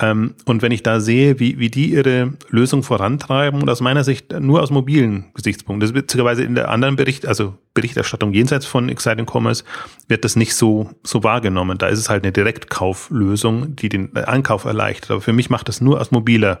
Ähm, 0.00 0.34
und 0.44 0.62
wenn 0.62 0.72
ich 0.72 0.82
da 0.82 0.98
sehe, 0.98 1.38
wie, 1.38 1.58
wie 1.58 1.70
die 1.70 1.92
ihre 1.92 2.32
Lösung 2.48 2.82
vorantreiben, 2.82 3.62
und 3.62 3.70
aus 3.70 3.80
meiner 3.80 4.02
Sicht 4.02 4.32
nur 4.32 4.62
aus 4.62 4.70
mobilen 4.70 5.26
Gesichtspunkten, 5.34 5.94
witzigerweise 5.94 6.42
in 6.42 6.56
der 6.56 6.70
anderen 6.70 6.96
Bericht, 6.96 7.26
also 7.26 7.56
Berichterstattung 7.74 8.32
jenseits 8.32 8.66
von 8.66 8.88
Exciting 8.88 9.26
Commerce, 9.30 9.64
wird 10.08 10.24
das 10.24 10.34
nicht 10.34 10.54
so, 10.54 10.90
so 11.04 11.22
wahrgenommen. 11.22 11.78
Da 11.78 11.86
ist 11.86 12.00
es 12.00 12.10
halt 12.10 12.24
eine 12.24 12.32
Direktkauflösung, 12.32 13.76
die 13.76 13.88
den 13.88 14.16
Einkauf 14.16 14.64
erleichtert. 14.64 15.12
Aber 15.12 15.20
für 15.20 15.32
mich 15.32 15.48
macht 15.48 15.68
das 15.68 15.80
nur 15.80 16.00
aus 16.00 16.10
mobiler 16.10 16.60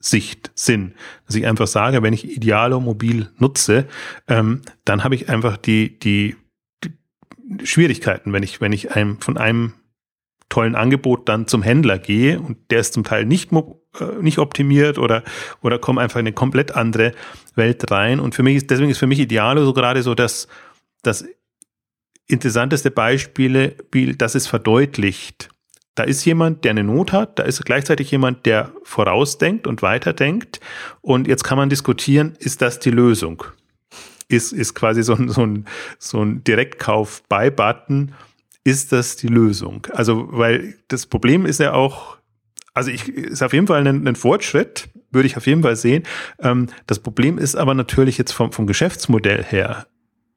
Sicht 0.00 0.50
Sinn. 0.54 0.94
Dass 1.26 1.36
ich 1.36 1.46
einfach 1.46 1.66
sage, 1.66 2.02
wenn 2.02 2.12
ich 2.12 2.36
Idealo 2.36 2.80
mobil 2.80 3.30
nutze, 3.38 3.86
ähm, 4.28 4.62
dann 4.84 5.04
habe 5.04 5.14
ich 5.14 5.28
einfach 5.28 5.56
die, 5.56 5.98
die, 5.98 6.36
die 6.84 7.66
Schwierigkeiten, 7.66 8.32
wenn 8.32 8.42
ich, 8.42 8.60
wenn 8.60 8.72
ich 8.72 8.92
einem, 8.92 9.20
von 9.20 9.36
einem 9.36 9.72
tollen 10.48 10.74
Angebot 10.74 11.28
dann 11.28 11.46
zum 11.46 11.62
Händler 11.62 11.98
gehe 11.98 12.40
und 12.40 12.58
der 12.70 12.80
ist 12.80 12.94
zum 12.94 13.04
Teil 13.04 13.24
nicht, 13.24 13.52
äh, 13.52 13.64
nicht 14.20 14.38
optimiert 14.38 14.98
oder, 14.98 15.22
oder 15.60 15.78
komme 15.78 16.00
einfach 16.00 16.20
in 16.20 16.26
eine 16.26 16.32
komplett 16.32 16.72
andere 16.72 17.12
Welt 17.54 17.90
rein. 17.90 18.20
Und 18.20 18.34
für 18.34 18.42
mich 18.42 18.56
ist, 18.56 18.70
deswegen 18.70 18.90
ist 18.90 18.98
für 18.98 19.06
mich 19.06 19.18
Idealo 19.18 19.64
so 19.64 19.72
gerade 19.72 20.02
so 20.02 20.14
das, 20.14 20.46
das 21.02 21.24
interessanteste 22.28 22.90
Beispiel, 22.90 23.76
das 24.16 24.34
es 24.34 24.46
verdeutlicht. 24.46 25.48
Da 25.94 26.02
ist 26.02 26.24
jemand, 26.24 26.64
der 26.64 26.72
eine 26.72 26.84
Not 26.84 27.12
hat, 27.12 27.38
da 27.38 27.44
ist 27.44 27.64
gleichzeitig 27.64 28.10
jemand, 28.10 28.44
der 28.44 28.72
vorausdenkt 28.82 29.66
und 29.66 29.82
weiterdenkt. 29.82 30.60
Und 31.00 31.26
jetzt 31.26 31.42
kann 31.42 31.56
man 31.56 31.70
diskutieren, 31.70 32.34
ist 32.38 32.60
das 32.60 32.78
die 32.78 32.90
Lösung? 32.90 33.44
Ist, 34.28 34.52
ist 34.52 34.74
quasi 34.74 35.02
so 35.02 35.14
ein, 35.14 35.28
so 35.28 35.46
ein, 35.46 35.64
so 35.98 36.20
ein 36.20 36.44
Direktkauf-Buy-Button 36.44 38.12
ist 38.66 38.90
das 38.90 39.14
die 39.14 39.28
Lösung? 39.28 39.86
Also, 39.92 40.26
weil 40.32 40.74
das 40.88 41.06
Problem 41.06 41.46
ist 41.46 41.60
ja 41.60 41.72
auch, 41.72 42.16
also 42.74 42.90
ich 42.90 43.08
ist 43.08 43.42
auf 43.42 43.52
jeden 43.52 43.68
Fall 43.68 43.86
ein, 43.86 44.08
ein 44.08 44.16
Fortschritt, 44.16 44.88
würde 45.12 45.26
ich 45.26 45.36
auf 45.36 45.46
jeden 45.46 45.62
Fall 45.62 45.76
sehen. 45.76 46.02
Ähm, 46.40 46.66
das 46.88 46.98
Problem 46.98 47.38
ist 47.38 47.54
aber 47.54 47.74
natürlich 47.74 48.18
jetzt 48.18 48.32
vom, 48.32 48.50
vom 48.50 48.66
Geschäftsmodell 48.66 49.44
her 49.44 49.86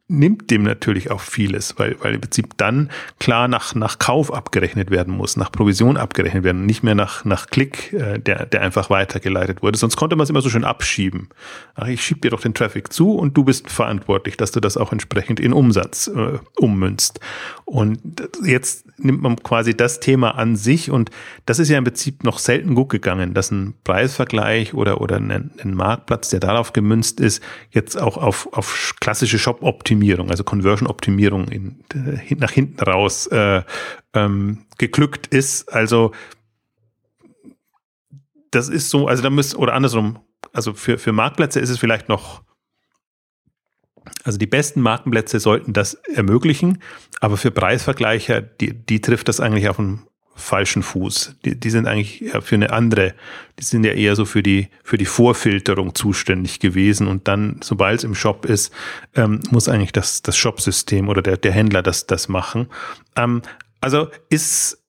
nimmt 0.10 0.50
dem 0.50 0.64
natürlich 0.64 1.12
auch 1.12 1.22
vieles, 1.22 1.78
weil, 1.78 1.96
weil 2.02 2.16
im 2.16 2.22
Prinzip 2.22 2.58
dann 2.58 2.90
klar 3.20 3.48
nach, 3.48 3.76
nach 3.76 4.00
Kauf 4.00 4.34
abgerechnet 4.34 4.90
werden 4.90 5.16
muss, 5.16 5.38
nach 5.38 5.52
Provision 5.52 5.98
abgerechnet 5.98 6.44
werden, 6.44 6.66
nicht 6.66 6.82
mehr 6.82 6.96
nach, 6.96 7.26
nach 7.26 7.48
Klick, 7.48 7.94
äh, 7.94 8.18
der, 8.18 8.48
der 8.48 8.62
einfach 8.62 8.90
weitergeleitet 8.90 9.62
wurde. 9.62 9.78
Sonst 9.78 9.98
konnte 9.98 10.16
man 10.16 10.24
es 10.24 10.32
immer 10.32 10.42
so 10.42 10.50
schön 10.50 10.64
abschieben. 10.64 11.30
Ach, 11.76 11.88
ich 11.88 12.04
schieb 12.04 12.24
dir 12.24 12.32
doch 12.32 12.42
den 12.42 12.56
Traffic 12.56 12.92
zu 12.92 13.14
und 13.14 13.38
du 13.38 13.44
bist 13.44 13.70
verantwortlich, 13.70 14.36
dass 14.36 14.52
du 14.52 14.60
das 14.60 14.78
auch 14.78 14.92
entsprechend 14.92 15.40
in 15.40 15.54
Umsatz 15.54 16.08
äh, 16.08 16.40
ummünzt. 16.58 17.20
Und 17.66 18.00
jetzt 18.44 18.86
nimmt 18.98 19.22
man 19.22 19.36
quasi 19.38 19.78
das 19.78 20.00
Thema 20.00 20.32
an 20.32 20.56
sich 20.56 20.90
und 20.90 21.12
das 21.46 21.60
ist 21.60 21.70
ja 21.70 21.78
im 21.78 21.84
Prinzip 21.84 22.24
noch 22.24 22.40
selten 22.40 22.74
gut 22.74 22.90
gegangen, 22.90 23.36
dass 23.36 23.52
ein 23.52 23.76
Preisvergleich 23.84 24.74
oder, 24.74 25.02
oder 25.02 25.18
ein, 25.18 25.52
ein 25.62 25.76
Marktplatz, 25.76 26.30
der 26.30 26.40
darauf 26.40 26.74
gemünzt 26.74 27.20
ist, 27.20 27.44
jetzt 27.70 27.96
auch 27.96 28.18
auf, 28.18 28.50
auf 28.54 28.96
klassische 29.00 29.38
Shop-Optimierung 29.38 29.99
Optimierung, 30.00 30.30
also 30.30 30.46
Conversion-Optimierung 30.46 31.50
in, 31.50 31.84
äh, 31.94 32.36
nach 32.36 32.52
hinten 32.52 32.80
raus 32.82 33.28
äh, 33.28 33.64
ähm, 34.14 34.66
geglückt 34.78 35.28
ist. 35.28 35.72
Also 35.74 36.14
das 38.52 38.70
ist 38.70 38.90
so, 38.90 39.08
also 39.08 39.22
da 39.22 39.30
müsste, 39.30 39.58
oder 39.58 39.74
andersrum, 39.74 40.20
also 40.54 40.74
für, 40.74 40.98
für 40.98 41.12
Marktplätze 41.12 41.60
ist 41.60 41.70
es 41.70 41.80
vielleicht 41.80 42.08
noch, 42.08 42.44
also 44.24 44.38
die 44.38 44.48
besten 44.48 44.80
Marktplätze 44.80 45.42
sollten 45.42 45.74
das 45.74 45.96
ermöglichen, 45.96 46.82
aber 47.20 47.36
für 47.36 47.52
Preisvergleicher, 47.52 48.42
die, 48.42 48.74
die 48.74 49.02
trifft 49.02 49.28
das 49.28 49.42
eigentlich 49.42 49.68
auf 49.68 49.80
einen 49.80 50.08
falschen 50.40 50.84
Fuß. 50.84 51.36
Die, 51.46 51.60
die 51.60 51.70
sind 51.70 51.88
eigentlich 51.88 52.32
für 52.42 52.56
eine 52.56 52.72
andere, 52.72 53.14
die 53.60 53.64
sind 53.64 53.86
ja 53.86 53.92
eher 53.92 54.16
so 54.16 54.26
für 54.26 54.44
die, 54.44 54.70
für 54.84 54.98
die 54.98 55.06
Vorfilterung 55.06 55.96
zuständig 55.96 56.60
gewesen. 56.60 57.08
Und 57.08 57.28
dann, 57.28 57.60
sobald 57.64 58.00
es 58.00 58.04
im 58.04 58.16
Shop 58.16 58.46
ist, 58.46 58.74
ähm, 59.16 59.42
muss 59.52 59.70
eigentlich 59.70 59.92
das, 59.92 60.22
das 60.22 60.38
Shopsystem 60.38 61.10
oder 61.10 61.22
der, 61.22 61.38
der 61.38 61.52
Händler 61.52 61.84
das, 61.84 62.08
das 62.08 62.30
machen. 62.30 62.68
Ähm, 63.16 63.42
also 63.82 64.08
ist, 64.30 64.84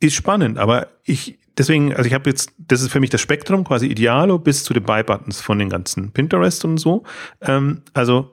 ist 0.00 0.14
spannend, 0.14 0.58
aber 0.58 0.88
ich, 1.04 1.38
deswegen, 1.56 1.94
also 1.94 2.06
ich 2.06 2.14
habe 2.14 2.30
jetzt, 2.30 2.52
das 2.58 2.82
ist 2.82 2.92
für 2.92 3.00
mich 3.00 3.10
das 3.10 3.20
Spektrum, 3.20 3.64
quasi 3.64 3.86
Idealo 3.86 4.38
bis 4.38 4.64
zu 4.64 4.74
den 4.74 4.84
Buy-Buttons 4.84 5.40
von 5.40 5.58
den 5.58 5.68
ganzen 5.68 6.12
Pinterest 6.12 6.64
und 6.64 6.78
so. 6.78 7.04
Ähm, 7.40 7.82
also 7.94 8.30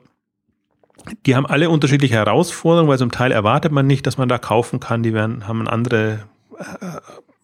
die 1.26 1.34
haben 1.34 1.46
alle 1.46 1.70
unterschiedliche 1.70 2.14
Herausforderungen, 2.14 2.88
weil 2.88 2.98
zum 2.98 3.10
Teil 3.10 3.32
erwartet 3.32 3.72
man 3.72 3.86
nicht, 3.86 4.06
dass 4.06 4.18
man 4.18 4.28
da 4.28 4.38
kaufen 4.38 4.80
kann. 4.80 5.02
Die 5.02 5.14
werden, 5.14 5.46
haben 5.46 5.66
andere 5.68 6.24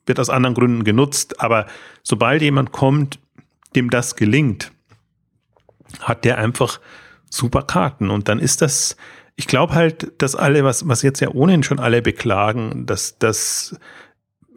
wird 0.06 0.20
aus 0.20 0.30
anderen 0.30 0.54
Gründen 0.54 0.84
genutzt. 0.84 1.40
Aber 1.40 1.66
sobald 2.02 2.42
jemand 2.42 2.72
kommt, 2.72 3.18
dem 3.74 3.90
das 3.90 4.16
gelingt, 4.16 4.72
hat 6.00 6.24
der 6.24 6.38
einfach 6.38 6.80
super 7.30 7.62
Karten. 7.62 8.10
Und 8.10 8.28
dann 8.28 8.38
ist 8.38 8.62
das, 8.62 8.96
ich 9.34 9.46
glaube 9.46 9.74
halt, 9.74 10.12
dass 10.18 10.34
alle, 10.34 10.64
was, 10.64 10.88
was 10.88 11.02
jetzt 11.02 11.20
ja 11.20 11.28
ohnehin 11.28 11.62
schon 11.62 11.78
alle 11.78 12.02
beklagen, 12.02 12.86
dass, 12.86 13.18
dass 13.18 13.76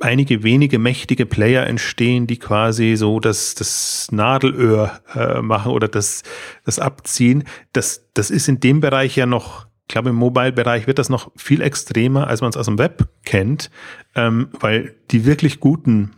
einige 0.02 0.44
wenige 0.44 0.80
mächtige 0.80 1.26
Player 1.26 1.68
entstehen, 1.68 2.26
die 2.28 2.38
quasi 2.38 2.96
so 2.96 3.20
das, 3.20 3.56
das 3.56 4.08
Nadelöhr 4.12 5.00
äh, 5.14 5.42
machen 5.42 5.72
oder 5.72 5.88
das, 5.88 6.24
das 6.66 6.80
abziehen. 6.80 7.44
Das, 7.74 8.06
das 8.14 8.32
ist 8.32 8.48
in 8.48 8.60
dem 8.60 8.80
Bereich 8.80 9.16
ja 9.18 9.26
noch 9.26 9.68
ich 9.90 9.94
glaube, 9.94 10.12
im 10.12 10.18
Mobile-Bereich 10.18 10.86
wird 10.86 11.00
das 11.00 11.10
noch 11.10 11.32
viel 11.36 11.64
extremer, 11.64 12.28
als 12.28 12.42
man 12.42 12.52
es 12.52 12.58
aus 12.58 12.68
dem 12.68 12.78
Web 12.78 13.10
kennt, 13.26 13.72
ähm, 14.14 14.50
weil 14.60 14.96
die 15.10 15.26
wirklich 15.26 15.60
guten 15.60 16.12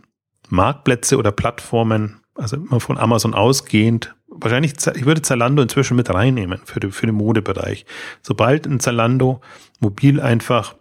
Marktplätze 0.50 1.16
oder 1.16 1.32
Plattformen, 1.32 2.20
also 2.34 2.56
immer 2.56 2.80
von 2.80 2.98
Amazon 2.98 3.32
ausgehend, 3.32 4.14
wahrscheinlich, 4.28 4.74
ich 4.94 5.06
würde 5.06 5.22
Zalando 5.22 5.62
inzwischen 5.62 5.96
mit 5.96 6.12
reinnehmen 6.12 6.60
für, 6.66 6.80
die, 6.80 6.90
für 6.90 7.06
den 7.06 7.14
Modebereich. 7.14 7.86
Sobald 8.20 8.66
ein 8.66 8.78
Zalando 8.78 9.40
mobil 9.80 10.20
einfach 10.20 10.74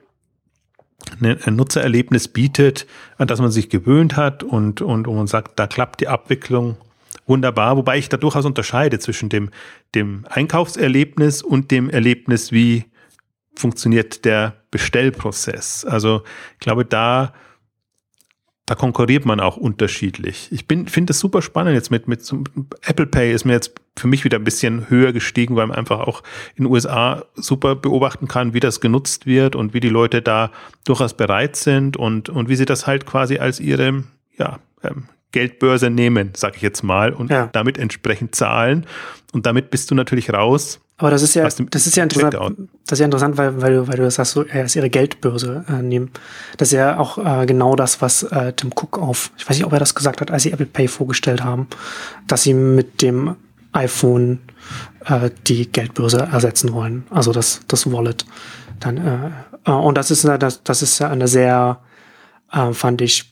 ein 1.22 1.56
Nutzererlebnis 1.56 2.28
bietet, 2.28 2.88
an 3.18 3.28
das 3.28 3.40
man 3.40 3.52
sich 3.52 3.70
gewöhnt 3.70 4.18
hat 4.18 4.44
und, 4.44 4.82
und, 4.82 5.08
und 5.08 5.16
man 5.16 5.28
sagt, 5.28 5.58
da 5.58 5.66
klappt 5.66 6.02
die 6.02 6.10
Abwicklung 6.10 6.76
wunderbar, 7.26 7.78
wobei 7.78 7.98
ich 7.98 8.10
da 8.10 8.18
durchaus 8.18 8.46
unterscheide 8.46 9.00
zwischen 9.00 9.30
dem, 9.30 9.50
dem 9.96 10.26
Einkaufserlebnis 10.30 11.42
und 11.42 11.72
dem 11.72 11.90
Erlebnis, 11.90 12.52
wie 12.52 12.86
funktioniert 13.56 14.26
der 14.26 14.56
Bestellprozess. 14.72 15.86
Also 15.86 16.24
ich 16.54 16.60
glaube, 16.60 16.86
da, 16.86 17.34
da 18.66 18.76
konkurriert 18.76 19.26
man 19.26 19.40
auch 19.40 19.58
unterschiedlich. 19.58 20.50
Ich 20.52 20.66
finde 20.68 21.12
es 21.12 21.20
super 21.20 21.42
spannend 21.42 21.76
jetzt 21.76 21.92
mit, 21.92 22.08
mit 22.08 22.22
Apple 22.84 23.08
Pay 23.08 23.34
ist 23.34 23.46
mir 23.46 23.54
jetzt 23.54 23.74
für 23.98 24.08
mich 24.08 24.24
wieder 24.24 24.38
ein 24.38 24.46
bisschen 24.46 24.90
höher 24.90 25.12
gestiegen, 25.12 25.56
weil 25.58 25.68
man 25.68 25.78
einfach 25.78 26.00
auch 26.00 26.24
in 26.56 26.64
den 26.64 26.72
USA 26.72 27.26
super 27.36 27.76
beobachten 27.76 28.28
kann, 28.28 28.54
wie 28.54 28.62
das 28.62 28.80
genutzt 28.80 29.26
wird 29.26 29.56
und 29.56 29.74
wie 29.74 29.82
die 29.82 29.90
Leute 29.90 30.22
da 30.22 30.52
durchaus 30.86 31.16
bereit 31.16 31.58
sind 31.58 31.98
und, 31.98 32.30
und 32.30 32.48
wie 32.48 32.56
sie 32.56 32.66
das 32.66 32.88
halt 32.88 33.06
quasi 33.06 33.38
als 33.38 33.60
ihre, 33.60 34.06
ja, 34.38 34.60
ähm, 34.84 35.10
Geldbörse 35.32 35.90
nehmen, 35.90 36.32
sag 36.36 36.56
ich 36.56 36.62
jetzt 36.62 36.84
mal, 36.84 37.14
und 37.14 37.30
ja. 37.32 37.50
damit 37.52 37.78
entsprechend 37.78 38.36
zahlen. 38.36 38.86
Und 39.34 39.46
damit 39.46 39.72
bist 39.72 39.90
du 39.92 39.96
natürlich 39.96 40.32
raus. 40.32 40.80
Aber 40.98 41.10
das 41.10 41.24
ist 41.24 41.34
ja, 41.34 41.44
das 41.44 41.88
ist 41.88 41.96
ja 41.96 42.04
interessant, 42.04 42.36
das 42.86 42.94
ist 42.94 43.00
ja 43.00 43.06
interessant, 43.06 43.36
weil, 43.36 43.60
weil 43.60 43.74
du, 43.74 43.88
weil 43.88 43.98
du 43.98 44.04
das 44.04 44.16
sagst, 44.16 44.34
so, 44.34 44.44
er 44.44 44.66
ist 44.66 44.76
ihre 44.76 44.92
Geldbörse 44.92 45.66
äh, 45.68 45.82
nehmen. 45.82 46.12
Das 46.58 46.68
ist 46.68 46.74
ja 46.78 47.00
auch 47.00 47.18
äh, 47.18 47.48
genau 47.48 47.76
das, 47.76 48.04
was 48.04 48.22
äh, 48.22 48.54
Tim 48.54 48.70
Cook 48.70 49.00
auf, 49.00 49.32
ich 49.36 49.50
weiß 49.50 49.58
nicht, 49.58 49.66
ob 49.66 49.74
er 49.74 49.80
das 49.80 49.96
gesagt 49.96 50.22
hat, 50.22 50.30
als 50.30 50.44
sie 50.44 50.52
Apple 50.52 50.68
Pay 50.68 50.88
vorgestellt 50.88 51.44
haben, 51.44 51.68
dass 52.28 52.44
sie 52.44 52.54
mit 52.54 53.02
dem 53.02 53.36
iPhone 53.72 54.42
äh, 55.06 55.32
die 55.48 55.72
Geldbörse 55.72 56.20
ersetzen 56.32 56.72
wollen. 56.72 57.06
Also 57.10 57.32
das, 57.32 57.62
das 57.68 57.92
Wallet. 57.92 58.26
Dann, 58.80 58.98
äh, 58.98 59.70
äh 59.70 59.72
und 59.72 59.98
das 59.98 60.12
ist, 60.12 60.24
das, 60.24 60.62
das 60.64 60.84
ist 60.84 61.00
ja 61.00 61.10
eine 61.10 61.28
sehr, 61.28 61.80
äh, 62.52 62.74
fand 62.74 63.02
ich, 63.02 63.31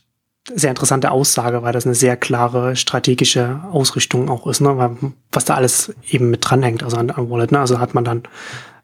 sehr 0.54 0.70
interessante 0.70 1.10
Aussage, 1.10 1.62
weil 1.62 1.72
das 1.72 1.86
eine 1.86 1.94
sehr 1.94 2.16
klare 2.16 2.76
strategische 2.76 3.60
Ausrichtung 3.70 4.28
auch 4.28 4.46
ist, 4.46 4.60
ne? 4.60 4.76
Weil, 4.76 4.96
was 5.32 5.44
da 5.44 5.54
alles 5.54 5.94
eben 6.08 6.30
mit 6.30 6.40
dranhängt, 6.42 6.82
also 6.82 6.96
an, 6.96 7.10
an 7.10 7.30
Wallet. 7.30 7.52
Ne? 7.52 7.60
Also 7.60 7.78
hat 7.78 7.94
man 7.94 8.04
dann 8.04 8.22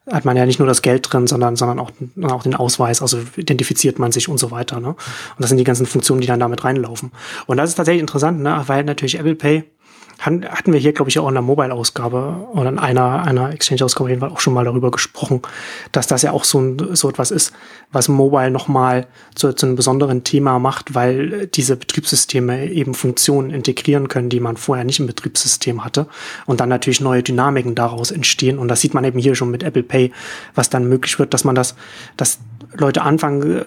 hat 0.09 0.25
man 0.25 0.37
ja 0.37 0.45
nicht 0.45 0.59
nur 0.59 0.67
das 0.67 0.81
Geld 0.81 1.11
drin, 1.11 1.27
sondern, 1.27 1.55
sondern 1.55 1.79
auch, 1.79 1.91
auch 2.23 2.43
den 2.43 2.55
Ausweis, 2.55 3.01
also 3.01 3.19
identifiziert 3.35 3.99
man 3.99 4.11
sich 4.11 4.29
und 4.29 4.37
so 4.37 4.51
weiter. 4.51 4.79
Ne? 4.79 4.89
Und 4.89 4.97
das 5.39 5.49
sind 5.49 5.57
die 5.57 5.63
ganzen 5.63 5.85
Funktionen, 5.85 6.21
die 6.21 6.27
dann 6.27 6.39
damit 6.39 6.63
reinlaufen. 6.63 7.11
Und 7.45 7.57
das 7.57 7.71
ist 7.71 7.75
tatsächlich 7.75 8.01
interessant, 8.01 8.41
ne? 8.41 8.63
weil 8.67 8.83
natürlich 8.85 9.19
Apple 9.19 9.35
Pay 9.35 9.65
hatten 10.19 10.73
wir 10.73 10.79
hier, 10.79 10.93
glaube 10.93 11.09
ich, 11.09 11.19
auch 11.19 11.27
in 11.27 11.35
der 11.35 11.43
Mobile-Ausgabe 11.43 12.47
oder 12.53 12.69
in 12.69 12.79
einer, 12.79 13.23
einer 13.23 13.51
Exchange-Ausgabe 13.51 14.09
jedenfalls 14.09 14.33
auch 14.33 14.39
schon 14.39 14.53
mal 14.53 14.65
darüber 14.65 14.89
gesprochen, 14.89 15.41
dass 15.91 16.07
das 16.07 16.23
ja 16.23 16.31
auch 16.31 16.43
so, 16.43 16.59
ein, 16.59 16.95
so 16.95 17.09
etwas 17.09 17.31
ist, 17.31 17.53
was 17.91 18.07
Mobile 18.07 18.49
nochmal 18.49 19.07
zu, 19.35 19.53
zu 19.53 19.65
einem 19.65 19.75
besonderen 19.75 20.23
Thema 20.23 20.59
macht, 20.59 20.95
weil 20.95 21.47
diese 21.47 21.75
Betriebssysteme 21.75 22.69
eben 22.69 22.93
Funktionen 22.93 23.51
integrieren 23.51 24.07
können, 24.07 24.29
die 24.29 24.39
man 24.39 24.57
vorher 24.57 24.85
nicht 24.85 24.99
im 24.99 25.07
Betriebssystem 25.07 25.85
hatte 25.85 26.07
und 26.45 26.59
dann 26.59 26.69
natürlich 26.69 27.01
neue 27.01 27.23
Dynamiken 27.23 27.75
daraus 27.75 28.11
entstehen. 28.11 28.57
Und 28.57 28.69
das 28.69 28.81
sieht 28.81 28.93
man 28.93 29.03
eben 29.03 29.19
hier 29.19 29.35
schon 29.35 29.51
mit 29.51 29.63
Apple 29.63 29.83
Pay, 29.83 30.11
was 30.55 30.69
dann 30.69 30.89
möglich 30.89 31.19
wird, 31.19 31.33
dass 31.33 31.43
man 31.43 31.55
das, 31.55 31.75
dass 32.17 32.39
Leute 32.73 33.03
anfangen, 33.03 33.63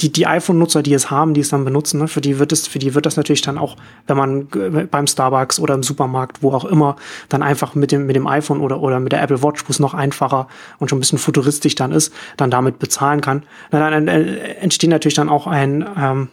die, 0.00 0.10
die 0.10 0.26
iPhone-Nutzer, 0.26 0.82
die 0.82 0.94
es 0.94 1.10
haben, 1.10 1.34
die 1.34 1.40
es 1.40 1.50
dann 1.50 1.64
benutzen, 1.64 2.00
ne, 2.00 2.08
für 2.08 2.20
die 2.20 2.38
wird 2.38 2.52
es, 2.52 2.66
für 2.66 2.78
die 2.78 2.94
wird 2.94 3.06
das 3.06 3.16
natürlich 3.16 3.42
dann 3.42 3.58
auch, 3.58 3.76
wenn 4.06 4.16
man 4.16 4.48
beim 4.90 5.06
Starbucks 5.06 5.60
oder 5.60 5.74
im 5.74 5.82
Supermarkt, 5.82 6.42
wo 6.42 6.52
auch 6.52 6.64
immer, 6.64 6.96
dann 7.28 7.42
einfach 7.42 7.74
mit 7.74 7.92
dem, 7.92 8.06
mit 8.06 8.16
dem 8.16 8.26
iPhone 8.26 8.60
oder, 8.60 8.80
oder 8.80 9.00
mit 9.00 9.12
der 9.12 9.22
Apple 9.22 9.42
Watch, 9.42 9.64
wo 9.66 9.70
es 9.70 9.78
noch 9.78 9.94
einfacher 9.94 10.48
und 10.78 10.88
schon 10.88 10.98
ein 10.98 11.00
bisschen 11.00 11.18
futuristisch 11.18 11.74
dann 11.74 11.92
ist, 11.92 12.12
dann 12.36 12.50
damit 12.50 12.78
bezahlen 12.78 13.20
kann. 13.20 13.44
Dann, 13.70 14.06
dann 14.06 14.08
entsteht 14.08 14.90
natürlich 14.90 15.14
dann 15.14 15.28
auch 15.28 15.46
ein, 15.46 15.86
ähm, 15.96 16.28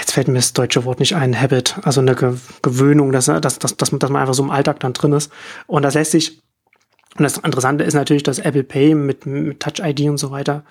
jetzt 0.00 0.12
fällt 0.12 0.28
mir 0.28 0.34
das 0.34 0.52
deutsche 0.52 0.84
Wort 0.84 1.00
nicht 1.00 1.14
ein, 1.14 1.40
Habit, 1.40 1.76
also 1.82 2.00
eine 2.00 2.14
Gewöhnung, 2.62 3.12
dass, 3.12 3.26
dass, 3.26 3.58
dass, 3.58 3.76
dass, 3.76 3.90
dass 3.90 4.10
man 4.10 4.20
einfach 4.20 4.34
so 4.34 4.42
im 4.42 4.50
Alltag 4.50 4.80
dann 4.80 4.92
drin 4.92 5.12
ist. 5.12 5.32
Und 5.66 5.82
das 5.82 5.94
lässt 5.94 6.10
sich, 6.10 6.42
und 7.16 7.22
das 7.22 7.38
Interessante 7.38 7.84
ist 7.84 7.94
natürlich, 7.94 8.24
dass 8.24 8.40
Apple 8.40 8.64
Pay 8.64 8.94
mit, 8.94 9.24
mit 9.24 9.60
Touch 9.60 9.80
ID 9.80 10.08
und 10.10 10.18
so 10.18 10.30
weiter 10.30 10.64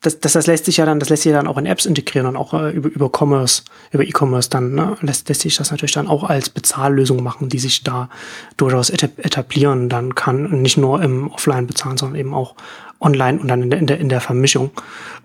das, 0.00 0.18
das, 0.18 0.32
das 0.32 0.46
lässt 0.46 0.64
sich 0.64 0.78
ja 0.78 0.86
dann, 0.86 0.98
das 0.98 1.10
lässt 1.10 1.24
sich 1.24 1.32
ja 1.32 1.36
dann 1.36 1.46
auch 1.46 1.58
in 1.58 1.66
Apps 1.66 1.84
integrieren 1.84 2.26
und 2.26 2.36
auch 2.36 2.54
äh, 2.54 2.70
über, 2.70 2.88
über 2.88 3.10
Commerce, 3.14 3.62
über 3.90 4.02
E-Commerce 4.02 4.48
dann, 4.48 4.74
ne, 4.74 4.96
lässt, 5.02 5.28
lässt 5.28 5.42
sich 5.42 5.56
das 5.56 5.70
natürlich 5.70 5.92
dann 5.92 6.08
auch 6.08 6.24
als 6.24 6.48
Bezahllösung 6.48 7.22
machen, 7.22 7.50
die 7.50 7.58
sich 7.58 7.84
da 7.84 8.08
durchaus 8.56 8.88
etablieren 8.88 9.90
dann 9.90 10.14
kann. 10.14 10.46
Und 10.46 10.62
nicht 10.62 10.78
nur 10.78 11.02
im 11.02 11.30
Offline 11.30 11.66
bezahlen, 11.66 11.98
sondern 11.98 12.18
eben 12.18 12.32
auch 12.32 12.54
online 12.98 13.40
und 13.40 13.48
dann 13.48 13.62
in 13.62 13.70
der, 13.70 13.78
in 13.78 13.86
der, 13.86 13.98
in 13.98 14.08
der 14.08 14.22
Vermischung. 14.22 14.70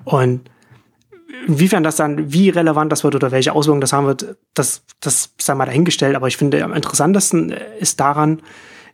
Und 0.03 0.41
inwiefern 1.47 1.84
das 1.84 1.95
dann, 1.95 2.34
wie 2.34 2.49
relevant 2.49 2.91
das 2.91 3.05
wird 3.05 3.15
oder 3.15 3.32
welche 3.32 3.53
Auswirkungen 3.53 3.82
das 3.82 3.93
haben 3.93 4.07
wird, 4.07 4.36
das, 4.53 4.82
das 4.99 5.32
sei 5.38 5.55
mal 5.55 5.65
dahingestellt. 5.65 6.17
Aber 6.17 6.28
ich 6.28 6.36
finde, 6.36 6.61
am 6.63 6.73
interessantesten 6.73 7.53
ist 7.80 8.01
daran 8.01 8.41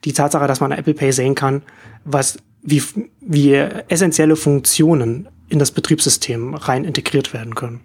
die 0.06 0.14
Tatsache, 0.14 0.48
dass 0.48 0.60
man 0.60 0.72
Apple 0.72 0.94
Pay 0.94 1.12
sehen 1.12 1.34
kann, 1.34 1.64
was, 2.04 2.38
wie, 2.62 2.84
wie 3.20 3.54
essentielle 3.88 4.36
Funktionen 4.36 5.28
in 5.52 5.60
das 5.60 5.72
Betriebssystem 5.72 6.56
rein 6.56 6.86
integriert 6.86 7.34
werden 7.34 7.56
können. 7.56 7.82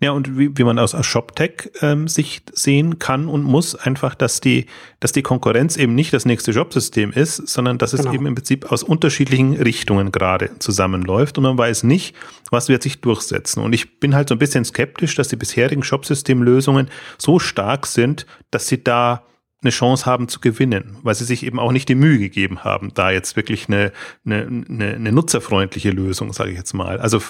Ja, 0.00 0.12
und 0.12 0.38
wie, 0.38 0.56
wie 0.56 0.62
man 0.62 0.78
aus, 0.78 0.94
ShopTech 0.98 1.72
ähm, 1.80 2.06
Sicht 2.06 2.56
sehen 2.56 3.00
kann 3.00 3.26
und 3.26 3.42
muss, 3.42 3.74
einfach, 3.74 4.14
dass 4.14 4.40
die, 4.40 4.66
dass 5.00 5.10
die 5.10 5.22
Konkurrenz 5.22 5.76
eben 5.76 5.96
nicht 5.96 6.12
das 6.12 6.24
nächste 6.24 6.52
Jobsystem 6.52 7.10
ist, 7.10 7.48
sondern 7.48 7.78
dass 7.78 7.92
es 7.92 8.02
genau. 8.02 8.12
eben 8.12 8.26
im 8.26 8.36
Prinzip 8.36 8.70
aus 8.70 8.84
unterschiedlichen 8.84 9.54
Richtungen 9.54 10.12
gerade 10.12 10.50
zusammenläuft 10.60 11.36
und 11.36 11.44
man 11.44 11.58
weiß 11.58 11.82
nicht, 11.82 12.14
was 12.50 12.68
wird 12.68 12.84
sich 12.84 13.00
durchsetzen. 13.00 13.60
Und 13.60 13.72
ich 13.72 13.98
bin 13.98 14.14
halt 14.14 14.28
so 14.28 14.36
ein 14.36 14.38
bisschen 14.38 14.64
skeptisch, 14.64 15.16
dass 15.16 15.28
die 15.28 15.36
bisherigen 15.36 15.82
Shopsystemlösungen 15.82 16.88
so 17.18 17.40
stark 17.40 17.86
sind, 17.86 18.24
dass 18.52 18.68
sie 18.68 18.84
da 18.84 19.24
eine 19.62 19.70
Chance 19.70 20.06
haben 20.06 20.28
zu 20.28 20.40
gewinnen, 20.40 20.98
weil 21.02 21.14
sie 21.14 21.24
sich 21.24 21.44
eben 21.44 21.58
auch 21.58 21.72
nicht 21.72 21.88
die 21.88 21.94
Mühe 21.94 22.18
gegeben 22.18 22.62
haben, 22.62 22.92
da 22.94 23.10
jetzt 23.10 23.34
wirklich 23.36 23.68
eine, 23.68 23.92
eine, 24.24 24.46
eine, 24.46 24.94
eine 24.94 25.12
nutzerfreundliche 25.12 25.90
Lösung, 25.90 26.32
sage 26.32 26.50
ich 26.50 26.56
jetzt 26.56 26.74
mal, 26.74 27.00
also 27.00 27.20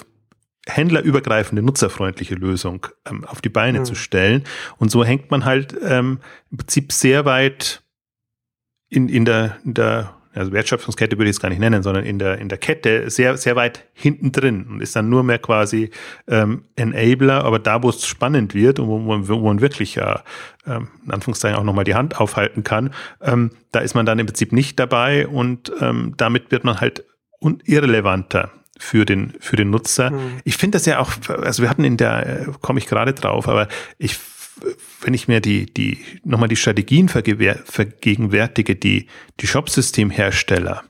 händlerübergreifende, 0.67 1.63
nutzerfreundliche 1.63 2.35
Lösung 2.35 2.85
ähm, 3.09 3.25
auf 3.25 3.41
die 3.41 3.49
Beine 3.49 3.79
mhm. 3.79 3.85
zu 3.85 3.95
stellen. 3.95 4.43
Und 4.77 4.91
so 4.91 5.03
hängt 5.03 5.31
man 5.31 5.45
halt 5.45 5.75
ähm, 5.81 6.19
im 6.51 6.57
Prinzip 6.57 6.91
sehr 6.91 7.25
weit 7.25 7.83
in, 8.89 9.09
in 9.09 9.25
der, 9.25 9.57
in 9.63 9.73
der 9.73 10.15
also 10.33 10.51
Wertschöpfungskette 10.51 11.17
würde 11.17 11.29
ich 11.29 11.35
es 11.35 11.39
gar 11.39 11.49
nicht 11.49 11.59
nennen, 11.59 11.81
sondern 11.81 12.05
in 12.05 12.19
der, 12.19 12.37
in 12.37 12.49
der 12.49 12.57
Kette 12.57 13.09
sehr, 13.09 13.37
sehr 13.37 13.55
weit 13.55 13.85
hinten 13.93 14.31
drin 14.31 14.67
und 14.69 14.81
ist 14.81 14.95
dann 14.95 15.09
nur 15.09 15.23
mehr 15.23 15.39
quasi 15.39 15.89
ähm, 16.27 16.63
Enabler, 16.75 17.43
aber 17.43 17.59
da, 17.59 17.81
wo 17.81 17.89
es 17.89 18.05
spannend 18.05 18.53
wird 18.53 18.79
und 18.79 18.87
wo 18.87 18.99
man, 18.99 19.27
wo 19.27 19.39
man 19.39 19.61
wirklich 19.61 19.95
ja, 19.95 20.23
ähm, 20.67 20.89
in 21.05 21.11
Anführungszeichen 21.11 21.57
auch 21.57 21.63
nochmal 21.63 21.83
die 21.83 21.95
Hand 21.95 22.19
aufhalten 22.19 22.63
kann, 22.63 22.93
ähm, 23.21 23.51
da 23.71 23.79
ist 23.79 23.95
man 23.95 24.05
dann 24.05 24.19
im 24.19 24.27
Prinzip 24.27 24.51
nicht 24.51 24.79
dabei 24.79 25.27
und 25.27 25.71
ähm, 25.81 26.13
damit 26.17 26.51
wird 26.51 26.63
man 26.63 26.79
halt 26.79 27.05
irrelevanter 27.65 28.51
für 28.77 29.05
den, 29.05 29.33
für 29.39 29.55
den 29.55 29.69
Nutzer. 29.69 30.11
Mhm. 30.11 30.39
Ich 30.43 30.57
finde 30.57 30.77
das 30.77 30.85
ja 30.85 30.99
auch, 30.99 31.11
also 31.41 31.63
wir 31.63 31.69
hatten 31.69 31.83
in 31.83 31.97
der, 31.97 32.27
äh, 32.27 32.45
komme 32.61 32.79
ich 32.79 32.87
gerade 32.87 33.13
drauf, 33.13 33.47
aber 33.47 33.67
ich 33.97 34.17
wenn 35.01 35.13
ich 35.13 35.27
mir 35.27 35.41
die, 35.41 35.65
die, 35.65 35.99
nochmal 36.23 36.49
die 36.49 36.55
Strategien 36.55 37.09
vergegenwärtige, 37.09 38.75
die, 38.75 39.07
die 39.39 39.47
Shopsystemhersteller 39.47 40.83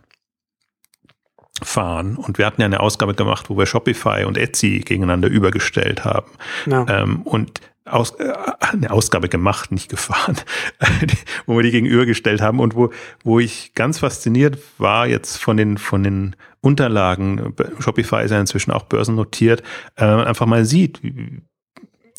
fahren. 1.62 2.16
Und 2.16 2.38
wir 2.38 2.46
hatten 2.46 2.62
ja 2.62 2.66
eine 2.66 2.80
Ausgabe 2.80 3.14
gemacht, 3.14 3.50
wo 3.50 3.58
wir 3.58 3.66
Shopify 3.66 4.24
und 4.26 4.38
Etsy 4.38 4.80
gegeneinander 4.80 5.28
übergestellt 5.28 6.06
haben. 6.06 6.32
Ja. 6.66 6.86
Ähm, 6.88 7.22
und 7.24 7.62
aus, 7.86 8.12
äh, 8.12 8.34
eine 8.60 8.92
Ausgabe 8.92 9.30
gemacht, 9.30 9.72
nicht 9.72 9.90
gefahren, 9.90 10.38
wo 11.46 11.56
wir 11.56 11.64
die 11.64 11.72
gegenübergestellt 11.72 12.42
haben 12.42 12.60
und 12.60 12.76
wo, 12.76 12.92
wo 13.24 13.40
ich 13.40 13.74
ganz 13.74 14.00
fasziniert 14.00 14.58
war 14.78 15.08
jetzt 15.08 15.38
von 15.38 15.58
den, 15.58 15.78
von 15.78 16.04
den 16.04 16.36
Unterlagen, 16.62 17.56
Shopify 17.80 18.24
ist 18.24 18.32
ja 18.32 18.40
inzwischen 18.40 18.72
auch 18.72 18.84
börsennotiert, 18.84 19.64
äh, 19.96 20.04
einfach 20.04 20.46
mal 20.46 20.66
sieht, 20.66 21.02
wie, 21.04 21.42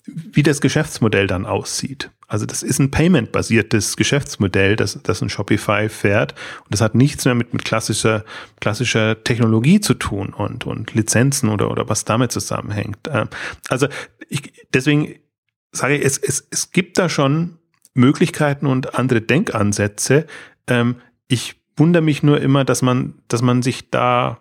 wie 0.06 0.42
das 0.42 0.60
Geschäftsmodell 0.60 1.26
dann 1.26 1.46
aussieht. 1.46 2.10
Also 2.26 2.46
das 2.46 2.62
ist 2.62 2.78
ein 2.78 2.90
Payment-basiertes 2.90 3.96
Geschäftsmodell, 3.96 4.76
das, 4.76 4.98
das 5.02 5.20
ein 5.20 5.28
Shopify 5.28 5.88
fährt. 5.88 6.32
Und 6.60 6.72
das 6.72 6.80
hat 6.80 6.94
nichts 6.94 7.24
mehr 7.24 7.34
mit, 7.34 7.52
mit 7.52 7.64
klassischer, 7.64 8.24
klassischer 8.60 9.22
Technologie 9.24 9.80
zu 9.80 9.94
tun 9.94 10.32
und, 10.32 10.66
und 10.66 10.94
Lizenzen 10.94 11.48
oder, 11.48 11.70
oder 11.70 11.88
was 11.88 12.04
damit 12.04 12.32
zusammenhängt. 12.32 12.98
Ähm, 13.10 13.28
also 13.68 13.88
ich, 14.28 14.52
deswegen 14.72 15.16
sage 15.72 15.96
ich, 15.96 16.04
es, 16.04 16.18
es, 16.18 16.46
es 16.50 16.70
gibt 16.70 16.98
da 16.98 17.08
schon 17.08 17.58
Möglichkeiten 17.94 18.66
und 18.66 18.94
andere 18.94 19.20
Denkansätze. 19.20 20.26
Ähm, 20.68 20.96
ich 21.26 21.56
wundere 21.76 22.02
mich 22.02 22.22
nur 22.22 22.40
immer, 22.40 22.64
dass 22.64 22.82
man, 22.82 23.14
dass 23.28 23.42
man 23.42 23.62
sich 23.62 23.90
da 23.90 24.38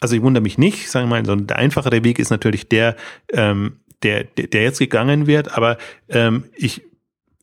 also 0.00 0.16
ich 0.16 0.22
wundere 0.22 0.42
mich 0.42 0.56
nicht, 0.56 0.90
sagen 0.90 1.10
wir 1.10 1.16
mal, 1.16 1.26
so 1.26 1.36
der 1.36 1.58
einfachere 1.58 2.02
Weg 2.02 2.18
ist 2.18 2.30
natürlich 2.30 2.68
der, 2.68 2.96
ähm, 3.32 3.79
der, 4.02 4.24
der 4.24 4.62
jetzt 4.62 4.78
gegangen 4.78 5.26
wird, 5.26 5.56
aber 5.56 5.78
ähm, 6.08 6.44
ich 6.56 6.82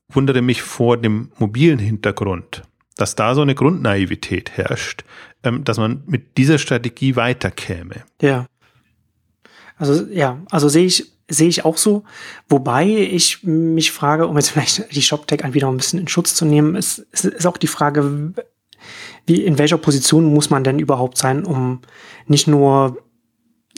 wundere 0.10 0.42
mich 0.42 0.62
vor 0.62 0.98
dem 0.98 1.32
mobilen 1.38 1.80
Hintergrund, 1.80 2.64
dass 2.96 3.16
da 3.16 3.36
so 3.36 3.42
eine 3.42 3.56
Grundnaivität 3.56 4.52
herrscht, 4.52 5.04
ähm, 5.44 5.64
dass 5.64 5.78
man 5.78 6.04
mit 6.08 6.38
dieser 6.38 6.58
Strategie 6.58 7.16
weiterkäme. 7.16 8.04
Ja. 8.22 8.48
Also 9.78 10.08
ja, 10.08 10.40
also 10.50 10.70
sehe 10.70 10.86
ich 10.86 11.12
sehe 11.30 11.50
ich 11.50 11.66
auch 11.66 11.78
so, 11.78 12.04
wobei 12.48 12.88
ich 12.88 13.44
mich 13.44 13.92
frage, 13.92 14.28
um 14.28 14.38
jetzt 14.38 14.50
vielleicht 14.52 14.96
die 14.96 15.02
ShopTech 15.02 15.42
wieder 15.54 15.68
ein 15.68 15.78
bisschen 15.78 16.00
in 16.00 16.08
Schutz 16.08 16.36
zu 16.36 16.46
nehmen, 16.46 16.76
ist, 16.76 17.00
ist, 17.12 17.26
ist 17.26 17.46
auch 17.46 17.58
die 17.58 17.68
Frage, 17.68 18.34
wie 19.26 19.44
in 19.44 19.58
welcher 19.58 19.78
Position 19.78 20.34
muss 20.34 20.50
man 20.50 20.64
denn 20.64 20.80
überhaupt 20.80 21.18
sein, 21.18 21.44
um 21.44 21.82
nicht 22.28 22.48
nur 22.48 22.98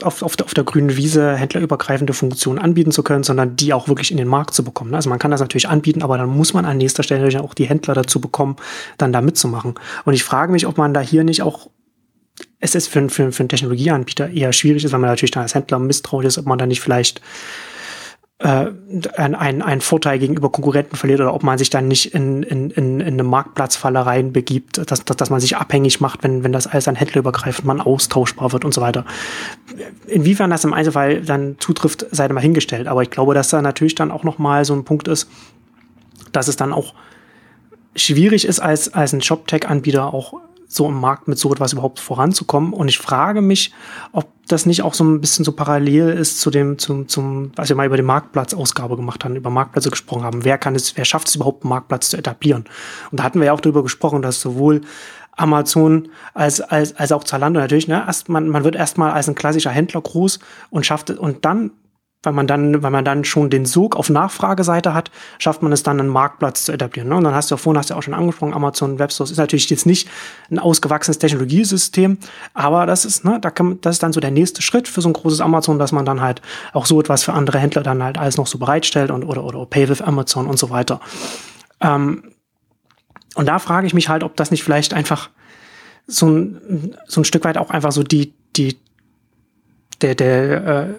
auf, 0.03 0.21
auf, 0.21 0.35
der, 0.35 0.45
auf 0.45 0.53
der 0.53 0.63
grünen 0.63 0.95
Wiese 0.95 1.35
händlerübergreifende 1.35 2.13
Funktionen 2.13 2.59
anbieten 2.59 2.91
zu 2.91 3.03
können, 3.03 3.23
sondern 3.23 3.55
die 3.55 3.73
auch 3.73 3.87
wirklich 3.87 4.11
in 4.11 4.17
den 4.17 4.27
Markt 4.27 4.53
zu 4.53 4.63
bekommen. 4.63 4.93
Also 4.95 5.09
man 5.09 5.19
kann 5.19 5.31
das 5.31 5.41
natürlich 5.41 5.67
anbieten, 5.67 6.01
aber 6.01 6.17
dann 6.17 6.29
muss 6.29 6.53
man 6.53 6.65
an 6.65 6.77
nächster 6.77 7.03
Stelle 7.03 7.21
natürlich 7.21 7.43
auch 7.43 7.53
die 7.53 7.65
Händler 7.65 7.93
dazu 7.93 8.19
bekommen, 8.21 8.55
dann 8.97 9.13
da 9.13 9.21
mitzumachen. 9.21 9.75
Und 10.05 10.13
ich 10.13 10.23
frage 10.23 10.51
mich, 10.51 10.67
ob 10.67 10.77
man 10.77 10.93
da 10.93 11.01
hier 11.01 11.23
nicht 11.23 11.41
auch 11.41 11.69
es 12.59 12.75
ist 12.75 12.87
für, 12.87 13.09
für, 13.09 13.31
für 13.31 13.41
einen 13.41 13.49
Technologieanbieter 13.49 14.29
eher 14.29 14.53
schwierig 14.53 14.83
ist, 14.83 14.91
weil 14.91 14.99
man 14.99 15.09
natürlich 15.09 15.31
dann 15.31 15.43
als 15.43 15.55
Händler 15.55 15.79
misstrauisch 15.79 16.25
ist, 16.25 16.37
ob 16.37 16.45
man 16.45 16.57
da 16.57 16.65
nicht 16.65 16.81
vielleicht 16.81 17.21
äh, 18.39 18.67
ein, 19.17 19.61
ein 19.61 19.81
Vorteil 19.81 20.17
gegenüber 20.17 20.49
Konkurrenten 20.49 20.95
verliert 20.95 21.19
oder 21.19 21.33
ob 21.33 21.43
man 21.43 21.57
sich 21.57 21.69
dann 21.69 21.89
nicht 21.89 22.13
in, 22.13 22.43
in, 22.43 22.71
in, 22.71 22.99
in 23.01 23.07
eine 23.07 23.23
Marktplatzfalle 23.23 24.05
reinbegibt, 24.05 24.77
dass, 24.89 25.03
dass, 25.03 25.17
dass 25.17 25.29
man 25.29 25.41
sich 25.41 25.57
abhängig 25.57 25.99
macht, 25.99 26.23
wenn, 26.23 26.43
wenn 26.43 26.53
das 26.53 26.65
alles 26.65 26.87
an 26.87 26.95
Händler 26.95 27.19
übergreift, 27.19 27.65
man 27.65 27.81
austauschbar 27.81 28.53
wird 28.53 28.63
und 28.63 28.73
so 28.73 28.79
weiter. 28.79 29.05
Inwiefern 30.07 30.49
das 30.49 30.63
im 30.63 30.73
Einzelfall 30.73 31.21
dann 31.21 31.57
zutrifft, 31.59 32.05
sei 32.11 32.29
mal 32.29 32.39
hingestellt. 32.39 32.87
Aber 32.87 33.01
ich 33.01 33.09
glaube, 33.09 33.33
dass 33.33 33.49
da 33.49 33.61
natürlich 33.61 33.95
dann 33.95 34.09
auch 34.09 34.23
nochmal 34.23 34.63
so 34.63 34.73
ein 34.73 34.85
Punkt 34.85 35.09
ist, 35.09 35.29
dass 36.31 36.47
es 36.47 36.55
dann 36.55 36.71
auch 36.71 36.93
schwierig 37.95 38.45
ist, 38.45 38.61
als, 38.61 38.93
als 38.93 39.11
ein 39.11 39.21
Shop-Tech-Anbieter 39.21 40.13
auch 40.13 40.35
so 40.65 40.87
im 40.87 40.99
Markt 40.99 41.27
mit 41.27 41.37
so 41.37 41.51
etwas 41.51 41.73
überhaupt 41.73 41.99
voranzukommen. 41.99 42.71
Und 42.71 42.87
ich 42.87 42.99
frage 42.99 43.41
mich, 43.41 43.73
ob 44.13 44.27
das 44.51 44.65
nicht 44.65 44.81
auch 44.83 44.93
so 44.93 45.03
ein 45.03 45.21
bisschen 45.21 45.45
so 45.45 45.51
parallel 45.51 46.09
ist 46.09 46.41
zu 46.41 46.49
dem, 46.49 46.77
zum, 46.77 47.07
zum, 47.07 47.51
was 47.55 47.69
wir 47.69 47.75
mal 47.75 47.85
über 47.85 47.97
die 47.97 48.03
Marktplatzausgabe 48.03 48.95
gemacht 48.95 49.23
haben, 49.23 49.35
über 49.35 49.49
Marktplätze 49.49 49.89
gesprochen 49.89 50.23
haben. 50.23 50.43
Wer 50.43 50.57
kann 50.57 50.75
es, 50.75 50.97
wer 50.97 51.05
schafft 51.05 51.27
es 51.27 51.35
überhaupt, 51.35 51.63
einen 51.63 51.69
Marktplatz 51.69 52.09
zu 52.09 52.17
etablieren? 52.17 52.65
Und 53.11 53.19
da 53.19 53.23
hatten 53.23 53.39
wir 53.39 53.47
ja 53.47 53.53
auch 53.53 53.61
darüber 53.61 53.83
gesprochen, 53.83 54.21
dass 54.21 54.41
sowohl 54.41 54.81
Amazon 55.37 56.09
als, 56.33 56.59
als, 56.61 56.95
als 56.95 57.11
auch 57.11 57.23
Zalando 57.23 57.59
natürlich, 57.59 57.87
ne, 57.87 58.03
erst, 58.05 58.29
man, 58.29 58.49
man 58.49 58.63
wird 58.63 58.75
erstmal 58.75 59.11
als 59.11 59.29
ein 59.29 59.35
klassischer 59.35 59.71
Händler 59.71 60.01
groß 60.01 60.39
und 60.69 60.85
schafft 60.85 61.09
es, 61.09 61.17
und 61.17 61.45
dann 61.45 61.71
weil 62.21 62.33
man 62.33 62.47
dann, 62.47 62.83
weil 62.83 62.91
man 62.91 63.05
dann 63.05 63.23
schon 63.23 63.49
den 63.49 63.65
Sog 63.65 63.95
auf 63.95 64.09
Nachfrageseite 64.09 64.93
hat, 64.93 65.09
schafft 65.37 65.61
man 65.61 65.71
es 65.71 65.83
dann, 65.83 65.99
einen 65.99 66.09
Marktplatz 66.09 66.65
zu 66.65 66.73
etablieren. 66.73 67.07
Ne? 67.07 67.15
Und 67.15 67.23
dann 67.23 67.33
hast 67.33 67.49
du 67.49 67.55
ja 67.55 67.57
vorhin 67.57 67.77
hast 67.79 67.91
du 67.91 67.95
auch 67.95 68.03
schon 68.03 68.13
angesprochen, 68.13 68.53
Amazon 68.53 68.99
Web 68.99 69.13
Stores 69.13 69.31
ist 69.31 69.37
natürlich 69.37 69.69
jetzt 69.69 69.85
nicht 69.85 70.09
ein 70.51 70.59
ausgewachsenes 70.59 71.19
Technologiesystem, 71.19 72.17
aber 72.53 72.85
das 72.85 73.05
ist, 73.05 73.23
ne, 73.23 73.39
da 73.39 73.51
kann, 73.51 73.79
das 73.81 73.95
ist 73.95 74.03
dann 74.03 74.11
so 74.11 74.19
der 74.19 74.31
nächste 74.31 74.61
Schritt 74.61 74.89
für 74.89 74.99
so 74.99 75.07
ein 75.07 75.13
großes 75.13 75.39
Amazon, 75.39 75.79
dass 75.79 75.93
man 75.93 76.05
dann 76.05 76.19
halt 76.19 76.41
auch 76.73 76.85
so 76.85 76.99
etwas 76.99 77.23
für 77.23 77.33
andere 77.33 77.59
Händler 77.59 77.83
dann 77.83 78.03
halt 78.03 78.17
alles 78.17 78.35
noch 78.35 78.47
so 78.47 78.57
bereitstellt 78.57 79.11
und 79.11 79.23
oder 79.23 79.45
oder 79.45 79.65
Pay 79.65 79.87
with 79.87 80.01
Amazon 80.01 80.47
und 80.47 80.59
so 80.59 80.69
weiter. 80.69 80.99
Ähm, 81.79 82.23
und 83.35 83.45
da 83.45 83.59
frage 83.59 83.87
ich 83.87 83.93
mich 83.93 84.09
halt, 84.09 84.23
ob 84.23 84.35
das 84.35 84.51
nicht 84.51 84.63
vielleicht 84.63 84.93
einfach 84.93 85.29
so 86.05 86.27
ein, 86.27 86.95
so 87.07 87.21
ein 87.21 87.25
Stück 87.25 87.45
weit 87.45 87.57
auch 87.57 87.69
einfach 87.69 87.93
so 87.93 88.03
die, 88.03 88.33
die, 88.57 88.77
der, 90.01 90.15
der, 90.15 90.67
äh, 90.67 90.93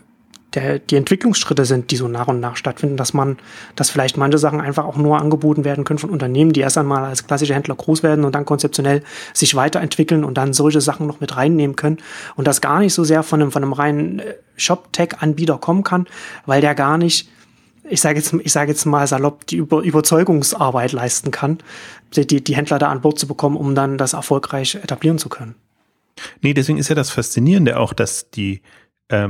der, 0.54 0.78
die 0.78 0.96
Entwicklungsschritte 0.96 1.64
sind, 1.64 1.90
die 1.90 1.96
so 1.96 2.08
nach 2.08 2.28
und 2.28 2.40
nach 2.40 2.56
stattfinden, 2.56 2.96
dass 2.96 3.14
man, 3.14 3.38
dass 3.76 3.90
vielleicht 3.90 4.16
manche 4.16 4.38
Sachen 4.38 4.60
einfach 4.60 4.84
auch 4.84 4.96
nur 4.96 5.20
angeboten 5.20 5.64
werden 5.64 5.84
können 5.84 5.98
von 5.98 6.10
Unternehmen, 6.10 6.52
die 6.52 6.60
erst 6.60 6.78
einmal 6.78 7.04
als 7.04 7.26
klassische 7.26 7.54
Händler 7.54 7.76
groß 7.76 8.02
werden 8.02 8.24
und 8.24 8.34
dann 8.34 8.44
konzeptionell 8.44 9.02
sich 9.32 9.54
weiterentwickeln 9.54 10.24
und 10.24 10.34
dann 10.34 10.52
solche 10.52 10.80
Sachen 10.80 11.06
noch 11.06 11.20
mit 11.20 11.36
reinnehmen 11.36 11.76
können 11.76 11.98
und 12.36 12.46
das 12.48 12.60
gar 12.60 12.80
nicht 12.80 12.94
so 12.94 13.04
sehr 13.04 13.22
von 13.22 13.40
einem, 13.40 13.52
von 13.52 13.62
einem 13.62 13.72
reinen 13.72 14.18
äh, 14.18 14.34
Shop-Tech-Anbieter 14.56 15.58
kommen 15.58 15.84
kann, 15.84 16.06
weil 16.46 16.60
der 16.60 16.74
gar 16.74 16.98
nicht, 16.98 17.28
ich 17.88 18.00
sage 18.00 18.18
jetzt, 18.18 18.34
ich 18.34 18.52
sage 18.52 18.72
jetzt 18.72 18.84
mal 18.84 19.06
salopp, 19.06 19.46
die 19.46 19.56
Über 19.56 19.82
Überzeugungsarbeit 19.82 20.92
leisten 20.92 21.30
kann, 21.30 21.58
die, 22.14 22.26
die 22.42 22.56
Händler 22.56 22.78
da 22.78 22.88
an 22.88 23.00
Bord 23.00 23.18
zu 23.18 23.26
bekommen, 23.26 23.56
um 23.56 23.74
dann 23.74 23.98
das 23.98 24.12
erfolgreich 24.12 24.74
etablieren 24.74 25.18
zu 25.18 25.28
können. 25.28 25.54
Nee, 26.42 26.54
deswegen 26.54 26.78
ist 26.78 26.88
ja 26.88 26.94
das 26.94 27.10
Faszinierende 27.10 27.78
auch, 27.78 27.92
dass 27.92 28.30
die 28.30 28.60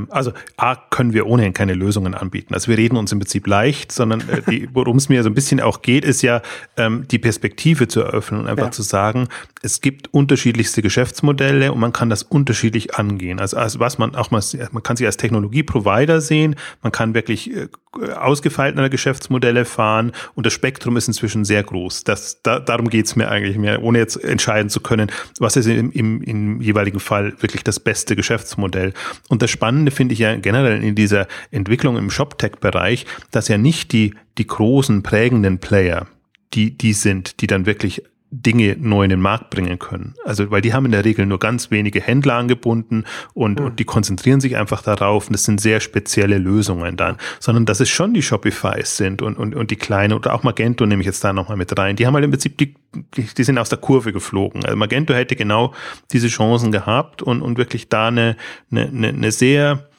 also 0.09 0.31
A, 0.57 0.75
können 0.75 1.13
wir 1.13 1.25
ohnehin 1.25 1.53
keine 1.53 1.73
Lösungen 1.73 2.13
anbieten. 2.13 2.53
Also 2.53 2.67
wir 2.67 2.77
reden 2.77 2.97
uns 2.97 3.11
im 3.11 3.19
Prinzip 3.19 3.47
leicht, 3.47 3.91
sondern 3.91 4.21
äh, 4.29 4.67
worum 4.73 4.97
es 4.97 5.09
mir 5.09 5.23
so 5.23 5.29
ein 5.29 5.33
bisschen 5.33 5.59
auch 5.59 5.81
geht, 5.81 6.05
ist 6.05 6.21
ja 6.21 6.41
ähm, 6.77 7.05
die 7.09 7.19
Perspektive 7.19 7.87
zu 7.87 8.01
eröffnen 8.01 8.41
und 8.41 8.47
einfach 8.47 8.65
ja. 8.65 8.71
zu 8.71 8.83
sagen, 8.83 9.27
es 9.61 9.81
gibt 9.81 10.13
unterschiedlichste 10.13 10.81
Geschäftsmodelle 10.81 11.71
und 11.71 11.79
man 11.79 11.93
kann 11.93 12.09
das 12.09 12.23
unterschiedlich 12.23 12.95
angehen. 12.95 13.39
Also, 13.39 13.57
also 13.57 13.79
was 13.79 13.97
man 13.97 14.15
auch 14.15 14.31
mal, 14.31 14.41
man 14.71 14.83
kann 14.83 14.97
sich 14.97 15.05
als 15.05 15.17
Technologieprovider 15.17 16.21
sehen, 16.21 16.55
man 16.81 16.91
kann 16.91 17.13
wirklich 17.13 17.51
äh, 17.51 17.67
ausgefeiltere 18.15 18.89
Geschäftsmodelle 18.89 19.65
fahren 19.65 20.11
und 20.35 20.45
das 20.45 20.53
Spektrum 20.53 20.95
ist 20.95 21.07
inzwischen 21.07 21.43
sehr 21.43 21.63
groß. 21.63 22.03
Das, 22.03 22.41
da, 22.41 22.59
darum 22.59 22.89
geht's 22.89 23.15
mir 23.15 23.29
eigentlich 23.29 23.57
mehr, 23.57 23.81
ohne 23.83 23.97
jetzt 23.97 24.15
entscheiden 24.23 24.69
zu 24.69 24.79
können, 24.79 25.11
was 25.39 25.55
ist 25.57 25.67
im, 25.67 25.91
im, 25.91 26.21
im 26.21 26.61
jeweiligen 26.61 26.99
Fall 26.99 27.33
wirklich 27.41 27.63
das 27.63 27.79
beste 27.79 28.15
Geschäftsmodell. 28.15 28.93
Und 29.27 29.41
das 29.41 29.49
Spannende 29.49 29.70
finde 29.91 30.13
ich 30.13 30.19
ja 30.19 30.35
generell 30.35 30.83
in 30.83 30.95
dieser 30.95 31.27
Entwicklung 31.51 31.97
im 31.97 32.09
ShopTech-Bereich, 32.09 33.05
dass 33.31 33.47
ja 33.47 33.57
nicht 33.57 33.91
die, 33.91 34.13
die 34.37 34.47
großen 34.47 35.03
prägenden 35.03 35.59
Player, 35.59 36.07
die, 36.53 36.77
die 36.77 36.93
sind, 36.93 37.41
die 37.41 37.47
dann 37.47 37.65
wirklich 37.65 38.03
Dinge 38.33 38.77
neu 38.79 39.03
in 39.03 39.09
den 39.09 39.19
Markt 39.19 39.49
bringen 39.49 39.77
können. 39.77 40.15
Also, 40.23 40.49
weil 40.51 40.61
die 40.61 40.73
haben 40.73 40.85
in 40.85 40.93
der 40.93 41.03
Regel 41.03 41.25
nur 41.25 41.37
ganz 41.37 41.69
wenige 41.69 41.99
Händler 41.99 42.35
angebunden 42.35 43.03
und, 43.33 43.59
mhm. 43.59 43.65
und 43.65 43.79
die 43.79 43.83
konzentrieren 43.83 44.39
sich 44.39 44.55
einfach 44.55 44.81
darauf 44.81 45.27
und 45.27 45.33
das 45.33 45.43
sind 45.43 45.59
sehr 45.59 45.81
spezielle 45.81 46.37
Lösungen 46.37 46.95
dann, 46.95 47.17
sondern 47.39 47.65
dass 47.65 47.81
es 47.81 47.89
schon 47.89 48.13
die 48.13 48.21
Shopifys 48.21 48.95
sind 48.95 49.21
und, 49.21 49.37
und, 49.37 49.53
und 49.53 49.69
die 49.69 49.75
kleinen 49.75 50.13
oder 50.13 50.33
auch 50.33 50.43
Magento 50.43 50.85
nehme 50.85 51.01
ich 51.01 51.07
jetzt 51.07 51.23
da 51.25 51.33
nochmal 51.33 51.57
mit 51.57 51.77
rein. 51.77 51.97
Die 51.97 52.07
haben 52.07 52.13
halt 52.13 52.23
im 52.23 52.31
Prinzip 52.31 52.57
die, 52.57 52.73
die 53.15 53.43
sind 53.43 53.57
aus 53.57 53.67
der 53.67 53.79
Kurve 53.79 54.13
geflogen. 54.13 54.63
Also 54.63 54.77
Magento 54.77 55.13
hätte 55.13 55.35
genau 55.35 55.73
diese 56.13 56.29
Chancen 56.29 56.71
gehabt 56.71 57.21
und, 57.21 57.41
und 57.41 57.57
wirklich 57.57 57.89
da 57.89 58.07
eine, 58.07 58.37
eine, 58.71 59.09
eine 59.09 59.31
sehr 59.33 59.89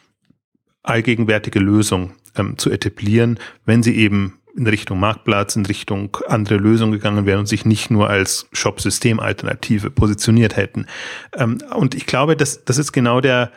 allgegenwärtige 0.83 1.59
Lösung 1.59 2.13
ähm, 2.37 2.57
zu 2.57 2.71
etablieren, 2.71 3.39
wenn 3.67 3.83
sie 3.83 3.95
eben 3.97 4.39
in 4.57 4.67
Richtung 4.67 5.01
Marktplatz, 5.01 5.57
in 5.57 5.67
Richtung 5.67 6.17
andere 6.29 6.57
Lösungen 6.57 6.93
gegangen 6.93 7.27
wären 7.27 7.41
und 7.41 7.47
sich 7.47 7.65
nicht 7.65 7.91
nur 7.91 8.09
als 8.09 8.49
Shop-System-Alternative 8.53 9.91
positioniert 9.91 10.57
hätten. 10.57 10.87
Ähm, 11.35 11.59
und 11.75 11.95
ich 11.95 12.07
glaube, 12.07 12.37
das, 12.37 12.65
das 12.65 12.79
ist 12.79 12.93
genau 12.93 13.21
der, 13.21 13.51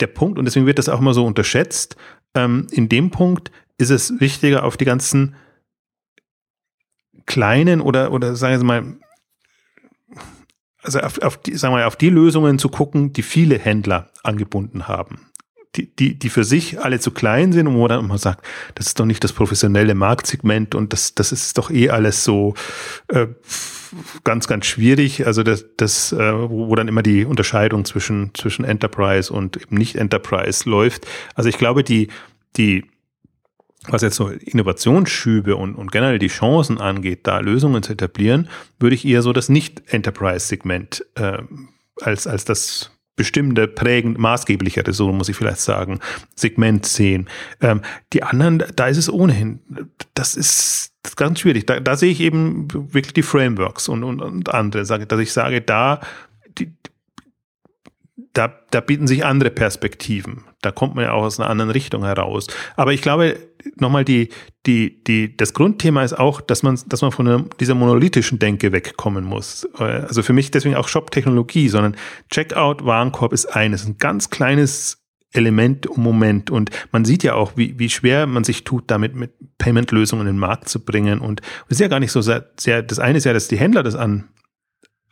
der 0.00 0.06
Punkt 0.08 0.38
und 0.38 0.44
deswegen 0.44 0.66
wird 0.66 0.78
das 0.78 0.88
auch 0.88 1.00
immer 1.00 1.14
so 1.14 1.24
unterschätzt. 1.24 1.96
Ähm, 2.34 2.66
in 2.70 2.88
dem 2.88 3.10
Punkt 3.10 3.50
ist 3.78 3.90
es 3.90 4.20
wichtiger, 4.20 4.64
auf 4.64 4.76
die 4.76 4.84
ganzen 4.84 5.34
kleinen 7.26 7.80
oder, 7.80 8.12
oder 8.12 8.36
sagen 8.36 8.60
wir 8.60 8.64
mal, 8.64 8.96
also 10.82 10.98
auf, 11.00 11.22
auf, 11.22 11.36
die, 11.36 11.54
sagen 11.54 11.74
wir, 11.74 11.86
auf 11.86 11.96
die 11.96 12.10
Lösungen 12.10 12.58
zu 12.58 12.68
gucken, 12.68 13.12
die 13.12 13.22
viele 13.22 13.58
Händler 13.58 14.10
angebunden 14.22 14.88
haben 14.88 15.31
die, 15.76 15.94
die, 15.96 16.18
die 16.18 16.28
für 16.28 16.44
sich 16.44 16.80
alle 16.80 17.00
zu 17.00 17.10
klein 17.10 17.52
sind 17.52 17.66
und 17.66 17.76
wo 17.76 17.88
dann 17.88 18.06
man 18.06 18.18
sagt, 18.18 18.44
das 18.74 18.86
ist 18.86 19.00
doch 19.00 19.06
nicht 19.06 19.24
das 19.24 19.32
professionelle 19.32 19.94
Marktsegment 19.94 20.74
und 20.74 20.92
das, 20.92 21.14
das 21.14 21.32
ist 21.32 21.56
doch 21.56 21.70
eh 21.70 21.88
alles 21.88 22.24
so 22.24 22.54
äh, 23.08 23.28
ganz, 24.24 24.48
ganz 24.48 24.66
schwierig. 24.66 25.26
Also 25.26 25.42
das, 25.42 25.64
das 25.76 26.12
äh, 26.12 26.32
wo, 26.34 26.68
wo 26.68 26.74
dann 26.74 26.88
immer 26.88 27.02
die 27.02 27.24
Unterscheidung 27.24 27.84
zwischen, 27.84 28.34
zwischen 28.34 28.64
Enterprise 28.64 29.32
und 29.32 29.56
eben 29.56 29.76
nicht 29.76 29.96
Enterprise 29.96 30.68
läuft. 30.68 31.06
Also 31.34 31.48
ich 31.48 31.56
glaube, 31.56 31.84
die, 31.84 32.08
die, 32.56 32.84
was 33.88 34.02
jetzt 34.02 34.16
so 34.16 34.28
Innovationsschübe 34.28 35.56
und, 35.56 35.74
und 35.74 35.90
generell 35.90 36.18
die 36.18 36.28
Chancen 36.28 36.78
angeht, 36.78 37.26
da 37.26 37.40
Lösungen 37.40 37.82
zu 37.82 37.92
etablieren, 37.92 38.48
würde 38.78 38.94
ich 38.94 39.06
eher 39.06 39.22
so 39.22 39.32
das 39.32 39.48
Nicht-Enterprise-Segment 39.48 41.04
äh, 41.14 41.38
als, 42.00 42.26
als 42.26 42.44
das 42.44 42.90
bestimmte, 43.16 43.68
prägend, 43.68 44.18
maßgeblichere, 44.18 44.92
so 44.92 45.12
muss 45.12 45.28
ich 45.28 45.36
vielleicht 45.36 45.60
sagen, 45.60 46.00
Segment 46.34 46.86
sehen. 46.86 47.28
Ähm, 47.60 47.82
die 48.12 48.22
anderen, 48.22 48.64
da 48.74 48.86
ist 48.86 48.96
es 48.96 49.12
ohnehin, 49.12 49.60
das 50.14 50.34
ist, 50.34 50.92
das 51.02 51.12
ist 51.12 51.16
ganz 51.16 51.40
schwierig. 51.40 51.66
Da, 51.66 51.80
da 51.80 51.96
sehe 51.96 52.10
ich 52.10 52.20
eben 52.20 52.68
wirklich 52.72 53.12
die 53.12 53.22
Frameworks 53.22 53.88
und, 53.88 54.04
und, 54.04 54.20
und 54.22 54.54
andere, 54.54 54.84
dass 54.84 55.20
ich 55.20 55.32
sage, 55.32 55.60
da, 55.60 56.00
die, 56.58 56.72
da, 58.32 58.52
da 58.70 58.80
bieten 58.80 59.06
sich 59.06 59.24
andere 59.24 59.50
Perspektiven. 59.50 60.44
Da 60.62 60.70
kommt 60.70 60.94
man 60.94 61.04
ja 61.04 61.12
auch 61.12 61.24
aus 61.24 61.38
einer 61.38 61.50
anderen 61.50 61.70
Richtung 61.70 62.04
heraus. 62.04 62.46
Aber 62.76 62.92
ich 62.92 63.02
glaube, 63.02 63.36
nochmal 63.76 64.04
die, 64.04 64.30
die, 64.66 65.02
die, 65.04 65.36
das 65.36 65.52
Grundthema 65.54 66.02
ist 66.02 66.18
auch, 66.18 66.40
dass 66.40 66.62
man, 66.62 66.78
dass 66.86 67.02
man 67.02 67.12
von 67.12 67.50
dieser 67.60 67.74
monolithischen 67.74 68.38
Denke 68.38 68.72
wegkommen 68.72 69.24
muss. 69.24 69.68
Also 69.74 70.22
für 70.22 70.32
mich 70.32 70.50
deswegen 70.50 70.76
auch 70.76 70.88
Shop-Technologie, 70.88 71.68
sondern 71.68 71.96
Checkout, 72.30 72.84
Warenkorb 72.84 73.32
ist 73.32 73.46
eines, 73.46 73.86
ein 73.86 73.98
ganz 73.98 74.30
kleines 74.30 75.02
Element 75.32 75.86
im 75.86 76.02
Moment. 76.02 76.50
Und 76.50 76.70
man 76.90 77.04
sieht 77.04 77.22
ja 77.22 77.34
auch, 77.34 77.56
wie, 77.56 77.78
wie 77.78 77.90
schwer 77.90 78.26
man 78.26 78.44
sich 78.44 78.64
tut, 78.64 78.84
damit 78.90 79.14
mit 79.14 79.32
Payment-Lösungen 79.58 80.26
in 80.26 80.34
den 80.34 80.40
Markt 80.40 80.68
zu 80.68 80.84
bringen. 80.84 81.20
Und 81.20 81.40
es 81.66 81.72
ist 81.72 81.80
ja 81.80 81.88
gar 81.88 82.00
nicht 82.00 82.12
so 82.12 82.22
sehr, 82.22 82.50
sehr, 82.58 82.82
das 82.82 82.98
eine 82.98 83.18
ist 83.18 83.24
ja, 83.24 83.32
dass 83.32 83.48
die 83.48 83.58
Händler 83.58 83.82
das 83.82 83.94
an, 83.94 84.28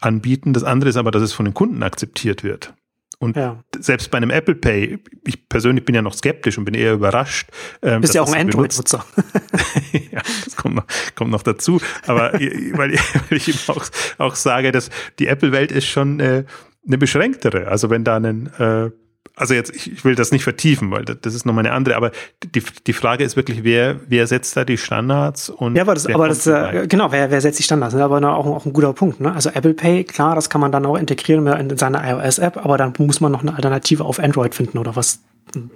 anbieten, 0.01 0.53
das 0.53 0.65
andere 0.65 0.91
ist 0.91 0.97
aber, 0.97 1.11
dass 1.11 1.23
es 1.23 1.33
von 1.33 1.45
den 1.45 1.55
Kunden 1.55 1.83
akzeptiert 1.83 2.43
wird. 2.43 2.75
Und 3.23 3.37
ja. 3.37 3.63
selbst 3.79 4.11
bei 4.11 4.17
einem 4.17 4.31
Apple 4.31 4.55
Pay, 4.55 4.99
ich 5.27 5.47
persönlich 5.47 5.85
bin 5.85 5.95
ja 5.95 6.01
noch 6.01 6.15
skeptisch 6.15 6.57
und 6.57 6.65
bin 6.65 6.73
eher 6.73 6.95
überrascht. 6.95 7.51
Ähm, 7.83 8.01
Bist 8.01 8.15
ja 8.15 8.23
auch 8.23 8.33
ein 8.33 8.47
Android-Nutzer. 8.47 9.05
ja, 10.11 10.23
das 10.45 10.57
kommt 10.57 10.77
noch, 10.77 10.87
kommt 11.15 11.31
noch 11.31 11.43
dazu. 11.43 11.83
Aber 12.07 12.33
weil, 12.33 12.95
ich, 12.95 13.01
weil 13.31 13.37
ich 13.37 13.49
eben 13.49 13.59
auch, 13.67 13.85
auch 14.17 14.35
sage, 14.35 14.73
dass 14.73 14.89
die 15.19 15.27
Apple-Welt 15.27 15.71
ist 15.71 15.87
schon 15.87 16.19
äh, 16.19 16.45
eine 16.87 16.97
beschränktere. 16.97 17.69
Also 17.69 17.91
wenn 17.91 18.05
da 18.05 18.17
ein 18.17 18.47
äh, 18.59 18.91
also 19.41 19.55
jetzt, 19.55 19.75
ich, 19.75 20.05
will 20.05 20.15
das 20.15 20.33
nicht 20.33 20.45
vertiefen, 20.45 20.91
weil 20.91 21.05
das, 21.05 21.35
ist 21.35 21.47
nochmal 21.47 21.65
eine 21.65 21.75
andere, 21.75 21.97
aber 21.97 22.11
die, 22.45 22.63
die 22.87 22.93
Frage 22.93 23.25
ist 23.25 23.37
wirklich, 23.37 23.65
wer, 23.65 23.99
wer 24.07 24.27
setzt 24.27 24.55
da 24.57 24.65
die 24.65 24.77
Standards 24.77 25.49
und. 25.49 25.77
Ja, 25.77 25.83
aber 25.83 25.95
das, 25.95 26.07
aber 26.07 26.29
das 26.29 26.47
äh, 26.47 26.87
genau, 26.87 27.11
wer, 27.11 27.31
wer 27.31 27.41
setzt 27.41 27.59
die 27.59 27.63
Standards? 27.63 27.95
Das 27.95 28.01
ist 28.01 28.05
aber 28.05 28.37
auch, 28.37 28.47
auch 28.47 28.67
ein 28.67 28.73
guter 28.73 28.93
Punkt. 28.93 29.21
Ne? 29.21 29.33
Also 29.33 29.51
Apple 29.51 29.73
Pay, 29.73 30.05
klar, 30.05 30.35
das 30.35 30.51
kann 30.51 30.61
man 30.61 30.73
dann 30.73 30.85
auch 30.85 30.97
integrieren 30.97 31.47
in 31.47 31.77
seine 31.79 32.03
iOS-App, 32.07 32.59
aber 32.59 32.77
dann 32.77 32.93
muss 32.99 33.21
man 33.21 33.33
noch 33.33 33.41
eine 33.41 33.55
Alternative 33.55 34.05
auf 34.05 34.19
Android 34.19 34.55
finden 34.55 34.77
oder 34.77 34.95
was, 34.95 35.21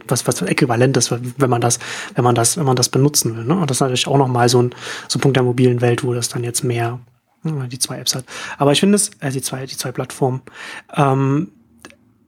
was, 0.08 0.26
was 0.26 0.42
äquivalent 0.42 0.96
ist, 0.96 1.10
wenn 1.10 1.50
man 1.50 1.62
das, 1.62 1.78
wenn 2.14 2.24
man 2.24 2.34
das, 2.34 2.58
wenn 2.58 2.66
man 2.66 2.76
das 2.76 2.90
benutzen 2.90 3.36
will. 3.36 3.44
Ne? 3.44 3.54
Und 3.54 3.70
das 3.70 3.78
ist 3.78 3.80
natürlich 3.80 4.06
auch 4.06 4.18
nochmal 4.18 4.48
so 4.50 4.62
ein, 4.62 4.74
so 5.08 5.18
ein 5.18 5.22
Punkt 5.22 5.36
der 5.36 5.42
mobilen 5.42 5.80
Welt, 5.80 6.04
wo 6.04 6.12
das 6.12 6.28
dann 6.28 6.44
jetzt 6.44 6.64
mehr 6.64 6.98
ne, 7.42 7.68
die 7.68 7.78
zwei 7.78 7.98
Apps 7.98 8.14
hat. 8.14 8.24
Aber 8.58 8.72
ich 8.72 8.80
finde 8.80 8.96
es, 8.96 9.10
äh, 9.20 9.30
die 9.30 9.42
zwei, 9.42 9.64
die 9.64 9.76
zwei 9.76 9.92
Plattformen, 9.92 10.42
ähm, 10.94 11.48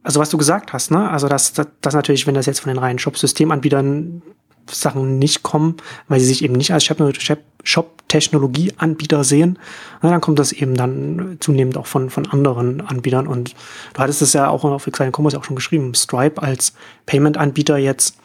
also 0.06 0.20
was 0.20 0.30
du 0.30 0.38
gesagt 0.38 0.72
hast, 0.72 0.92
ne? 0.92 1.10
Also 1.10 1.28
dass, 1.28 1.52
dass, 1.52 1.66
dass 1.80 1.94
natürlich, 1.94 2.26
wenn 2.26 2.34
das 2.34 2.46
jetzt 2.46 2.60
von 2.60 2.72
den 2.72 2.78
reinen 2.78 2.98
Shop-Systemanbietern 2.98 4.22
Sachen 4.70 5.18
nicht 5.18 5.42
kommen, 5.42 5.76
weil 6.08 6.20
sie 6.20 6.26
sich 6.26 6.44
eben 6.44 6.54
nicht 6.54 6.72
als 6.72 6.84
Shop-Technologie-Anbieter 6.84 9.24
sehen, 9.24 9.58
na, 10.02 10.10
dann 10.10 10.20
kommt 10.20 10.38
das 10.38 10.52
eben 10.52 10.74
dann 10.74 11.38
zunehmend 11.40 11.76
auch 11.76 11.86
von, 11.86 12.10
von 12.10 12.26
anderen 12.26 12.80
Anbietern. 12.80 13.26
Und 13.26 13.54
du 13.94 14.00
hattest 14.00 14.22
es 14.22 14.32
ja 14.32 14.48
auch 14.48 14.62
auf 14.64 14.86
Exciting 14.86 15.12
Commerce 15.12 15.36
auch 15.38 15.44
schon 15.44 15.56
geschrieben, 15.56 15.94
Stripe 15.94 16.40
als 16.42 16.72
Payment-Anbieter 17.06 17.76
jetzt 17.76 18.16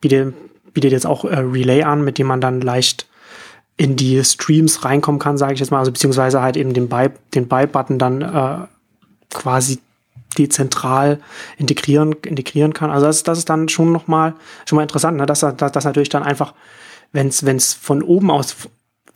bietet, 0.00 0.34
bietet 0.72 0.92
jetzt 0.92 1.06
auch 1.06 1.24
äh, 1.24 1.38
Relay 1.38 1.82
an, 1.82 2.04
mit 2.04 2.18
dem 2.18 2.26
man 2.26 2.40
dann 2.40 2.60
leicht 2.60 3.06
in 3.78 3.96
die 3.96 4.24
Streams 4.24 4.84
reinkommen 4.84 5.18
kann, 5.18 5.36
sage 5.36 5.52
ich 5.54 5.60
jetzt 5.60 5.70
mal, 5.70 5.80
also 5.80 5.92
beziehungsweise 5.92 6.40
halt 6.40 6.56
eben 6.56 6.72
den 6.72 6.88
Buy, 6.88 7.10
den 7.34 7.48
Buy-Button 7.48 7.98
dann 7.98 8.22
äh, 8.22 8.66
quasi 9.32 9.80
die 10.38 10.48
zentral 10.48 11.20
integrieren, 11.56 12.12
integrieren 12.24 12.72
kann. 12.72 12.90
Also 12.90 13.06
das, 13.06 13.22
das 13.22 13.38
ist 13.38 13.48
dann 13.48 13.68
schon 13.68 13.92
nochmal 13.92 14.34
schon 14.66 14.76
mal 14.76 14.82
interessant, 14.82 15.16
ne? 15.16 15.26
dass, 15.26 15.40
dass 15.40 15.84
natürlich 15.84 16.08
dann 16.08 16.22
einfach, 16.22 16.54
wenn 17.12 17.28
es 17.28 17.74
von 17.74 18.02
oben 18.02 18.30
aus 18.30 18.56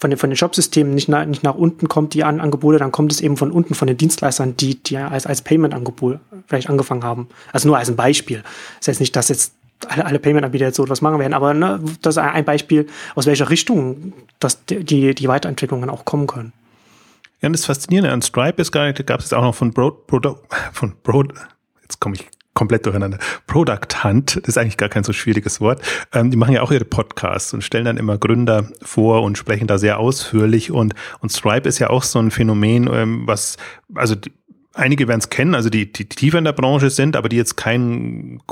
von 0.01 0.09
den, 0.11 0.19
von 0.19 0.31
den 0.31 0.37
Shopsystemen 0.37 0.95
nicht, 0.95 1.09
nach, 1.09 1.27
nicht 1.27 1.43
nach 1.43 1.55
unten 1.55 1.87
kommt, 1.89 2.15
die 2.15 2.25
An 2.25 2.41
Angebote, 2.41 2.79
dann 2.79 2.91
kommt 2.91 3.13
es 3.13 3.21
eben 3.21 3.37
von 3.37 3.51
unten, 3.51 3.75
von 3.75 3.87
den 3.87 3.99
Dienstleistern, 3.99 4.57
die, 4.57 4.83
die 4.83 4.97
als, 4.97 5.27
als 5.27 5.43
Payment-Angebot 5.43 6.19
vielleicht 6.47 6.71
angefangen 6.71 7.05
haben. 7.05 7.29
Also 7.53 7.69
nur 7.69 7.77
als 7.77 7.91
ein 7.91 7.97
Beispiel. 7.97 8.43
Das 8.79 8.89
heißt 8.89 9.01
nicht, 9.01 9.15
dass 9.15 9.29
jetzt 9.29 9.53
alle, 9.89 10.07
alle 10.07 10.19
Payment-Anbieter 10.19 10.65
jetzt 10.65 10.77
so 10.77 10.85
etwas 10.85 11.03
machen 11.03 11.19
werden, 11.19 11.35
aber 11.35 11.53
ne, 11.53 11.81
das 12.01 12.17
ist 12.17 12.19
ein 12.19 12.45
Beispiel, 12.47 12.87
aus 13.15 13.27
welcher 13.27 13.51
Richtung 13.51 14.15
dass 14.39 14.65
die, 14.65 15.15
die 15.15 15.29
Weiterentwicklungen 15.29 15.91
auch 15.91 16.07
kommen 16.07 16.27
können. 16.27 16.55
Ja, 17.41 17.47
und 17.47 17.53
das 17.55 17.64
Faszinierende 17.64 18.12
an 18.12 18.22
Stripe 18.22 18.61
ist 18.61 18.72
nicht, 18.72 19.07
gab 19.07 19.20
es 19.20 19.32
auch 19.32 19.43
noch 19.43 19.55
von 19.55 19.72
Broad, 19.72 20.07
Broad, 20.07 20.36
von 20.72 20.95
Broad, 21.03 21.32
jetzt 21.82 22.01
komme 22.01 22.16
ich 22.16 22.28
komplett 22.53 22.84
durcheinander. 22.84 23.18
Product 23.47 24.05
Hunt, 24.05 24.36
ist 24.36 24.59
eigentlich 24.59 24.76
gar 24.76 24.88
kein 24.88 25.05
so 25.05 25.12
schwieriges 25.12 25.61
Wort. 25.61 25.80
Ähm, 26.12 26.30
die 26.30 26.36
machen 26.36 26.53
ja 26.53 26.62
auch 26.62 26.72
ihre 26.72 26.84
Podcasts 26.84 27.55
und 27.55 27.62
stellen 27.62 27.84
dann 27.84 27.97
immer 27.97 28.18
Gründer 28.18 28.68
vor 28.82 29.22
und 29.22 29.38
sprechen 29.38 29.66
da 29.66 29.78
sehr 29.78 29.99
ausführlich. 29.99 30.70
Und, 30.70 30.95
und 31.20 31.30
Stripe 31.30 31.68
ist 31.68 31.78
ja 31.78 31.91
auch 31.91 32.03
so 32.03 32.18
ein 32.18 32.30
Phänomen, 32.30 32.91
ähm, 32.93 33.22
was, 33.26 33.57
also 33.95 34.14
die, 34.14 34.32
einige 34.74 35.09
werden 35.09 35.20
es 35.20 35.30
kennen, 35.30 35.55
also 35.55 35.70
die, 35.70 35.93
die 35.93 36.09
tiefer 36.09 36.38
in 36.38 36.45
der 36.45 36.53
Branche 36.53 36.91
sind, 36.91 37.16
aber 37.16 37.28
die 37.28 37.36
jetzt 37.36 37.57
keinen 37.57 38.43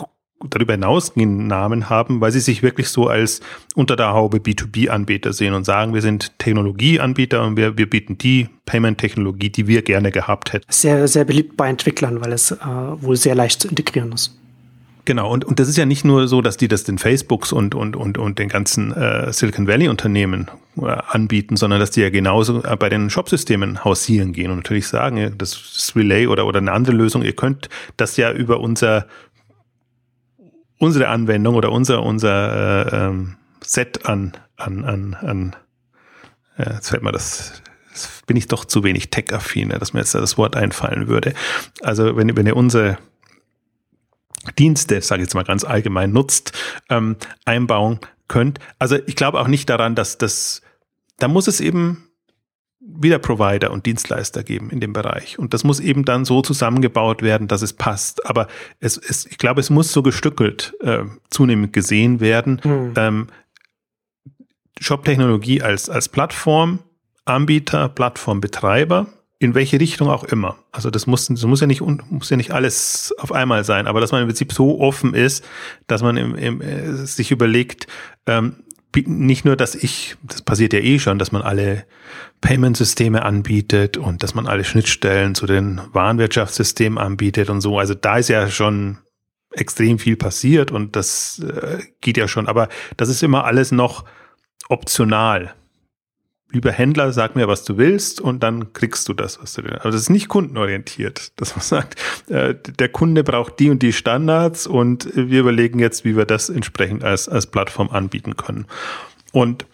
darüber 0.45 0.75
hinausgehenden 0.75 1.47
Namen 1.47 1.91
haben, 1.91 2.21
weil 2.21 2.31
sie 2.33 2.41
sich 2.41 2.63
wirklich 2.63 2.89
so 2.89 3.09
als 3.09 3.41
unter 3.75 3.97
der 3.97 4.13
Haube 4.13 4.39
B2B-Anbieter 4.39 5.33
sehen 5.33 5.55
und 5.55 5.65
sagen, 5.65 5.95
wir 5.95 6.03
sind 6.03 6.39
Technologieanbieter 6.39 7.45
und 7.45 7.57
wir, 7.57 7.77
wir 7.77 7.91
bieten 7.91 8.19
die 8.19 8.49
Payment-Technologie, 8.67 9.51
die 9.51 9.67
wir 9.67 9.83
gerne 9.83 10.13
gehabt 10.13 10.53
hätten. 10.53 10.67
Sehr, 10.69 11.09
sehr 11.09 11.25
beliebt 11.25 11.57
bei 11.57 11.69
Entwicklern, 11.69 12.21
weil 12.21 12.33
es 12.33 12.53
äh, 12.53 12.57
wohl 12.57 13.17
sehr 13.17 13.35
leicht 13.35 13.63
zu 13.63 13.69
integrieren 13.69 14.13
ist. 14.13 14.39
Genau, 15.09 15.33
und, 15.33 15.43
und 15.47 15.59
das 15.59 15.71
ist 15.71 15.79
ja 15.79 15.87
nicht 15.87 16.05
nur 16.05 16.29
so, 16.29 16.43
dass 16.43 16.59
die 16.59 16.69
das 16.69 16.85
den 16.85 16.99
Facebooks 16.99 17.51
und, 17.51 17.75
und, 17.75 17.97
und, 17.97 18.19
und 18.19 18.39
den 18.39 18.51
ganzen 18.51 18.93
äh, 18.93 19.33
Silicon 19.33 19.67
Valley-Unternehmen 19.67 20.51
äh, 20.77 20.85
anbieten, 20.85 21.57
sondern 21.57 21.81
dass 21.81 21.91
die 21.91 22.03
ja 22.03 22.11
genauso 22.11 22.63
äh, 22.63 22.77
bei 22.77 22.91
den 22.91 23.09
Shopsystemen 23.09 23.85
hausieren 23.85 24.35
gehen 24.35 24.51
und 24.51 24.59
natürlich 24.59 24.87
sagen, 24.87 25.35
das 25.39 25.55
ist 25.55 25.97
Relay 25.97 26.27
oder, 26.27 26.45
oder 26.45 26.59
eine 26.59 26.73
andere 26.73 26.95
Lösung, 26.95 27.23
ihr 27.23 27.33
könnt 27.33 27.71
das 27.97 28.19
ja 28.19 28.31
über 28.31 28.61
unser 28.61 29.07
unsere 30.79 31.09
Anwendung 31.09 31.55
oder 31.55 31.73
unser, 31.73 32.03
unser 32.03 32.93
äh, 32.93 33.07
ähm, 33.07 33.37
Set 33.63 34.07
an, 34.07 34.33
an, 34.57 34.85
an, 34.85 35.15
an 35.15 35.57
äh, 36.57 36.75
jetzt 36.75 36.91
fällt 36.91 37.03
mir 37.03 37.13
das, 37.13 37.63
das 37.93 38.23
bin 38.27 38.37
ich 38.37 38.47
doch 38.47 38.65
zu 38.65 38.85
wenig 38.85 39.11
tech-affin, 39.11 39.71
dass 39.71 39.93
mir 39.93 40.01
jetzt 40.01 40.15
das 40.15 40.39
Wort 40.39 40.57
einfallen 40.57 41.09
würde. 41.09 41.35
Also 41.83 42.17
wenn, 42.17 42.37
wenn 42.37 42.47
ihr 42.47 42.57
unsere 42.57 42.99
Dienste, 44.59 45.01
sage 45.03 45.23
ich 45.23 45.27
jetzt 45.27 45.35
mal 45.35 45.45
ganz 45.45 45.65
allgemein, 45.65 46.13
nutzt, 46.13 46.53
ähm, 46.89 47.17
einbauen 47.45 47.99
könnt. 48.29 48.61
Also 48.79 48.97
ich 49.07 49.17
glaube 49.17 49.41
auch 49.41 49.49
nicht 49.49 49.69
daran, 49.69 49.95
dass 49.95 50.19
das, 50.19 50.63
da 51.19 51.29
muss 51.29 51.49
es 51.49 51.61
eben 51.61 52.08
wieder 52.91 53.19
Provider 53.19 53.71
und 53.71 53.87
Dienstleister 53.87 54.43
geben 54.43 54.71
in 54.71 54.81
dem 54.81 54.93
Bereich. 54.93 55.39
Und 55.39 55.53
das 55.55 55.63
muss 55.63 55.79
eben 55.79 56.05
dann 56.05 56.25
so 56.25 56.41
zusammengebaut 56.43 57.23
werden, 57.23 57.47
dass 57.47 57.63
es 57.63 57.73
passt. 57.75 58.27
Aber 58.27 58.49
es, 58.81 58.97
es 58.97 59.27
ich 59.27 59.39
glaube, 59.39 59.61
es 59.61 59.71
muss 59.71 59.93
so 59.93 60.03
gestückelt 60.03 60.75
äh, 60.81 61.05
zunehmend 61.31 61.73
gesehen 61.73 62.21
werden. 62.21 62.61
Mhm. 62.65 62.95
Ähm, 62.97 63.27
Shop-Technologie 64.81 65.63
als, 65.63 65.91
als 65.91 66.09
Plattform, 66.09 66.79
Anbieter, 67.25 67.89
Plattformbetreiber, 67.89 69.07
in 69.39 69.55
welche 69.55 69.79
Richtung 69.79 70.09
auch 70.09 70.25
immer. 70.25 70.57
Also 70.73 70.91
das 70.91 71.07
muss, 71.07 71.27
das 71.27 71.45
muss 71.45 71.61
ja 71.61 71.67
nicht 71.67 71.81
muss 71.81 72.31
ja 72.31 72.37
nicht 72.37 72.53
alles 72.53 73.15
auf 73.19 73.33
einmal 73.33 73.65
sein, 73.65 73.87
aber 73.87 74.01
dass 74.01 74.13
man 74.13 74.23
im 74.23 74.29
Prinzip 74.29 74.53
so 74.53 74.81
offen 74.81 75.15
ist, 75.15 75.45
dass 75.87 76.03
man 76.03 76.17
im, 76.17 76.35
im, 76.35 76.61
äh, 76.61 76.93
sich 76.95 77.31
überlegt, 77.31 77.87
ähm, 78.27 78.65
nicht 78.97 79.45
nur, 79.45 79.57
dass 79.57 79.75
ich, 79.75 80.17
das 80.23 80.43
passiert 80.43 80.73
ja 80.73 80.81
eh 80.81 80.99
schon, 80.99 81.19
dass 81.19 81.33
man 81.33 81.43
alle 81.43 81.85
Payment-Systeme 82.41 83.23
anbietet 83.23 83.97
und 83.97 84.23
dass 84.23 84.35
man 84.35 84.47
alle 84.47 84.65
Schnittstellen 84.65 85.35
zu 85.35 85.47
den 85.47 85.81
Warenwirtschaftssystemen 85.93 86.99
anbietet 86.99 87.51
und 87.51 87.61
so. 87.61 87.79
Also 87.79 87.95
da 87.95 88.19
ist 88.19 88.29
ja 88.29 88.49
schon 88.49 88.99
extrem 89.53 89.99
viel 89.99 90.17
passiert 90.17 90.71
und 90.71 90.97
das 90.97 91.41
äh, 91.41 91.79
geht 92.01 92.17
ja 92.17 92.29
schon. 92.29 92.47
Aber 92.47 92.69
das 92.97 93.09
ist 93.09 93.23
immer 93.23 93.45
alles 93.45 93.73
noch 93.73 94.05
optional 94.69 95.55
lieber 96.51 96.73
Händler, 96.73 97.13
sag 97.13 97.37
mir, 97.37 97.49
was 97.49 97.65
du 97.65 97.77
willst 97.77 98.21
und 98.21 98.43
dann 98.43 98.73
kriegst 98.73 99.09
du 99.09 99.15
das, 99.15 99.41
was 99.41 99.53
du 99.55 99.65
willst. 99.65 99.81
Aber 99.81 99.91
das 99.91 100.03
ist 100.03 100.11
nicht 100.11 100.29
kundenorientiert, 100.29 101.33
dass 101.41 101.55
man 101.55 101.63
sagt, 101.63 102.01
äh, 102.29 102.55
der 102.55 102.89
Kunde 102.89 103.25
braucht 103.25 103.59
die 103.59 103.71
und 103.71 103.83
die 103.83 103.93
Standards 103.93 104.67
und 104.67 105.09
wir 105.15 105.41
überlegen 105.41 105.79
jetzt, 105.79 106.05
wie 106.05 106.17
wir 106.17 106.25
das 106.25 106.49
entsprechend 106.49 107.05
als, 107.05 107.29
als 107.29 107.47
Plattform 107.47 107.91
anbieten 107.91 108.37
können. 108.37 108.67
Und 109.33 109.67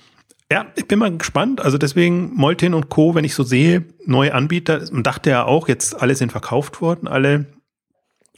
ja, 0.51 0.66
ich 0.77 0.87
bin 0.87 0.99
mal 0.99 1.16
gespannt. 1.16 1.61
Also 1.61 1.79
deswegen 1.79 2.35
Molten 2.35 2.75
und 2.75 2.91
Co., 2.91 3.14
wenn 3.14 3.25
ich 3.25 3.35
so 3.35 3.43
sehe, 3.43 3.85
neue 4.05 4.35
Anbieter, 4.35 4.83
man 4.93 5.03
dachte 5.03 5.31
ja 5.31 5.45
auch, 5.45 5.68
jetzt 5.68 6.01
alle 6.01 6.14
sind 6.14 6.33
verkauft 6.33 6.81
worden, 6.81 7.09
alle 7.09 7.47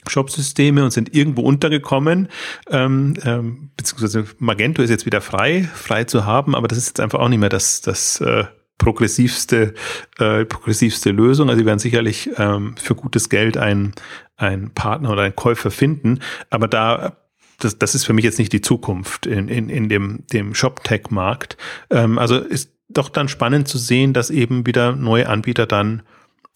Shop-Systeme 0.09 0.83
und 0.83 0.91
sind 0.91 1.15
irgendwo 1.15 1.41
untergekommen. 1.41 2.29
Ähm, 2.69 3.15
ähm, 3.23 3.69
beziehungsweise 3.77 4.25
Magento 4.39 4.81
ist 4.81 4.89
jetzt 4.89 5.05
wieder 5.05 5.21
frei, 5.21 5.69
frei 5.73 6.03
zu 6.03 6.25
haben, 6.25 6.55
aber 6.55 6.67
das 6.67 6.77
ist 6.77 6.87
jetzt 6.87 6.99
einfach 6.99 7.19
auch 7.19 7.29
nicht 7.29 7.39
mehr 7.39 7.49
das, 7.49 7.81
das 7.81 8.21
äh, 8.21 8.45
progressivste, 8.77 9.73
äh, 10.19 10.45
progressivste 10.45 11.11
Lösung. 11.11 11.49
Also 11.49 11.59
sie 11.59 11.65
werden 11.65 11.79
sicherlich 11.79 12.29
ähm, 12.37 12.75
für 12.77 12.95
gutes 12.95 13.29
Geld 13.29 13.57
einen, 13.57 13.93
einen 14.35 14.71
Partner 14.71 15.11
oder 15.11 15.23
einen 15.23 15.35
Käufer 15.35 15.71
finden, 15.71 16.19
aber 16.49 16.67
da 16.67 17.17
das, 17.59 17.79
das 17.79 17.95
ist 17.95 18.05
für 18.05 18.13
mich 18.13 18.23
jetzt 18.23 18.37
nicht 18.37 18.53
die 18.53 18.61
Zukunft 18.61 19.25
in, 19.25 19.47
in, 19.47 19.69
in 19.69 19.89
dem, 19.89 20.25
dem 20.31 20.53
Shop-Tech-Markt. 20.53 21.57
Ähm, 21.89 22.19
also 22.19 22.37
ist 22.37 22.71
doch 22.89 23.09
dann 23.09 23.27
spannend 23.27 23.67
zu 23.67 23.77
sehen, 23.77 24.13
dass 24.13 24.29
eben 24.29 24.65
wieder 24.65 24.95
neue 24.95 25.27
Anbieter 25.27 25.65
dann. 25.65 26.03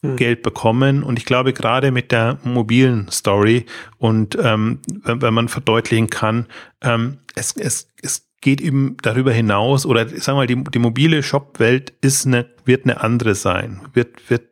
Geld 0.02 0.42
bekommen. 0.42 1.04
Und 1.04 1.20
ich 1.20 1.26
glaube, 1.26 1.54
gerade 1.54 1.92
mit 1.92 2.12
der 2.12 2.40
mobilen 2.44 3.08
Story 3.12 3.66
und 3.98 4.38
ähm, 4.42 4.80
wenn, 5.04 5.34
man 5.34 5.48
verdeutlichen 5.48 6.10
kann, 6.10 6.48
ähm, 6.82 7.20
es, 7.36 7.56
es, 7.56 7.88
es 8.02 8.28
geht 8.42 8.62
eben 8.62 8.98
darüber 9.04 9.32
hinaus 9.32 9.86
oder 9.86 10.08
sagen 10.08 10.26
wir 10.26 10.34
mal, 10.34 10.48
die, 10.48 10.64
die 10.64 10.80
mobile 10.80 11.22
Shop-Welt 11.22 11.94
ist 12.02 12.26
eine, 12.26 12.48
wird 12.66 12.86
eine 12.86 13.02
andere 13.02 13.36
sein. 13.36 13.82
Wird, 13.94 14.30
wird, 14.30 14.44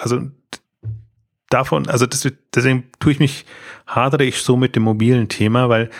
also 0.00 0.22
davon, 1.48 1.88
also 1.88 2.04
das, 2.04 2.28
deswegen 2.52 2.84
tue 2.98 3.12
ich 3.12 3.20
mich, 3.20 3.46
hadere 3.86 4.24
ich 4.24 4.42
so 4.42 4.56
mit 4.56 4.74
dem 4.74 4.82
mobilen 4.82 5.28
Thema, 5.28 5.68
weil 5.68 5.90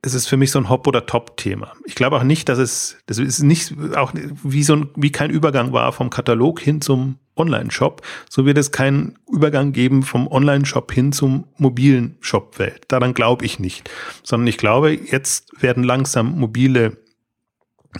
es 0.00 0.14
ist 0.14 0.26
für 0.26 0.38
mich 0.38 0.50
so 0.50 0.58
ein 0.58 0.70
Hop- 0.70 0.86
oder 0.86 1.04
Top-Thema. 1.04 1.72
Ich 1.84 1.96
glaube 1.96 2.16
auch 2.16 2.22
nicht, 2.22 2.48
dass 2.48 2.58
es, 2.58 2.96
das 3.06 3.18
ist 3.18 3.42
nicht 3.42 3.74
auch 3.94 4.12
wie 4.14 4.62
so 4.62 4.76
ein, 4.76 4.88
wie 4.96 5.12
kein 5.12 5.30
Übergang 5.30 5.72
war 5.72 5.92
vom 5.92 6.08
Katalog 6.08 6.60
hin 6.60 6.80
zum 6.80 7.18
Online-Shop, 7.36 8.02
so 8.28 8.46
wird 8.46 8.58
es 8.58 8.72
keinen 8.72 9.18
Übergang 9.30 9.72
geben 9.72 10.02
vom 10.02 10.26
Online-Shop 10.26 10.90
hin 10.92 11.12
zum 11.12 11.46
mobilen 11.58 12.16
Shop-Welt. 12.20 12.84
Daran 12.88 13.14
glaube 13.14 13.44
ich 13.44 13.58
nicht, 13.58 13.90
sondern 14.22 14.46
ich 14.46 14.58
glaube, 14.58 14.92
jetzt 14.92 15.62
werden 15.62 15.84
langsam 15.84 16.38
mobile 16.38 16.96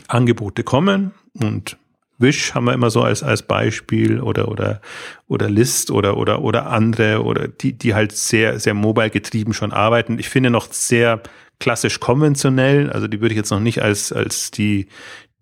Angebote 0.09 0.63
kommen 0.63 1.13
und 1.35 1.77
Wish 2.19 2.55
haben 2.55 2.65
wir 2.65 2.73
immer 2.73 2.89
so 2.89 3.03
als, 3.03 3.23
als 3.23 3.43
Beispiel 3.43 4.21
oder, 4.21 4.49
oder, 4.49 4.81
oder 5.29 5.51
List 5.51 5.91
oder, 5.91 6.17
oder, 6.17 6.41
oder 6.41 6.69
andere 6.69 7.23
oder 7.23 7.47
die, 7.47 7.75
die 7.75 7.95
halt 7.95 8.13
sehr, 8.13 8.59
sehr 8.59 8.73
mobile 8.73 9.11
getrieben 9.11 9.53
schon 9.53 9.73
arbeiten. 9.73 10.19
Ich 10.19 10.31
finde 10.31 10.49
noch 10.49 10.73
sehr 10.73 11.23
klassisch 11.59 12.01
konventionell, 12.01 12.91
also 12.91 13.07
die 13.07 13.21
würde 13.21 13.35
ich 13.35 13.39
jetzt 13.39 13.51
noch 13.51 13.61
nicht 13.61 13.83
als, 13.83 14.13
als 14.13 14.51
die, 14.51 14.89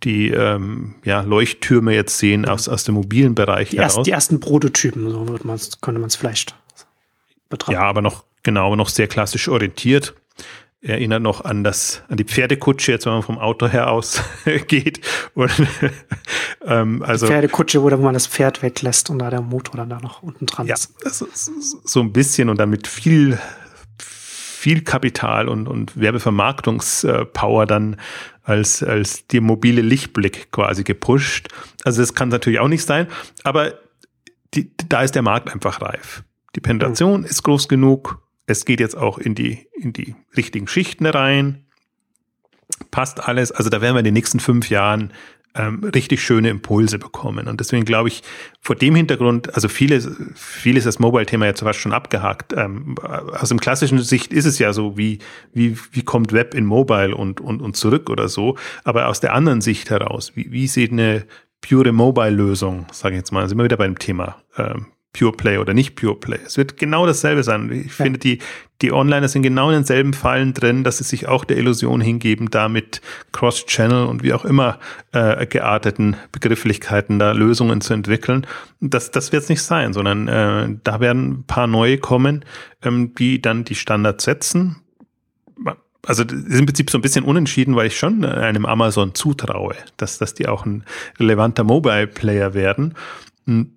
die 0.03 0.31
ähm, 0.31 0.97
ja, 1.05 1.23
Leuchttürme 1.23 1.95
jetzt 1.95 2.19
sehen 2.19 2.47
aus, 2.47 2.69
aus 2.69 2.85
dem 2.85 2.95
mobilen 2.95 3.35
Bereich 3.35 3.71
die 3.71 3.79
heraus. 3.79 3.97
Erst, 3.97 4.07
die 4.07 4.11
ersten 4.11 4.41
Prototypen, 4.41 5.09
so 5.11 5.29
wird 5.29 5.45
man's, 5.45 5.81
könnte 5.81 6.01
man 6.01 6.09
es 6.09 6.17
vielleicht 6.17 6.55
betrachten. 7.49 7.73
Ja, 7.73 7.83
aber 7.83 8.03
noch, 8.03 8.25
genau, 8.43 8.77
noch 8.77 8.89
sehr 8.89 9.09
klassisch 9.09 9.49
orientiert. 9.49 10.15
Erinnert 10.83 11.23
noch 11.23 11.43
an 11.43 11.65
das, 11.65 12.03
an 12.09 12.19
die 12.19 12.25
Pferdekutsche, 12.25 12.93
jetzt 12.93 13.07
wenn 13.07 13.15
man 13.15 13.23
vom 13.23 13.39
Auto 13.39 13.67
her 13.67 13.91
aus 13.91 14.23
geht. 14.67 15.01
Und, 15.35 15.51
ähm, 16.67 17.03
also, 17.03 17.25
die 17.25 17.33
Pferdekutsche, 17.33 17.83
wo 17.83 17.89
man 17.89 18.13
das 18.13 18.27
Pferd 18.27 18.63
weglässt 18.63 19.09
und 19.09 19.21
da 19.21 19.31
der 19.31 19.41
Motor 19.41 19.77
dann 19.77 19.89
da 19.89 19.99
noch 20.01 20.23
unten 20.23 20.45
dran 20.45 20.69
ist. 20.69 20.93
Ja, 21.03 21.11
so 21.11 22.01
ein 22.01 22.13
bisschen 22.13 22.51
und 22.51 22.59
dann 22.59 22.69
mit 22.69 22.87
viel 22.87 23.39
viel 24.65 24.81
Kapital 24.81 25.47
und, 25.47 25.69
und 25.69 26.01
Werbevermarktungspower 26.01 27.67
dann 27.67 28.01
als, 28.45 28.83
als 28.83 29.27
die 29.27 29.41
mobile 29.41 29.83
Lichtblick 29.83 30.51
quasi 30.53 30.85
gepusht. 30.85 31.49
Also 31.85 32.01
das 32.01 32.15
kann 32.15 32.31
natürlich 32.31 32.61
auch 32.61 32.69
nicht 32.69 32.87
sein, 32.87 33.07
aber 33.43 33.75
die, 34.55 34.71
da 34.89 35.03
ist 35.03 35.15
der 35.15 35.21
Markt 35.21 35.53
einfach 35.53 35.83
reif. 35.83 36.25
Die 36.57 36.61
Penetration 36.61 37.21
mhm. 37.21 37.27
ist 37.27 37.43
groß 37.43 37.69
genug. 37.69 38.23
Es 38.47 38.65
geht 38.65 38.81
jetzt 38.81 38.97
auch 38.97 39.19
in 39.19 39.35
die, 39.35 39.69
in 39.75 39.93
die 39.93 40.15
richtigen 40.35 40.67
Schichten 40.67 41.05
rein. 41.05 41.67
Passt 42.91 43.23
alles. 43.23 43.53
Also 43.53 43.69
da 43.69 43.83
werden 43.83 43.97
wir 43.97 43.99
in 43.99 44.07
den 44.07 44.15
nächsten 44.15 44.41
fünf 44.41 44.71
Jahren 44.71 45.13
ähm, 45.55 45.85
richtig 45.95 46.23
schöne 46.23 46.51
Impulse 46.51 46.99
bekommen. 46.99 47.47
Und 47.49 47.61
deswegen 47.61 47.85
glaube 47.85 48.09
ich, 48.09 48.23
vor 48.61 48.77
dem 48.77 48.95
Hintergrund, 48.95 49.55
also 49.55 49.69
vieles, 49.69 50.09
vieles 50.35 50.85
das 50.85 50.99
Mobile-Thema 50.99 51.47
jetzt 51.47 51.61
fast 51.61 51.79
schon 51.79 51.93
abgehakt. 51.93 52.53
Ähm, 52.57 52.97
aus 52.99 53.49
dem 53.49 53.61
klassischen 53.61 53.99
Sicht 54.01 54.33
ist 54.33 54.47
es 54.47 54.59
ja 54.59 54.73
so, 54.73 54.97
wie, 54.97 55.19
wie, 55.53 55.77
wie 55.93 56.03
kommt 56.03 56.33
Web 56.33 56.55
in 56.55 56.65
Mobile 56.65 57.15
und, 57.15 57.41
und, 57.41 57.63
und 57.63 57.77
zurück 57.77 58.11
oder 58.11 58.29
so. 58.29 58.57
Aber 58.83 59.09
aus 59.09 59.21
der 59.21 59.35
anderen 59.35 59.61
Sicht 59.61 59.91
heraus, 59.91 60.33
wie, 60.35 60.51
wie 60.51 60.67
sieht 60.67 60.93
eine 60.93 61.25
pure 61.61 61.93
Mobile-Lösung, 61.93 62.87
sage 62.93 63.15
ich 63.15 63.21
jetzt 63.21 63.33
mal, 63.33 63.49
sind 63.49 63.59
wir 63.59 63.65
wieder 63.65 63.77
beim 63.77 63.99
Thema 63.99 64.37
ähm, 64.59 64.87
Pure 65.15 65.33
Play 65.33 65.59
oder 65.59 65.73
nicht 65.73 65.95
Pure 65.95 66.17
Play. 66.17 66.41
Es 66.45 66.59
wird 66.59 66.77
genau 66.77 67.07
dasselbe 67.07 67.43
sein. 67.43 67.71
Ich 67.71 67.99
ja. 67.99 68.05
finde, 68.05 68.19
die, 68.19 68.41
die 68.83 68.93
Onliner 68.93 69.29
sind 69.29 69.43
genau 69.43 69.71
in 69.71 69.77
denselben 69.77 70.13
Fallen 70.13 70.53
drin, 70.53 70.85
dass 70.85 70.99
sie 70.99 71.05
sich 71.05 71.29
auch 71.29 71.45
der 71.45 71.57
Illusion 71.57 72.01
hingeben, 72.01 72.51
da 72.51 72.69
mit 72.69 73.01
Cross-Channel 73.33 74.07
und 74.07 74.23
wie 74.23 74.33
auch 74.35 74.45
immer 74.45 74.79
äh, 75.13 75.47
gearteten 75.47 76.17
Begrifflichkeiten 76.33 77.19
da 77.19 77.33
Lösungen 77.33 77.81
zu 77.81 77.95
entwickeln. 77.95 78.47
Das, 78.81 79.13
das 79.13 79.33
wird 79.33 79.45
es 79.45 79.49
nicht 79.49 79.63
sein, 79.63 79.93
sondern 79.93 80.29
äh, 80.29 80.77
da 80.83 81.01
werden 81.01 81.31
ein 81.31 81.45
paar 81.45 81.69
neue 81.69 81.99
kommen, 81.99 82.45
ähm, 82.83 83.15
die 83.15 83.41
dann 83.41 83.65
die 83.65 83.77
Standards 83.77 84.25
setzen. 84.25 84.77
Also 86.07 86.23
ist 86.25 86.59
im 86.59 86.67
Prinzip 86.67 86.91
so 86.91 86.99
ein 86.99 87.03
bisschen 87.03 87.25
unentschieden, 87.25 87.77
weil 87.77 87.87
ich 87.87 87.97
schon 87.97 88.27
einem 88.27 88.67
Amazon 88.67 89.15
zutraue, 89.15 89.75
dass, 89.97 90.19
dass 90.19 90.35
die 90.35 90.49
auch 90.49 90.67
ein 90.67 90.85
relevanter 91.19 91.65
Mobile-Player 91.65 92.53
werden. 92.53 92.95
Hm. 93.47 93.71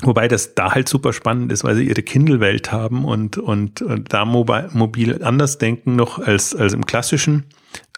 Wobei 0.00 0.28
das 0.28 0.54
da 0.54 0.74
halt 0.74 0.88
super 0.88 1.12
spannend 1.12 1.52
ist, 1.52 1.64
weil 1.64 1.76
sie 1.76 1.88
ihre 1.88 2.02
Kindle-Welt 2.02 2.72
haben 2.72 3.04
und, 3.04 3.38
und, 3.38 3.82
und 3.82 4.12
da 4.12 4.24
mobil, 4.24 5.22
anders 5.22 5.58
denken 5.58 5.96
noch 5.96 6.18
als, 6.18 6.54
als 6.54 6.72
im 6.72 6.86
klassischen, 6.86 7.44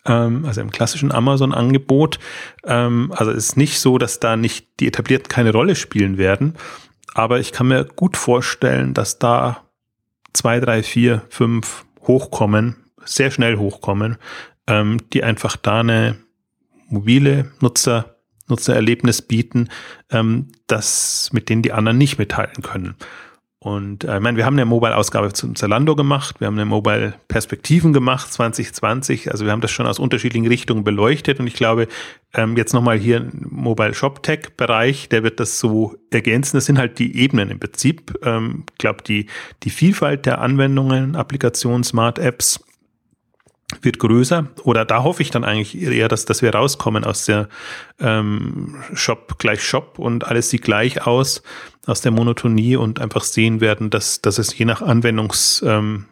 ähm, 0.05 0.45
also 0.45 0.61
im 0.61 0.71
klassischen 0.71 1.13
Amazon-Angebot. 1.13 2.19
Ähm, 2.65 3.13
also 3.17 3.31
es 3.31 3.49
ist 3.49 3.57
nicht 3.57 3.81
so, 3.81 3.99
dass 3.99 4.21
da 4.21 4.37
nicht 4.37 4.81
die 4.81 4.89
etablierten 4.89 5.29
keine 5.29 5.53
Rolle 5.53 5.77
spielen 5.77 6.19
werden. 6.19 6.55
Aber 7.15 7.39
ich 7.39 7.53
kann 7.53 7.69
mir 7.69 7.85
gut 7.85 8.17
vorstellen, 8.17 8.93
dass 8.93 9.19
da 9.19 9.63
zwei, 10.33 10.61
drei, 10.61 10.83
vier, 10.83 11.23
fünf 11.29 11.85
hochkommen, 12.03 12.77
sehr 13.05 13.31
schnell 13.31 13.57
hochkommen, 13.57 14.17
ähm, 14.67 14.99
die 15.13 15.23
einfach 15.23 15.57
da 15.57 15.81
eine 15.81 16.17
mobile 16.89 17.53
Nutzer 17.61 18.14
Nutzererlebnis 18.49 19.23
bieten, 19.23 19.69
ähm, 20.11 20.49
das 20.67 21.31
mit 21.33 21.49
denen 21.49 21.63
die 21.63 21.73
anderen 21.73 21.99
nicht 21.99 22.19
mithalten 22.19 22.63
können. 22.63 22.97
Und 23.65 24.05
äh, 24.05 24.17
ich 24.17 24.23
meine, 24.23 24.37
wir 24.37 24.45
haben 24.45 24.57
eine 24.57 24.67
Mobile-Ausgabe 24.67 25.33
zum 25.33 25.57
Zalando 25.57 25.97
gemacht, 25.97 26.39
wir 26.39 26.49
haben 26.49 26.57
eine 26.57 26.67
Mobile-Perspektiven 26.67 27.95
gemacht 27.95 28.31
2020, 28.31 29.31
also 29.31 29.47
wir 29.47 29.53
haben 29.53 29.63
das 29.63 29.71
schon 29.71 29.87
aus 29.87 29.99
unterschiedlichen 29.99 30.47
Richtungen 30.47 30.85
beleuchtet 30.85 31.41
und 31.41 31.47
ich 31.47 31.55
glaube, 31.55 31.89
ähm, 32.35 32.59
jetzt 32.59 32.75
nochmal 32.75 32.99
hier 32.99 33.17
im 33.17 33.47
Mobile 33.49 33.95
Shop 33.95 34.23
Tech-Bereich, 34.23 35.09
der 35.09 35.23
wird 35.23 35.41
das 35.41 35.61
so 35.61 35.97
ergänzen. 36.11 36.59
Das 36.59 36.67
sind 36.67 36.79
halt 36.79 36.99
die 36.99 37.17
Ebenen 37.17 37.49
im 37.49 37.59
Prinzip. 37.59 38.13
Ähm, 38.23 38.65
ich 38.71 38.79
glaube, 38.79 39.03
die, 39.03 39.29
die 39.63 39.71
Vielfalt 39.71 40.27
der 40.27 40.43
Anwendungen, 40.43 41.17
Applikationen, 41.17 41.85
Smart 41.85 42.19
Apps, 42.19 42.63
wird 43.83 43.99
größer. 43.99 44.47
Oder 44.63 44.85
da 44.85 45.03
hoffe 45.03 45.23
ich 45.23 45.31
dann 45.31 45.45
eigentlich 45.45 45.81
eher, 45.81 46.09
dass, 46.09 46.25
dass 46.25 46.43
wir 46.43 46.55
rauskommen 46.55 47.05
aus 47.05 47.25
der 47.25 47.49
ähm, 47.99 48.77
Shop 48.95 49.39
gleich 49.39 49.63
Shop 49.63 49.99
und 49.99 50.27
alles 50.27 50.51
sieht 50.51 50.63
gleich 50.63 51.07
aus, 51.07 51.43
aus 51.87 52.01
der 52.01 52.13
Monotonie 52.13 52.77
und 52.77 53.01
einfach 53.01 53.25
sehen 53.25 53.61
werden, 53.61 53.91
dass, 53.91 54.21
dass 54.23 54.39
es 54.39 54.57
je 54.57 54.65
nach 54.65 54.83
Anwendungsfeld 54.83 56.07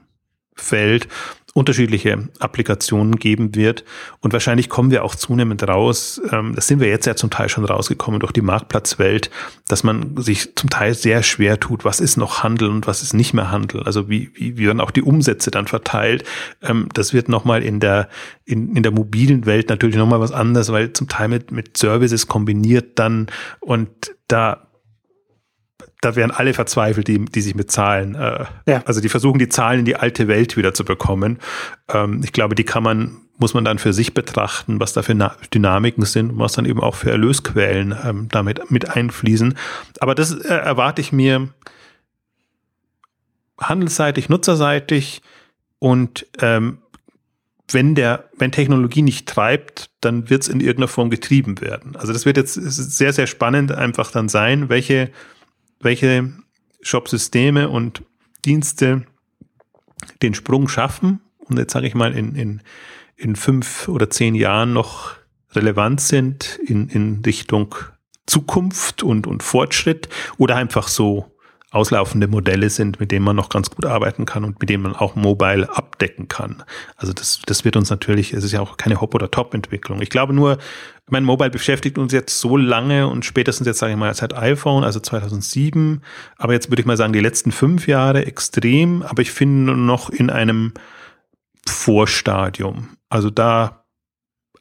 ähm, 1.04 1.10
unterschiedliche 1.54 2.28
Applikationen 2.38 3.16
geben 3.16 3.54
wird. 3.54 3.84
Und 4.20 4.32
wahrscheinlich 4.32 4.68
kommen 4.68 4.90
wir 4.90 5.04
auch 5.04 5.14
zunehmend 5.14 5.66
raus, 5.68 6.20
ähm, 6.30 6.54
das 6.54 6.66
sind 6.66 6.80
wir 6.80 6.88
jetzt 6.88 7.06
ja 7.06 7.14
zum 7.14 7.30
Teil 7.30 7.48
schon 7.48 7.64
rausgekommen 7.64 8.20
durch 8.20 8.32
die 8.32 8.40
Marktplatzwelt, 8.40 9.30
dass 9.68 9.84
man 9.84 10.16
sich 10.16 10.56
zum 10.56 10.70
Teil 10.70 10.94
sehr 10.94 11.22
schwer 11.22 11.60
tut, 11.60 11.84
was 11.84 12.00
ist 12.00 12.16
noch 12.16 12.42
Handel 12.42 12.70
und 12.70 12.86
was 12.86 13.02
ist 13.02 13.12
nicht 13.12 13.34
mehr 13.34 13.50
Handel. 13.50 13.82
Also 13.82 14.08
wie, 14.08 14.30
wie, 14.34 14.56
wie 14.56 14.66
werden 14.66 14.80
auch 14.80 14.90
die 14.90 15.02
Umsätze 15.02 15.50
dann 15.50 15.66
verteilt. 15.66 16.24
Ähm, 16.62 16.88
das 16.94 17.12
wird 17.12 17.28
nochmal 17.28 17.62
in 17.62 17.80
der, 17.80 18.08
in, 18.44 18.74
in 18.74 18.82
der 18.82 18.92
mobilen 18.92 19.44
Welt 19.44 19.68
natürlich 19.68 19.96
nochmal 19.96 20.20
was 20.20 20.32
anderes, 20.32 20.72
weil 20.72 20.92
zum 20.94 21.08
Teil 21.08 21.28
mit, 21.28 21.52
mit 21.52 21.76
Services 21.76 22.28
kombiniert 22.28 22.98
dann 22.98 23.26
und 23.60 23.90
da 24.26 24.71
da 26.02 26.16
wären 26.16 26.32
alle 26.32 26.52
verzweifelt, 26.52 27.06
die, 27.06 27.24
die 27.24 27.40
sich 27.40 27.54
mit 27.54 27.70
Zahlen, 27.70 28.16
äh, 28.16 28.44
ja. 28.66 28.82
also 28.86 29.00
die 29.00 29.08
versuchen, 29.08 29.38
die 29.38 29.48
Zahlen 29.48 29.78
in 29.78 29.84
die 29.84 29.96
alte 29.96 30.26
Welt 30.28 30.56
wieder 30.56 30.74
zu 30.74 30.84
bekommen. 30.84 31.38
Ähm, 31.88 32.20
ich 32.24 32.32
glaube, 32.32 32.56
die 32.56 32.64
kann 32.64 32.82
man, 32.82 33.18
muss 33.38 33.54
man 33.54 33.64
dann 33.64 33.78
für 33.78 33.92
sich 33.92 34.12
betrachten, 34.12 34.80
was 34.80 34.92
da 34.92 35.02
für 35.02 35.14
Dynamiken 35.54 36.04
sind 36.04 36.30
und 36.30 36.38
was 36.40 36.54
dann 36.54 36.66
eben 36.66 36.80
auch 36.80 36.96
für 36.96 37.10
Erlösquellen 37.12 37.94
ähm, 38.04 38.28
damit 38.30 38.68
mit 38.70 38.90
einfließen. 38.90 39.54
Aber 40.00 40.16
das 40.16 40.32
äh, 40.32 40.52
erwarte 40.52 41.00
ich 41.00 41.12
mir 41.12 41.50
handelsseitig, 43.60 44.28
nutzerseitig 44.28 45.22
und 45.78 46.26
ähm, 46.40 46.78
wenn 47.70 47.94
der, 47.94 48.28
wenn 48.36 48.50
Technologie 48.50 49.02
nicht 49.02 49.28
treibt, 49.28 49.90
dann 50.00 50.28
wird 50.30 50.42
es 50.42 50.48
in 50.48 50.58
irgendeiner 50.58 50.88
Form 50.88 51.10
getrieben 51.10 51.60
werden. 51.60 51.94
Also 51.94 52.12
das 52.12 52.26
wird 52.26 52.36
jetzt 52.36 52.54
sehr, 52.54 53.12
sehr 53.12 53.28
spannend 53.28 53.70
einfach 53.70 54.10
dann 54.10 54.28
sein, 54.28 54.68
welche 54.68 55.12
welche 55.82 56.32
Shop-Systeme 56.80 57.68
und 57.68 58.02
Dienste 58.44 59.04
den 60.22 60.34
Sprung 60.34 60.68
schaffen 60.68 61.20
und 61.38 61.58
jetzt 61.58 61.72
sage 61.72 61.86
ich 61.86 61.94
mal 61.94 62.12
in, 62.16 62.34
in, 62.34 62.62
in 63.16 63.36
fünf 63.36 63.88
oder 63.88 64.10
zehn 64.10 64.34
Jahren 64.34 64.72
noch 64.72 65.12
relevant 65.52 66.00
sind 66.00 66.58
in, 66.64 66.88
in 66.88 67.22
Richtung 67.24 67.74
Zukunft 68.26 69.02
und, 69.02 69.26
und 69.26 69.42
Fortschritt 69.42 70.08
oder 70.38 70.56
einfach 70.56 70.88
so 70.88 71.31
auslaufende 71.72 72.28
Modelle 72.28 72.70
sind, 72.70 73.00
mit 73.00 73.10
denen 73.10 73.24
man 73.24 73.34
noch 73.34 73.48
ganz 73.48 73.70
gut 73.70 73.86
arbeiten 73.86 74.26
kann 74.26 74.44
und 74.44 74.60
mit 74.60 74.68
denen 74.68 74.82
man 74.82 74.94
auch 74.94 75.16
mobile 75.16 75.68
abdecken 75.74 76.28
kann. 76.28 76.62
Also 76.96 77.12
das, 77.12 77.40
das 77.46 77.64
wird 77.64 77.76
uns 77.76 77.90
natürlich, 77.90 78.32
es 78.34 78.44
ist 78.44 78.52
ja 78.52 78.60
auch 78.60 78.76
keine 78.76 79.00
Hop- 79.00 79.14
oder 79.14 79.30
Top-Entwicklung. 79.30 80.02
Ich 80.02 80.10
glaube 80.10 80.34
nur, 80.34 80.58
mein 81.08 81.24
Mobile 81.24 81.50
beschäftigt 81.50 81.98
uns 81.98 82.12
jetzt 82.12 82.38
so 82.38 82.56
lange 82.56 83.08
und 83.08 83.24
spätestens 83.24 83.66
jetzt 83.66 83.78
sage 83.78 83.92
ich 83.92 83.98
mal 83.98 84.14
seit 84.14 84.34
iPhone, 84.34 84.84
also 84.84 85.00
2007, 85.00 86.02
aber 86.36 86.52
jetzt 86.52 86.70
würde 86.70 86.80
ich 86.80 86.86
mal 86.86 86.96
sagen 86.96 87.14
die 87.14 87.20
letzten 87.20 87.52
fünf 87.52 87.86
Jahre 87.86 88.26
extrem, 88.26 89.02
aber 89.02 89.22
ich 89.22 89.32
finde 89.32 89.74
noch 89.74 90.10
in 90.10 90.30
einem 90.30 90.74
Vorstadium. 91.66 92.90
Also 93.08 93.30
da 93.30 93.81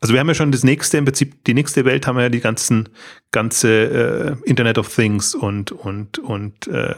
also 0.01 0.13
wir 0.13 0.19
haben 0.19 0.27
ja 0.27 0.33
schon 0.33 0.51
das 0.51 0.63
nächste, 0.63 0.97
im 0.97 1.05
Prinzip 1.05 1.43
die 1.45 1.53
nächste 1.53 1.85
Welt 1.85 2.07
haben 2.07 2.17
wir 2.17 2.23
ja 2.23 2.29
die 2.29 2.41
ganzen, 2.41 2.89
ganze 3.31 4.37
äh, 4.43 4.49
Internet 4.49 4.79
of 4.79 4.93
Things 4.93 5.35
und, 5.35 5.71
und, 5.71 6.17
und 6.17 6.67
äh, 6.67 6.95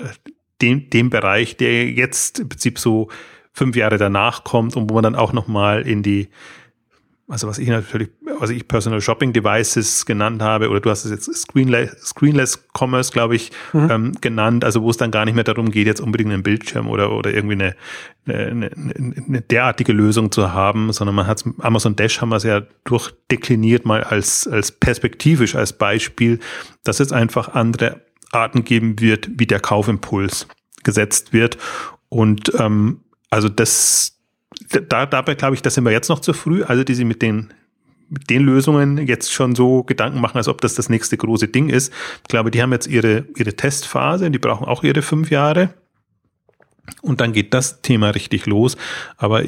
den, 0.61 0.89
dem 0.89 1.09
Bereich, 1.09 1.57
der 1.57 1.91
jetzt 1.91 2.39
im 2.39 2.49
Prinzip 2.49 2.79
so 2.79 3.09
fünf 3.51 3.75
Jahre 3.75 3.97
danach 3.97 4.45
kommt 4.45 4.77
und 4.77 4.89
wo 4.89 4.95
man 4.95 5.03
dann 5.03 5.15
auch 5.15 5.33
nochmal 5.33 5.85
in 5.87 6.01
die 6.01 6.29
also 7.27 7.47
was 7.47 7.57
ich 7.57 7.69
natürlich, 7.69 8.09
was 8.39 8.49
ich 8.49 8.67
Personal 8.67 8.99
Shopping 8.99 9.31
Devices 9.31 10.05
genannt 10.05 10.41
habe, 10.41 10.69
oder 10.69 10.81
du 10.81 10.89
hast 10.89 11.05
es 11.05 11.11
jetzt 11.11 11.33
Screenless, 11.33 11.91
Screenless 12.03 12.67
Commerce, 12.77 13.11
glaube 13.11 13.35
ich, 13.35 13.51
mhm. 13.71 13.89
ähm, 13.89 14.11
genannt, 14.19 14.65
also 14.65 14.81
wo 14.81 14.89
es 14.89 14.97
dann 14.97 15.09
gar 15.09 15.23
nicht 15.23 15.35
mehr 15.35 15.45
darum 15.45 15.71
geht, 15.71 15.87
jetzt 15.87 16.01
unbedingt 16.01 16.33
einen 16.33 16.43
Bildschirm 16.43 16.89
oder, 16.89 17.11
oder 17.13 17.33
irgendwie 17.33 17.53
eine, 17.53 17.75
eine, 18.25 18.71
eine 18.75 19.41
derartige 19.41 19.93
Lösung 19.93 20.31
zu 20.31 20.51
haben, 20.51 20.91
sondern 20.91 21.15
man 21.15 21.27
hat 21.27 21.43
Amazon 21.59 21.95
Dash 21.95 22.19
haben 22.19 22.29
wir 22.29 22.37
es 22.37 22.43
ja 22.43 22.61
durchdekliniert 22.83 23.85
mal 23.85 24.03
als, 24.03 24.47
als 24.47 24.71
perspektivisch, 24.71 25.55
als 25.55 25.73
Beispiel, 25.73 26.39
dass 26.83 26.99
es 26.99 27.13
einfach 27.13 27.53
andere 27.53 28.01
Arten 28.31 28.65
geben 28.65 28.99
wird, 28.99 29.29
wie 29.37 29.47
der 29.47 29.59
Kaufimpuls 29.59 30.47
gesetzt 30.83 31.31
wird. 31.31 31.57
Und 32.09 32.51
ähm, 32.59 32.99
also 33.29 33.49
das, 33.49 34.12
da, 34.89 35.05
dabei 35.05 35.35
glaube 35.35 35.55
ich, 35.55 35.61
da 35.61 35.69
sind 35.69 35.83
wir 35.83 35.91
jetzt 35.91 36.09
noch 36.09 36.19
zu 36.19 36.33
früh. 36.33 36.63
Also 36.63 36.83
die 36.83 36.93
sich 36.93 37.05
mit 37.05 37.21
den 37.21 37.53
mit 38.09 38.29
den 38.29 38.43
Lösungen 38.43 39.07
jetzt 39.07 39.33
schon 39.33 39.55
so 39.55 39.83
Gedanken 39.83 40.21
machen, 40.21 40.37
als 40.37 40.47
ob 40.47 40.61
das 40.61 40.75
das 40.75 40.87
nächste 40.87 41.17
große 41.17 41.47
Ding 41.47 41.69
ist. 41.69 41.91
Ich 42.21 42.27
glaube, 42.27 42.51
die 42.51 42.61
haben 42.61 42.71
jetzt 42.71 42.85
ihre, 42.85 43.25
ihre 43.35 43.55
Testphase, 43.55 44.29
die 44.29 44.37
brauchen 44.39 44.67
auch 44.67 44.83
ihre 44.83 45.01
fünf 45.01 45.31
Jahre. 45.31 45.73
Und 47.01 47.21
dann 47.21 47.33
geht 47.33 47.53
das 47.53 47.81
Thema 47.81 48.11
richtig 48.11 48.45
los. 48.45 48.77
Aber 49.17 49.43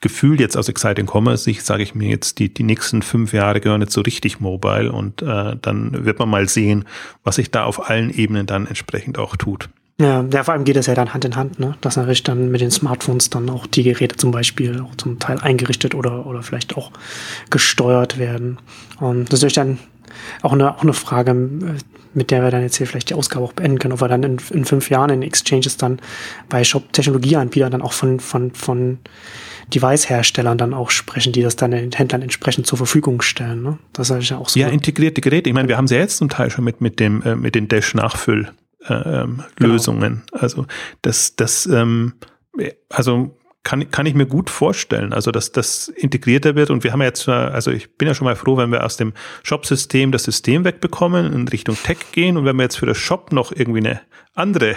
gefühlt 0.00 0.40
jetzt 0.40 0.56
aus 0.56 0.68
Exciting 0.68 1.06
Commerce 1.06 1.44
Sicht 1.44 1.64
sage 1.64 1.82
ich 1.82 1.94
mir 1.94 2.08
jetzt, 2.08 2.38
die, 2.38 2.52
die 2.52 2.62
nächsten 2.62 3.02
fünf 3.02 3.32
Jahre 3.32 3.60
gehören 3.60 3.80
jetzt 3.80 3.94
so 3.94 4.02
richtig 4.02 4.40
mobile 4.40 4.92
und 4.92 5.22
äh, 5.22 5.56
dann 5.60 6.04
wird 6.04 6.18
man 6.18 6.28
mal 6.28 6.48
sehen, 6.48 6.84
was 7.24 7.36
sich 7.36 7.50
da 7.50 7.64
auf 7.64 7.88
allen 7.88 8.10
Ebenen 8.10 8.46
dann 8.46 8.66
entsprechend 8.66 9.18
auch 9.18 9.36
tut. 9.36 9.68
Ja, 9.98 10.22
ja, 10.30 10.44
vor 10.44 10.52
allem 10.52 10.64
geht 10.64 10.76
das 10.76 10.86
ja 10.86 10.94
dann 10.94 11.14
Hand 11.14 11.24
in 11.24 11.36
Hand, 11.36 11.58
ne? 11.58 11.74
Dass 11.80 11.96
natürlich 11.96 12.22
dann 12.22 12.50
mit 12.50 12.60
den 12.60 12.70
Smartphones 12.70 13.30
dann 13.30 13.48
auch 13.48 13.66
die 13.66 13.82
Geräte 13.82 14.16
zum 14.16 14.30
Beispiel 14.30 14.80
auch 14.80 14.94
zum 14.96 15.18
Teil 15.18 15.38
eingerichtet 15.40 15.94
oder, 15.94 16.26
oder 16.26 16.42
vielleicht 16.42 16.76
auch 16.76 16.90
gesteuert 17.48 18.18
werden. 18.18 18.58
Und 19.00 19.32
das 19.32 19.38
ist 19.38 19.42
natürlich 19.42 19.54
dann 19.54 19.78
auch 20.42 20.52
eine, 20.52 20.74
auch 20.74 20.82
eine 20.82 20.92
Frage, 20.92 21.34
mit 22.12 22.30
der 22.30 22.42
wir 22.42 22.50
dann 22.50 22.62
jetzt 22.62 22.76
hier 22.76 22.86
vielleicht 22.86 23.08
die 23.08 23.14
Ausgabe 23.14 23.44
auch 23.44 23.54
beenden 23.54 23.78
können, 23.78 23.94
ob 23.94 24.02
wir 24.02 24.08
dann 24.08 24.22
in, 24.22 24.36
in 24.50 24.64
fünf 24.66 24.90
Jahren 24.90 25.08
in 25.08 25.22
Exchanges 25.22 25.78
dann 25.78 25.98
bei 26.50 26.62
Shop-Technologieanbietern 26.62 27.72
dann 27.72 27.82
auch 27.82 27.92
von, 27.92 28.20
von, 28.20 28.52
von 28.52 28.98
Device-Herstellern 29.74 30.58
dann 30.58 30.74
auch 30.74 30.90
sprechen, 30.90 31.32
die 31.32 31.42
das 31.42 31.56
dann 31.56 31.70
den 31.70 31.92
Händlern 31.92 32.20
entsprechend 32.20 32.66
zur 32.66 32.76
Verfügung 32.76 33.22
stellen. 33.22 33.62
Ne? 33.62 33.78
Das 33.94 34.10
ist 34.10 34.28
ja 34.28 34.36
auch 34.36 34.50
so. 34.50 34.60
Ja, 34.60 34.68
integrierte 34.68 35.22
Geräte. 35.22 35.48
Ich 35.48 35.54
meine, 35.54 35.68
wir 35.68 35.78
haben 35.78 35.88
sie 35.88 35.94
ja 35.94 36.02
jetzt 36.02 36.18
zum 36.18 36.28
Teil 36.28 36.50
schon 36.50 36.64
mit, 36.64 36.82
mit 36.82 37.00
dem, 37.00 37.22
äh, 37.22 37.34
mit 37.34 37.54
den 37.54 37.68
Dash-Nachfüll. 37.68 38.50
Äh, 38.88 38.94
ähm, 38.94 39.42
genau. 39.56 39.72
Lösungen. 39.72 40.22
Also 40.32 40.66
das, 41.02 41.36
das, 41.36 41.66
ähm, 41.66 42.14
also 42.88 43.36
kann, 43.66 43.90
kann 43.90 44.06
ich 44.06 44.14
mir 44.14 44.26
gut 44.26 44.48
vorstellen, 44.48 45.12
also 45.12 45.32
dass 45.32 45.50
das 45.50 45.88
integrierter 45.88 46.54
wird. 46.54 46.70
Und 46.70 46.84
wir 46.84 46.92
haben 46.92 47.00
ja 47.00 47.08
jetzt, 47.08 47.28
also 47.28 47.72
ich 47.72 47.96
bin 47.96 48.06
ja 48.06 48.14
schon 48.14 48.24
mal 48.24 48.36
froh, 48.36 48.56
wenn 48.56 48.70
wir 48.70 48.84
aus 48.84 48.96
dem 48.96 49.12
Shop-System 49.42 50.12
das 50.12 50.22
System 50.22 50.64
wegbekommen, 50.64 51.32
in 51.32 51.48
Richtung 51.48 51.76
Tech 51.82 51.98
gehen. 52.12 52.36
Und 52.36 52.44
wenn 52.44 52.54
wir 52.54 52.62
jetzt 52.62 52.78
für 52.78 52.86
das 52.86 52.98
Shop 52.98 53.32
noch 53.32 53.50
irgendwie 53.50 53.80
eine 53.80 54.00
andere, 54.34 54.76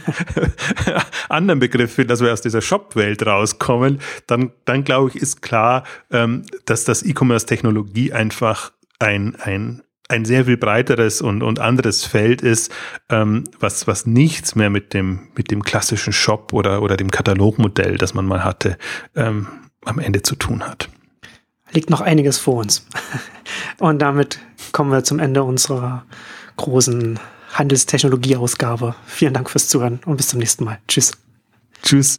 anderen 1.28 1.60
Begriff 1.60 1.94
finden, 1.94 2.08
dass 2.08 2.20
wir 2.20 2.32
aus 2.32 2.40
dieser 2.40 2.62
Shop-Welt 2.62 3.24
rauskommen, 3.24 4.00
dann, 4.26 4.50
dann 4.64 4.82
glaube 4.82 5.10
ich, 5.10 5.22
ist 5.22 5.40
klar, 5.40 5.84
ähm, 6.10 6.42
dass 6.64 6.82
das 6.82 7.04
E-Commerce-Technologie 7.04 8.12
einfach 8.12 8.72
ein, 8.98 9.36
ein 9.36 9.82
ein 10.08 10.24
sehr 10.24 10.44
viel 10.44 10.56
breiteres 10.56 11.20
und, 11.20 11.42
und 11.42 11.58
anderes 11.58 12.04
Feld 12.04 12.42
ist, 12.42 12.72
ähm, 13.08 13.44
was, 13.58 13.86
was 13.86 14.06
nichts 14.06 14.54
mehr 14.54 14.70
mit 14.70 14.94
dem, 14.94 15.28
mit 15.36 15.50
dem 15.50 15.62
klassischen 15.62 16.12
Shop 16.12 16.52
oder, 16.52 16.82
oder 16.82 16.96
dem 16.96 17.10
Katalogmodell, 17.10 17.98
das 17.98 18.14
man 18.14 18.26
mal 18.26 18.44
hatte, 18.44 18.78
ähm, 19.14 19.48
am 19.84 19.98
Ende 19.98 20.22
zu 20.22 20.36
tun 20.36 20.64
hat. 20.66 20.88
Liegt 21.72 21.90
noch 21.90 22.00
einiges 22.00 22.38
vor 22.38 22.56
uns. 22.56 22.86
Und 23.78 24.00
damit 24.00 24.38
kommen 24.72 24.90
wir 24.92 25.04
zum 25.04 25.18
Ende 25.18 25.42
unserer 25.42 26.04
großen 26.56 27.18
Handelstechnologieausgabe. 27.52 28.94
Vielen 29.06 29.34
Dank 29.34 29.50
fürs 29.50 29.68
Zuhören 29.68 30.00
und 30.04 30.16
bis 30.16 30.28
zum 30.28 30.40
nächsten 30.40 30.64
Mal. 30.64 30.78
Tschüss. 30.88 31.12
Tschüss. 31.82 32.18